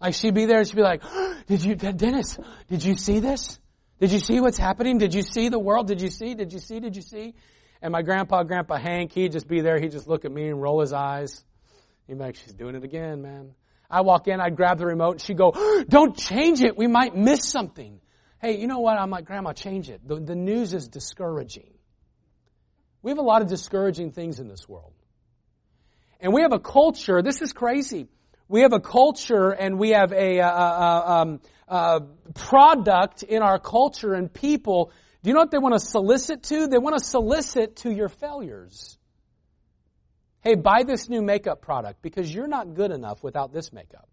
Like 0.00 0.14
she'd 0.14 0.34
be 0.34 0.46
there 0.46 0.58
and 0.58 0.66
she'd 0.66 0.76
be 0.76 0.82
like, 0.82 1.02
did 1.46 1.62
you, 1.62 1.74
Dennis, 1.74 2.38
did 2.68 2.84
you 2.84 2.96
see 2.96 3.20
this? 3.20 3.58
Did 4.00 4.12
you 4.12 4.18
see 4.18 4.40
what's 4.40 4.56
happening? 4.56 4.96
Did 4.96 5.12
you 5.12 5.22
see 5.22 5.50
the 5.50 5.58
world? 5.58 5.86
Did 5.86 6.00
you 6.00 6.08
see? 6.08 6.34
Did 6.34 6.52
you 6.52 6.58
see? 6.58 6.80
Did 6.80 6.96
you 6.96 7.02
see? 7.02 7.34
And 7.82 7.92
my 7.92 8.02
grandpa, 8.02 8.42
Grandpa 8.42 8.78
Hank, 8.78 9.12
he'd 9.12 9.32
just 9.32 9.46
be 9.46 9.60
there. 9.60 9.78
He'd 9.78 9.92
just 9.92 10.08
look 10.08 10.24
at 10.24 10.32
me 10.32 10.48
and 10.48 10.60
roll 10.60 10.80
his 10.80 10.92
eyes. 10.92 11.44
He'd 12.06 12.14
be 12.14 12.20
like, 12.20 12.36
she's 12.36 12.54
doing 12.54 12.74
it 12.74 12.84
again, 12.84 13.20
man. 13.20 13.52
I 13.90 14.02
walk 14.02 14.28
in, 14.28 14.40
I'd 14.40 14.56
grab 14.56 14.78
the 14.78 14.86
remote 14.86 15.12
and 15.12 15.20
she'd 15.20 15.36
go, 15.36 15.52
don't 15.88 16.16
change 16.16 16.62
it. 16.62 16.78
We 16.78 16.86
might 16.86 17.14
miss 17.14 17.48
something. 17.48 18.00
Hey, 18.40 18.58
you 18.58 18.68
know 18.68 18.78
what? 18.78 18.98
I'm 18.98 19.10
like, 19.10 19.26
Grandma, 19.26 19.52
change 19.52 19.90
it. 19.90 20.06
The, 20.06 20.16
the 20.18 20.34
news 20.34 20.72
is 20.72 20.88
discouraging. 20.88 21.74
We 23.02 23.10
have 23.10 23.18
a 23.18 23.22
lot 23.22 23.42
of 23.42 23.48
discouraging 23.48 24.12
things 24.12 24.40
in 24.40 24.48
this 24.48 24.68
world. 24.68 24.92
And 26.20 26.32
we 26.32 26.42
have 26.42 26.52
a 26.52 26.58
culture, 26.58 27.22
this 27.22 27.42
is 27.42 27.52
crazy 27.52 28.08
we 28.50 28.62
have 28.62 28.72
a 28.72 28.80
culture 28.80 29.50
and 29.50 29.78
we 29.78 29.90
have 29.90 30.12
a, 30.12 30.38
a, 30.38 30.44
a, 30.44 31.04
um, 31.06 31.40
a, 31.68 32.00
product 32.34 33.22
in 33.22 33.42
our 33.42 33.60
culture 33.60 34.12
and 34.12 34.32
people. 34.32 34.90
Do 35.22 35.30
you 35.30 35.34
know 35.34 35.40
what 35.40 35.52
they 35.52 35.58
want 35.58 35.74
to 35.74 35.80
solicit 35.80 36.42
to? 36.44 36.66
They 36.66 36.78
want 36.78 36.98
to 36.98 37.04
solicit 37.04 37.76
to 37.76 37.92
your 37.92 38.08
failures. 38.08 38.98
Hey, 40.40 40.56
buy 40.56 40.82
this 40.82 41.08
new 41.08 41.22
makeup 41.22 41.62
product 41.62 42.02
because 42.02 42.34
you're 42.34 42.48
not 42.48 42.74
good 42.74 42.90
enough 42.90 43.22
without 43.22 43.52
this 43.52 43.72
makeup. 43.72 44.08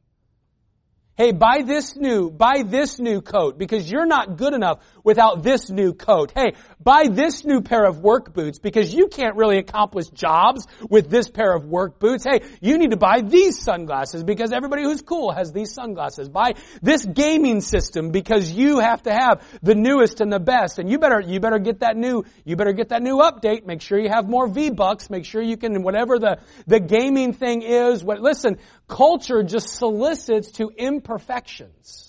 Hey, 1.18 1.32
buy 1.32 1.64
this 1.64 1.96
new, 1.96 2.30
buy 2.30 2.62
this 2.64 3.00
new 3.00 3.22
coat 3.22 3.58
because 3.58 3.92
you're 3.92 4.06
not 4.06 4.38
good 4.38 4.54
enough 4.54 4.84
without 5.04 5.42
this 5.42 5.68
new 5.68 5.96
coat. 5.96 6.32
Hey, 6.36 6.54
buy 6.80 7.08
this 7.08 7.44
new 7.44 7.62
pair 7.62 7.86
of 7.86 7.98
work 8.02 8.36
boots 8.36 8.60
because 8.60 8.94
you 8.94 9.08
can't 9.08 9.36
really 9.36 9.58
accomplish 9.58 10.10
jobs 10.10 10.68
with 10.92 11.10
this 11.10 11.28
pair 11.28 11.56
of 11.56 11.66
work 11.66 11.98
boots. 11.98 12.24
Hey, 12.24 12.42
you 12.62 12.78
need 12.78 12.92
to 12.92 12.98
buy 12.98 13.22
these 13.22 13.60
sunglasses 13.60 14.24
because 14.24 14.52
everybody 14.52 14.84
who's 14.84 15.02
cool 15.02 15.32
has 15.32 15.52
these 15.52 15.74
sunglasses. 15.74 16.30
Buy 16.30 16.54
this 16.84 17.04
gaming 17.04 17.62
system 17.62 18.12
because 18.12 18.52
you 18.52 18.78
have 18.78 19.02
to 19.04 19.12
have 19.12 19.42
the 19.64 19.74
newest 19.74 20.22
and 20.22 20.32
the 20.32 20.40
best. 20.40 20.78
And 20.78 20.88
you 20.88 21.00
better, 21.00 21.20
you 21.20 21.40
better 21.40 21.58
get 21.58 21.80
that 21.80 21.98
new, 21.98 22.26
you 22.46 22.56
better 22.58 22.74
get 22.74 22.90
that 22.90 23.02
new 23.02 23.18
update. 23.18 23.66
Make 23.66 23.82
sure 23.82 23.98
you 23.98 24.10
have 24.10 24.30
more 24.30 24.48
V-Bucks. 24.48 25.10
Make 25.10 25.26
sure 25.26 25.42
you 25.42 25.58
can, 25.58 25.82
whatever 25.82 26.20
the, 26.20 26.38
the 26.68 26.80
gaming 26.80 27.34
thing 27.34 27.64
is. 27.64 28.04
What, 28.04 28.22
listen, 28.22 28.60
culture 28.88 29.44
just 29.44 29.70
solicits 29.70 30.52
to 30.54 30.72
imperfections. 30.76 32.07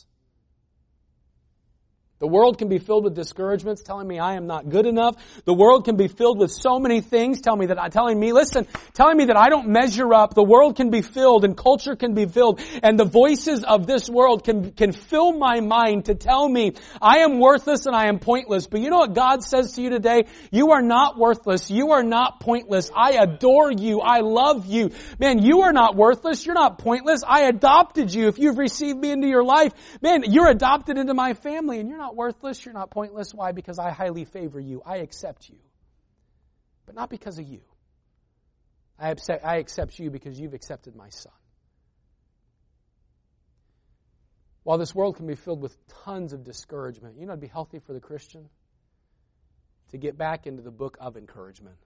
The 2.21 2.27
world 2.27 2.59
can 2.59 2.69
be 2.69 2.79
filled 2.79 3.05
with 3.05 3.14
discouragements 3.14 3.81
telling 3.83 4.09
me 4.09 4.19
I 4.19 4.35
am 4.35 4.49
not 4.49 4.69
good 4.69 4.87
enough. 4.87 5.14
The 5.45 5.55
world 5.55 5.85
can 5.85 5.95
be 5.95 6.09
filled 6.09 6.41
with 6.41 6.51
so 6.51 6.81
many 6.81 7.01
things 7.01 7.41
telling 7.41 7.61
me 7.61 7.66
that, 7.66 7.93
telling 7.93 8.19
me, 8.19 8.33
listen, 8.33 8.66
telling 8.93 9.16
me 9.16 9.27
that 9.27 9.37
I 9.37 9.51
don't 9.51 9.69
measure 9.69 10.12
up. 10.12 10.35
The 10.35 10.43
world 10.43 10.75
can 10.75 10.91
be 10.91 11.01
filled 11.01 11.45
and 11.45 11.57
culture 11.57 11.95
can 11.95 12.14
be 12.14 12.27
filled 12.27 12.61
and 12.83 12.99
the 12.99 13.05
voices 13.05 13.62
of 13.62 13.87
this 13.87 14.11
world 14.11 14.43
can, 14.43 14.73
can 14.73 14.91
fill 14.91 15.33
my 15.33 15.61
mind 15.61 16.07
to 16.07 16.16
tell 16.16 16.49
me 16.49 16.73
I 17.01 17.19
am 17.19 17.39
worthless 17.39 17.87
and 17.87 17.95
I 17.95 18.07
am 18.07 18.19
pointless. 18.19 18.66
But 18.66 18.81
you 18.81 18.91
know 18.91 18.99
what 18.99 19.14
God 19.14 19.45
says 19.45 19.75
to 19.75 19.83
you 19.83 19.91
today? 19.91 20.25
You 20.51 20.73
are 20.73 20.83
not 20.83 21.16
worthless. 21.16 21.71
You 21.71 21.93
are 21.93 22.03
not 22.03 22.41
pointless. 22.41 22.91
I 22.97 23.12
adore 23.12 23.71
you. 23.71 24.01
I 24.01 24.23
love 24.23 24.66
you. 24.66 24.91
Man, 25.21 25.39
you 25.41 25.61
are 25.61 25.73
not 25.73 25.95
worthless. 25.95 26.45
You're 26.45 26.57
not 26.57 26.79
pointless. 26.79 27.23
I 27.25 27.43
adopted 27.43 28.12
you. 28.12 28.27
If 28.27 28.41
you've 28.41 28.59
received 28.59 28.99
me 28.99 29.12
into 29.12 29.29
your 29.29 29.45
life, 29.45 29.73
man, 30.03 30.25
you're 30.27 30.49
adopted 30.49 30.99
into 30.99 31.14
my 31.14 31.35
family 31.35 31.79
and 31.79 31.89
you're 31.89 31.99
not 31.99 32.07
not 32.09 32.16
worthless. 32.16 32.64
You're 32.64 32.74
not 32.74 32.90
pointless. 32.90 33.34
Why? 33.34 33.52
Because 33.52 33.78
I 33.78 33.90
highly 33.90 34.24
favor 34.24 34.59
you. 34.59 34.82
I 34.84 34.98
accept 34.98 35.48
you. 35.50 35.59
But 36.86 36.94
not 36.94 37.11
because 37.11 37.38
of 37.38 37.46
you. 37.46 37.61
I 38.98 39.11
accept, 39.11 39.44
I 39.44 39.56
accept 39.56 39.98
you 39.98 40.11
because 40.11 40.40
you've 40.40 40.54
accepted 40.54 40.96
my 40.96 41.11
son. 41.11 41.32
While 44.62 44.78
this 44.78 44.94
world 44.94 45.16
can 45.16 45.26
be 45.26 45.34
filled 45.34 45.61
with 45.61 45.76
tons 46.04 46.32
of 46.32 46.44
discouragement, 46.44 47.16
you 47.18 47.26
know 47.26 47.32
it'd 47.32 47.40
be 47.40 47.46
healthy 47.46 47.78
for 47.78 47.92
the 47.92 48.00
Christian? 48.00 48.48
To 49.92 49.98
get 49.98 50.18
back 50.18 50.46
into 50.46 50.62
the 50.62 50.70
book 50.70 50.96
of 51.00 51.16
encouragement. 51.16 51.76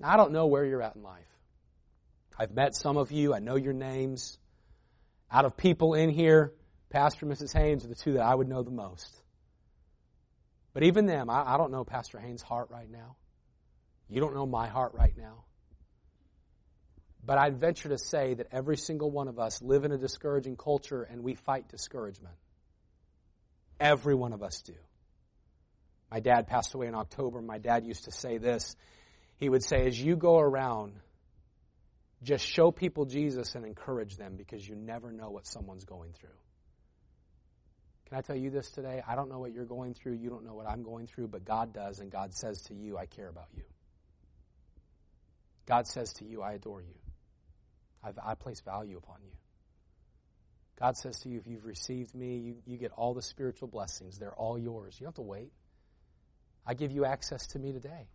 Now, 0.00 0.12
I 0.12 0.16
don't 0.16 0.32
know 0.32 0.46
where 0.46 0.64
you're 0.64 0.82
at 0.82 0.94
in 0.96 1.02
life. 1.02 1.24
I've 2.38 2.52
met 2.52 2.74
some 2.74 2.96
of 2.96 3.10
you. 3.10 3.34
I 3.34 3.40
know 3.40 3.56
your 3.56 3.72
names. 3.72 4.38
Out 5.30 5.44
of 5.44 5.56
people 5.56 5.94
in 5.94 6.10
here, 6.10 6.52
Pastor 6.90 7.26
and 7.26 7.34
Mrs. 7.34 7.52
Haynes 7.52 7.84
are 7.84 7.88
the 7.88 7.94
two 7.94 8.14
that 8.14 8.22
I 8.22 8.34
would 8.34 8.48
know 8.48 8.62
the 8.62 8.70
most. 8.70 9.14
But 10.72 10.84
even 10.84 11.06
them, 11.06 11.28
I, 11.28 11.54
I 11.54 11.56
don't 11.58 11.70
know 11.70 11.84
Pastor 11.84 12.18
Haynes' 12.18 12.42
heart 12.42 12.68
right 12.70 12.90
now. 12.90 13.16
You 14.08 14.20
don't 14.20 14.34
know 14.34 14.46
my 14.46 14.68
heart 14.68 14.94
right 14.94 15.16
now. 15.16 15.44
But 17.24 17.38
I'd 17.38 17.58
venture 17.58 17.90
to 17.90 17.98
say 17.98 18.34
that 18.34 18.48
every 18.52 18.76
single 18.76 19.10
one 19.10 19.28
of 19.28 19.38
us 19.38 19.60
live 19.60 19.84
in 19.84 19.92
a 19.92 19.98
discouraging 19.98 20.56
culture 20.56 21.02
and 21.02 21.22
we 21.22 21.34
fight 21.34 21.68
discouragement. 21.68 22.34
Every 23.78 24.14
one 24.14 24.32
of 24.32 24.42
us 24.42 24.62
do. 24.62 24.74
My 26.10 26.20
dad 26.20 26.46
passed 26.46 26.72
away 26.72 26.86
in 26.86 26.94
October. 26.94 27.42
My 27.42 27.58
dad 27.58 27.84
used 27.84 28.04
to 28.04 28.12
say 28.12 28.38
this. 28.38 28.76
He 29.36 29.48
would 29.48 29.62
say, 29.62 29.86
as 29.86 30.00
you 30.00 30.16
go 30.16 30.38
around, 30.38 30.94
just 32.22 32.44
show 32.44 32.70
people 32.70 33.04
Jesus 33.04 33.54
and 33.54 33.64
encourage 33.64 34.16
them 34.16 34.36
because 34.36 34.66
you 34.66 34.74
never 34.74 35.12
know 35.12 35.30
what 35.30 35.46
someone's 35.46 35.84
going 35.84 36.12
through. 36.12 36.30
Can 38.08 38.18
I 38.18 38.20
tell 38.22 38.36
you 38.36 38.50
this 38.50 38.70
today? 38.70 39.02
I 39.06 39.14
don't 39.14 39.28
know 39.28 39.38
what 39.38 39.52
you're 39.52 39.66
going 39.66 39.92
through. 39.92 40.14
You 40.14 40.30
don't 40.30 40.44
know 40.44 40.54
what 40.54 40.66
I'm 40.66 40.82
going 40.82 41.06
through, 41.06 41.28
but 41.28 41.44
God 41.44 41.74
does, 41.74 41.98
and 42.00 42.10
God 42.10 42.32
says 42.32 42.62
to 42.62 42.74
you, 42.74 42.96
I 42.96 43.04
care 43.04 43.28
about 43.28 43.48
you. 43.54 43.64
God 45.66 45.86
says 45.86 46.14
to 46.14 46.24
you, 46.24 46.40
I 46.40 46.54
adore 46.54 46.80
you. 46.80 46.94
I've, 48.02 48.18
i 48.24 48.34
place 48.34 48.60
value 48.60 48.96
upon 48.96 49.16
you. 49.22 49.32
God 50.80 50.96
says 50.96 51.18
to 51.20 51.28
you, 51.28 51.38
if 51.38 51.46
you've 51.46 51.66
received 51.66 52.14
me, 52.14 52.38
you, 52.38 52.56
you 52.64 52.78
get 52.78 52.92
all 52.92 53.12
the 53.12 53.20
spiritual 53.20 53.68
blessings. 53.68 54.18
They're 54.18 54.34
all 54.34 54.58
yours. 54.58 54.96
You 54.98 55.04
don't 55.04 55.10
have 55.10 55.14
to 55.16 55.22
wait. 55.22 55.52
I 56.64 56.74
give 56.74 56.92
you 56.92 57.04
access 57.04 57.46
to 57.48 57.58
me 57.58 57.72
today. 57.72 58.08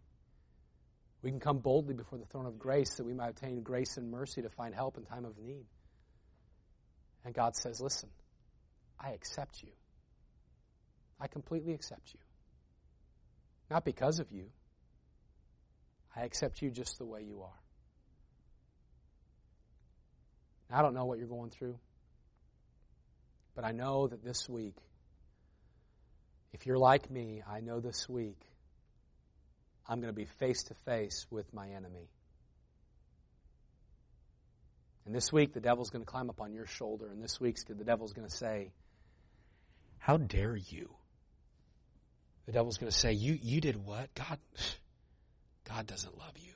We 1.22 1.30
can 1.30 1.40
come 1.40 1.60
boldly 1.60 1.94
before 1.94 2.18
the 2.18 2.26
throne 2.26 2.46
of 2.46 2.58
grace 2.58 2.96
that 2.96 3.06
we 3.06 3.14
might 3.14 3.30
obtain 3.30 3.62
grace 3.62 3.98
and 3.98 4.10
mercy 4.10 4.42
to 4.42 4.50
find 4.50 4.74
help 4.74 4.98
in 4.98 5.06
time 5.06 5.26
of 5.26 5.38
need. 5.38 5.66
And 7.26 7.34
God 7.34 7.56
says, 7.56 7.80
listen, 7.80 8.10
I 9.00 9.12
accept 9.12 9.62
you. 9.62 9.70
I 11.24 11.28
completely 11.28 11.74
accept 11.74 12.14
you. 12.14 12.20
Not 13.72 13.86
because 13.86 14.20
of 14.20 14.30
you. 14.30 14.48
I 16.14 16.24
accept 16.24 16.62
you 16.62 16.70
just 16.70 16.98
the 16.98 17.06
way 17.06 17.24
you 17.24 17.42
are. 17.42 17.60
I 20.70 20.82
don't 20.82 20.94
know 20.94 21.06
what 21.06 21.20
you're 21.20 21.28
going 21.28 21.50
through, 21.50 21.80
but 23.56 23.64
I 23.64 23.72
know 23.72 24.08
that 24.08 24.22
this 24.24 24.50
week, 24.50 24.76
if 26.52 26.66
you're 26.66 26.78
like 26.78 27.10
me, 27.10 27.42
I 27.50 27.62
know 27.62 27.80
this 27.80 28.10
week 28.10 28.42
I'm 29.88 30.02
going 30.02 30.12
to 30.12 30.16
be 30.16 30.26
face 30.26 30.64
to 30.64 30.74
face 30.86 31.26
with 31.30 31.54
my 31.54 31.70
enemy. 31.70 32.10
And 35.06 35.16
this 35.16 35.32
week, 35.32 35.54
the 35.54 35.62
devil's 35.62 35.90
going 35.90 36.04
to 36.04 36.10
climb 36.10 36.30
up 36.30 36.42
on 36.42 36.54
your 36.54 36.66
shoulder, 36.66 37.10
and 37.12 37.24
this 37.24 37.40
week, 37.40 37.58
the 37.66 37.84
devil's 37.86 38.12
going 38.12 38.28
to 38.28 38.36
say, 38.36 38.72
How 40.00 40.18
dare 40.18 40.58
you? 40.58 40.90
The 42.46 42.52
devil's 42.52 42.78
going 42.78 42.92
to 42.92 42.98
say, 42.98 43.14
you, 43.14 43.38
you 43.42 43.62
did 43.62 43.78
what? 43.78 44.14
God, 44.16 44.38
God 45.70 45.88
doesn't 45.88 46.18
love 46.18 46.34
you. 46.38 46.54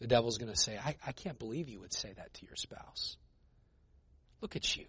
The 0.00 0.06
devil's 0.06 0.38
going 0.38 0.52
to 0.52 0.58
say, 0.58 0.78
I, 0.78 0.96
I 1.06 1.12
can't 1.12 1.38
believe 1.38 1.68
you 1.68 1.80
would 1.80 1.92
say 1.92 2.12
that 2.12 2.34
to 2.34 2.46
your 2.46 2.56
spouse. 2.56 3.16
Look 4.40 4.56
at 4.56 4.76
you. 4.76 4.86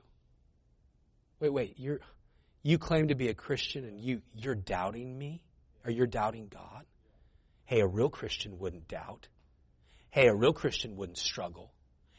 Wait, 1.40 1.54
wait, 1.54 1.76
you're, 1.78 2.00
you 2.64 2.78
claim 2.78 3.10
to 3.10 3.16
be 3.16 3.30
a 3.30 3.34
Christian 3.34 3.86
and 3.86 4.02
you, 4.02 4.22
you're 4.36 4.56
doubting 4.56 5.18
me? 5.18 5.42
Or 5.86 5.92
you're 5.92 6.08
doubting 6.08 6.50
God? 6.50 6.86
Hey, 7.66 7.80
a 7.80 7.88
real 7.88 8.10
Christian 8.10 8.60
wouldn't 8.60 8.88
doubt. 8.88 9.28
Hey, 10.10 10.28
a 10.28 10.36
real 10.36 10.52
Christian 10.52 10.98
wouldn't 10.98 11.18
struggle. 11.18 11.72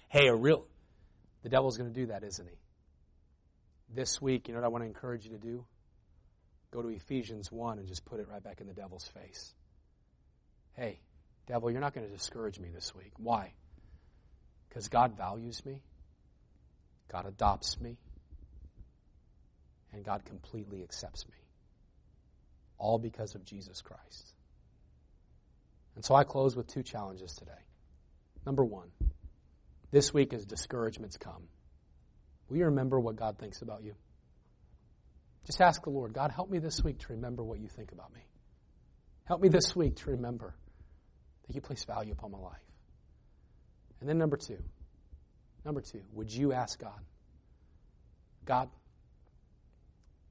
Hey, 0.08 0.28
a 0.28 0.34
real. 0.34 0.66
The 1.42 1.50
devil's 1.50 1.76
going 1.76 1.92
to 1.92 2.00
do 2.00 2.06
that, 2.06 2.24
isn't 2.24 2.48
he? 2.48 2.56
This 3.94 4.22
week, 4.22 4.48
you 4.48 4.54
know 4.54 4.60
what 4.60 4.66
I 4.66 4.68
want 4.70 4.84
to 4.84 4.88
encourage 4.88 5.24
you 5.24 5.32
to 5.32 5.38
do? 5.38 5.64
Go 6.70 6.82
to 6.82 6.88
Ephesians 6.88 7.50
1 7.50 7.78
and 7.78 7.88
just 7.88 8.04
put 8.04 8.20
it 8.20 8.28
right 8.30 8.42
back 8.42 8.60
in 8.60 8.66
the 8.66 8.74
devil's 8.74 9.08
face. 9.08 9.54
Hey, 10.74 11.00
devil, 11.46 11.70
you're 11.70 11.80
not 11.80 11.94
going 11.94 12.06
to 12.06 12.12
discourage 12.12 12.60
me 12.60 12.68
this 12.74 12.94
week. 12.94 13.12
Why? 13.16 13.52
Because 14.68 14.88
God 14.88 15.16
values 15.16 15.64
me, 15.64 15.82
God 17.10 17.26
adopts 17.26 17.80
me, 17.80 17.96
and 19.92 20.04
God 20.04 20.24
completely 20.24 20.82
accepts 20.82 21.26
me. 21.26 21.34
All 22.76 22.98
because 22.98 23.34
of 23.34 23.44
Jesus 23.44 23.80
Christ. 23.80 24.34
And 25.96 26.04
so 26.04 26.14
I 26.14 26.22
close 26.22 26.54
with 26.54 26.68
two 26.68 26.82
challenges 26.82 27.34
today. 27.34 27.50
Number 28.46 28.64
one, 28.64 28.90
this 29.90 30.14
week 30.14 30.32
as 30.32 30.44
discouragements 30.44 31.16
come, 31.16 31.48
will 32.48 32.58
you 32.58 32.66
remember 32.66 33.00
what 33.00 33.16
God 33.16 33.38
thinks 33.38 33.62
about 33.62 33.82
you? 33.82 33.94
Just 35.48 35.62
ask 35.62 35.82
the 35.82 35.88
Lord, 35.88 36.12
God, 36.12 36.30
help 36.30 36.50
me 36.50 36.58
this 36.58 36.84
week 36.84 36.98
to 36.98 37.14
remember 37.14 37.42
what 37.42 37.58
you 37.58 37.68
think 37.68 37.90
about 37.90 38.12
me. 38.12 38.20
Help 39.24 39.40
me 39.40 39.48
this 39.48 39.74
week 39.74 39.96
to 39.96 40.10
remember 40.10 40.54
that 41.46 41.54
you 41.54 41.62
place 41.62 41.84
value 41.84 42.12
upon 42.12 42.32
my 42.32 42.38
life. 42.38 42.60
And 43.98 44.06
then 44.06 44.18
number 44.18 44.36
two, 44.36 44.58
number 45.64 45.80
two, 45.80 46.02
would 46.12 46.30
you 46.30 46.52
ask 46.52 46.78
God, 46.78 47.00
God, 48.44 48.68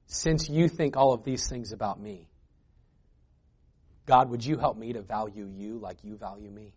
since 0.06 0.48
you 0.48 0.68
think 0.68 0.96
all 0.96 1.12
of 1.12 1.24
these 1.24 1.48
things 1.48 1.72
about 1.72 2.00
me, 2.00 2.28
God, 4.06 4.30
would 4.30 4.44
you 4.44 4.56
help 4.56 4.78
me 4.78 4.92
to 4.92 5.02
value 5.02 5.50
you 5.52 5.78
like 5.78 6.04
you 6.04 6.16
value 6.16 6.48
me? 6.48 6.74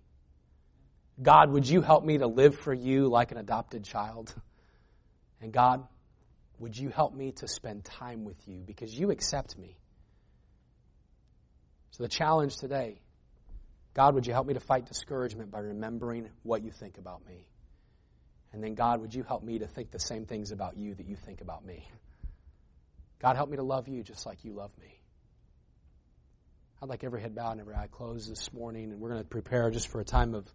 God, 1.21 1.51
would 1.51 1.69
you 1.69 1.81
help 1.81 2.03
me 2.03 2.17
to 2.17 2.25
live 2.25 2.57
for 2.57 2.73
you 2.73 3.07
like 3.07 3.31
an 3.31 3.37
adopted 3.37 3.83
child? 3.83 4.33
And 5.41 5.53
God, 5.53 5.85
would 6.61 6.77
you 6.77 6.89
help 6.89 7.13
me 7.13 7.31
to 7.31 7.47
spend 7.47 7.83
time 7.83 8.23
with 8.23 8.47
you 8.47 8.61
because 8.65 8.97
you 8.97 9.09
accept 9.09 9.57
me? 9.57 9.75
So 11.89 12.03
the 12.03 12.09
challenge 12.09 12.55
today, 12.57 13.01
God, 13.95 14.13
would 14.13 14.27
you 14.27 14.33
help 14.33 14.45
me 14.45 14.53
to 14.53 14.59
fight 14.59 14.85
discouragement 14.85 15.51
by 15.51 15.59
remembering 15.59 16.29
what 16.43 16.63
you 16.63 16.71
think 16.71 16.99
about 16.99 17.25
me? 17.27 17.47
And 18.53 18.63
then, 18.63 18.75
God, 18.75 19.01
would 19.01 19.13
you 19.13 19.23
help 19.23 19.43
me 19.43 19.59
to 19.59 19.67
think 19.67 19.91
the 19.91 19.99
same 19.99 20.25
things 20.25 20.51
about 20.51 20.77
you 20.77 20.93
that 20.93 21.05
you 21.05 21.15
think 21.15 21.41
about 21.41 21.65
me? 21.65 21.87
God, 23.19 23.35
help 23.35 23.49
me 23.49 23.57
to 23.57 23.63
love 23.63 23.87
you 23.87 24.03
just 24.03 24.25
like 24.25 24.45
you 24.45 24.53
love 24.53 24.71
me. 24.79 24.99
I'd 26.81 26.89
like 26.89 27.03
every 27.03 27.21
head 27.21 27.35
bowed 27.35 27.53
and 27.53 27.61
every 27.61 27.75
eye 27.75 27.87
closed 27.91 28.29
this 28.29 28.53
morning, 28.53 28.91
and 28.91 28.99
we're 28.99 29.09
going 29.09 29.21
to 29.21 29.27
prepare 29.27 29.69
just 29.71 29.87
for 29.87 29.99
a 29.99 30.05
time 30.05 30.33
of 30.35 30.47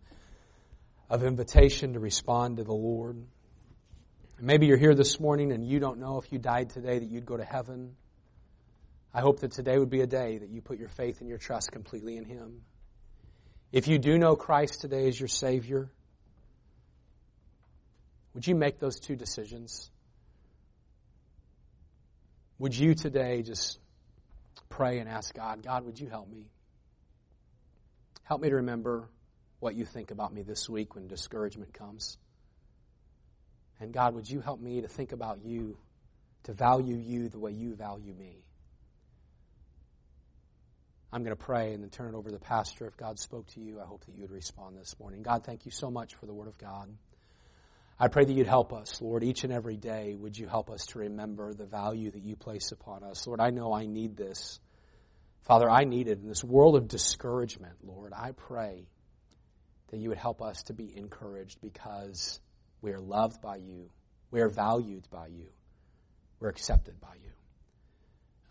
of 1.09 1.23
invitation 1.23 1.93
to 1.93 2.01
respond 2.01 2.57
to 2.57 2.65
the 2.65 2.75
Lord. 2.75 3.23
Maybe 4.39 4.67
you're 4.67 4.77
here 4.77 4.95
this 4.95 5.19
morning 5.19 5.53
and 5.53 5.67
you 5.67 5.79
don't 5.81 5.99
know 5.99 6.19
if 6.19 6.31
you 6.31 6.39
died 6.39 6.71
today 6.71 6.99
that 6.99 7.09
you'd 7.09 7.25
go 7.25 7.39
to 7.39 7.45
heaven. 7.45 7.97
I 9.15 9.23
hope 9.23 9.41
that 9.41 9.53
today 9.53 9.79
would 9.79 9.89
be 9.89 10.03
a 10.03 10.07
day 10.07 10.37
that 10.37 10.51
you 10.51 10.61
put 10.61 10.79
your 10.79 10.91
faith 10.91 11.21
and 11.21 11.29
your 11.29 11.39
trust 11.39 11.73
completely 11.73 12.19
in 12.19 12.25
Him. 12.27 12.61
If 13.73 13.89
you 13.89 13.99
do 13.99 14.19
know 14.19 14.37
Christ 14.37 14.83
today 14.83 15.09
as 15.09 15.19
your 15.19 15.29
Savior, 15.29 15.91
would 18.35 18.47
you 18.47 18.55
make 18.55 18.79
those 18.79 19.01
two 19.01 19.17
decisions? 19.17 19.91
Would 22.59 22.77
you 22.77 22.95
today 22.95 23.41
just 23.41 23.79
pray 24.69 24.99
and 24.99 25.09
ask 25.09 25.35
God, 25.35 25.63
God, 25.63 25.87
would 25.87 25.99
you 25.99 26.11
help 26.11 26.29
me? 26.29 26.51
Help 28.25 28.43
me 28.43 28.51
to 28.51 28.57
remember 28.57 29.09
what 29.61 29.75
you 29.75 29.87
think 29.87 30.11
about 30.11 30.35
me 30.35 30.43
this 30.43 30.69
week 30.69 30.95
when 30.95 31.07
discouragement 31.07 31.73
comes. 31.73 32.19
And 33.81 33.93
God, 33.93 34.15
would 34.15 34.29
you 34.29 34.41
help 34.41 34.61
me 34.61 34.81
to 34.81 34.89
think 34.89 35.13
about 35.13 35.45
you, 35.45 35.77
to 36.45 36.53
value 36.53 36.97
you 36.97 37.29
the 37.29 37.39
way 37.39 37.53
you 37.53 37.75
value 37.75 38.15
me? 38.15 38.43
I'm 41.13 41.23
going 41.23 41.37
to 41.37 41.43
pray 41.43 41.73
and 41.73 41.83
then 41.83 41.91
turn 41.91 42.15
it 42.15 42.17
over 42.17 42.29
to 42.29 42.35
the 42.35 42.41
pastor. 42.41 42.87
If 42.87 42.97
God 42.97 43.19
spoke 43.19 43.47
to 43.49 43.61
you, 43.61 43.81
I 43.81 43.85
hope 43.85 44.05
that 44.07 44.15
you 44.15 44.23
would 44.23 44.31
respond 44.31 44.77
this 44.77 44.95
morning. 44.99 45.23
God, 45.23 45.45
thank 45.45 45.65
you 45.65 45.71
so 45.71 45.91
much 45.91 46.15
for 46.15 46.27
the 46.27 46.35
Word 46.35 46.49
of 46.49 46.59
God. 46.59 46.91
I 47.99 48.09
pray 48.09 48.25
that 48.25 48.33
you'd 48.33 48.47
help 48.47 48.73
us, 48.75 49.01
Lord, 49.01 49.25
each 49.25 49.45
and 49.45 49.53
every 49.53 49.77
day. 49.77 50.15
Would 50.15 50.37
you 50.37 50.47
help 50.47 50.69
us 50.69 50.85
to 50.87 50.99
remember 50.99 51.55
the 51.55 51.65
value 51.65 52.11
that 52.11 52.23
you 52.23 52.37
place 52.37 52.73
upon 52.73 53.03
us? 53.03 53.27
Lord, 53.27 53.41
I 53.41 53.51
know 53.51 53.73
I 53.73 53.87
need 53.87 54.17
this. 54.17 54.61
Father, 55.43 55.71
I 55.71 55.85
need 55.85 56.09
it 56.09 56.21
in 56.21 56.29
this 56.29 56.45
world 56.45 56.77
of 56.77 56.89
discouragement, 56.89 57.77
Lord. 57.83 58.13
I 58.13 58.33
pray 58.33 58.87
that 59.89 59.99
you 59.99 60.11
would 60.11 60.19
help 60.19 60.43
us 60.43 60.65
to 60.65 60.75
be 60.75 60.93
encouraged 60.95 61.61
because 61.63 62.41
we 62.81 62.93
are 62.93 63.01
loved 63.01 63.41
by 63.41 63.57
you, 63.57 63.91
we 64.31 64.41
are 64.41 64.49
valued 64.49 65.09
by 65.11 65.27
you, 65.27 65.49
we're 66.41 66.49
accepted 66.49 67.01
by 67.01 67.15
you. 67.15 67.31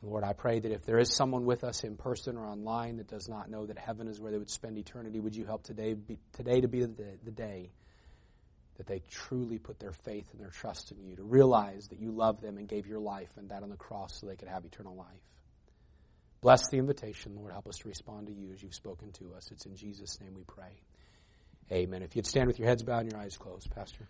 Lord, 0.01 0.23
I 0.23 0.34
pray 0.34 0.59
that 0.59 0.71
if 0.71 0.86
there 0.86 0.99
is 0.99 1.11
someone 1.15 1.45
with 1.45 1.63
us 1.63 1.84
in 1.84 1.97
person 1.97 2.38
or 2.38 2.45
online 2.45 2.97
that 2.97 3.07
does 3.07 3.28
not 3.28 3.49
know 3.49 3.65
that 3.65 3.78
heaven 3.80 4.07
is 4.07 4.19
where 4.19 4.32
they 4.32 4.38
would 4.38 4.51
spend 4.51 4.78
eternity, 4.78 5.19
would 5.19 5.36
you 5.36 5.45
help 5.45 5.63
today, 5.63 5.93
be, 5.93 6.19
today 6.34 6.61
to 6.61 6.67
be 6.67 6.82
the 6.82 7.17
the 7.23 7.32
day 7.32 7.71
that 8.78 8.88
they 8.88 9.01
truly 9.09 9.57
put 9.57 9.80
their 9.80 9.91
faith 9.91 10.28
and 10.32 10.39
their 10.39 10.49
trust 10.49 10.91
in 10.91 11.01
you, 11.01 11.15
to 11.15 11.23
realize 11.23 11.88
that 11.88 11.99
you 11.99 12.11
love 12.11 12.41
them 12.41 12.57
and 12.57 12.67
gave 12.67 12.88
your 12.88 12.99
life 12.99 13.30
and 13.38 13.49
that 13.49 13.63
on 13.63 13.69
the 13.69 13.78
cross 13.78 14.19
so 14.19 14.28
they 14.28 14.36
could 14.36 14.49
have 14.49 14.65
eternal 14.65 14.95
life. 14.95 15.07
Bless 16.41 16.69
the 16.69 16.78
invitation, 16.78 17.36
Lord. 17.36 17.53
Help 17.53 17.67
us 17.67 17.78
to 17.78 17.88
respond 17.88 18.28
to 18.28 18.34
you 18.34 18.51
as 18.51 18.61
you've 18.61 18.76
spoken 18.76 19.11
to 19.13 19.34
us. 19.36 19.49
It's 19.51 19.65
in 19.65 19.76
Jesus' 19.76 20.19
name 20.21 20.34
we 20.36 20.43
pray. 20.43 20.82
Amen. 21.72 22.03
If 22.03 22.16
you'd 22.16 22.28
stand 22.28 22.47
with 22.47 22.59
your 22.59 22.68
heads 22.68 22.84
bowed 22.84 23.01
and 23.01 23.11
your 23.11 23.22
eyes 23.22 23.38
closed, 23.38 23.72
Pastor. 23.72 24.07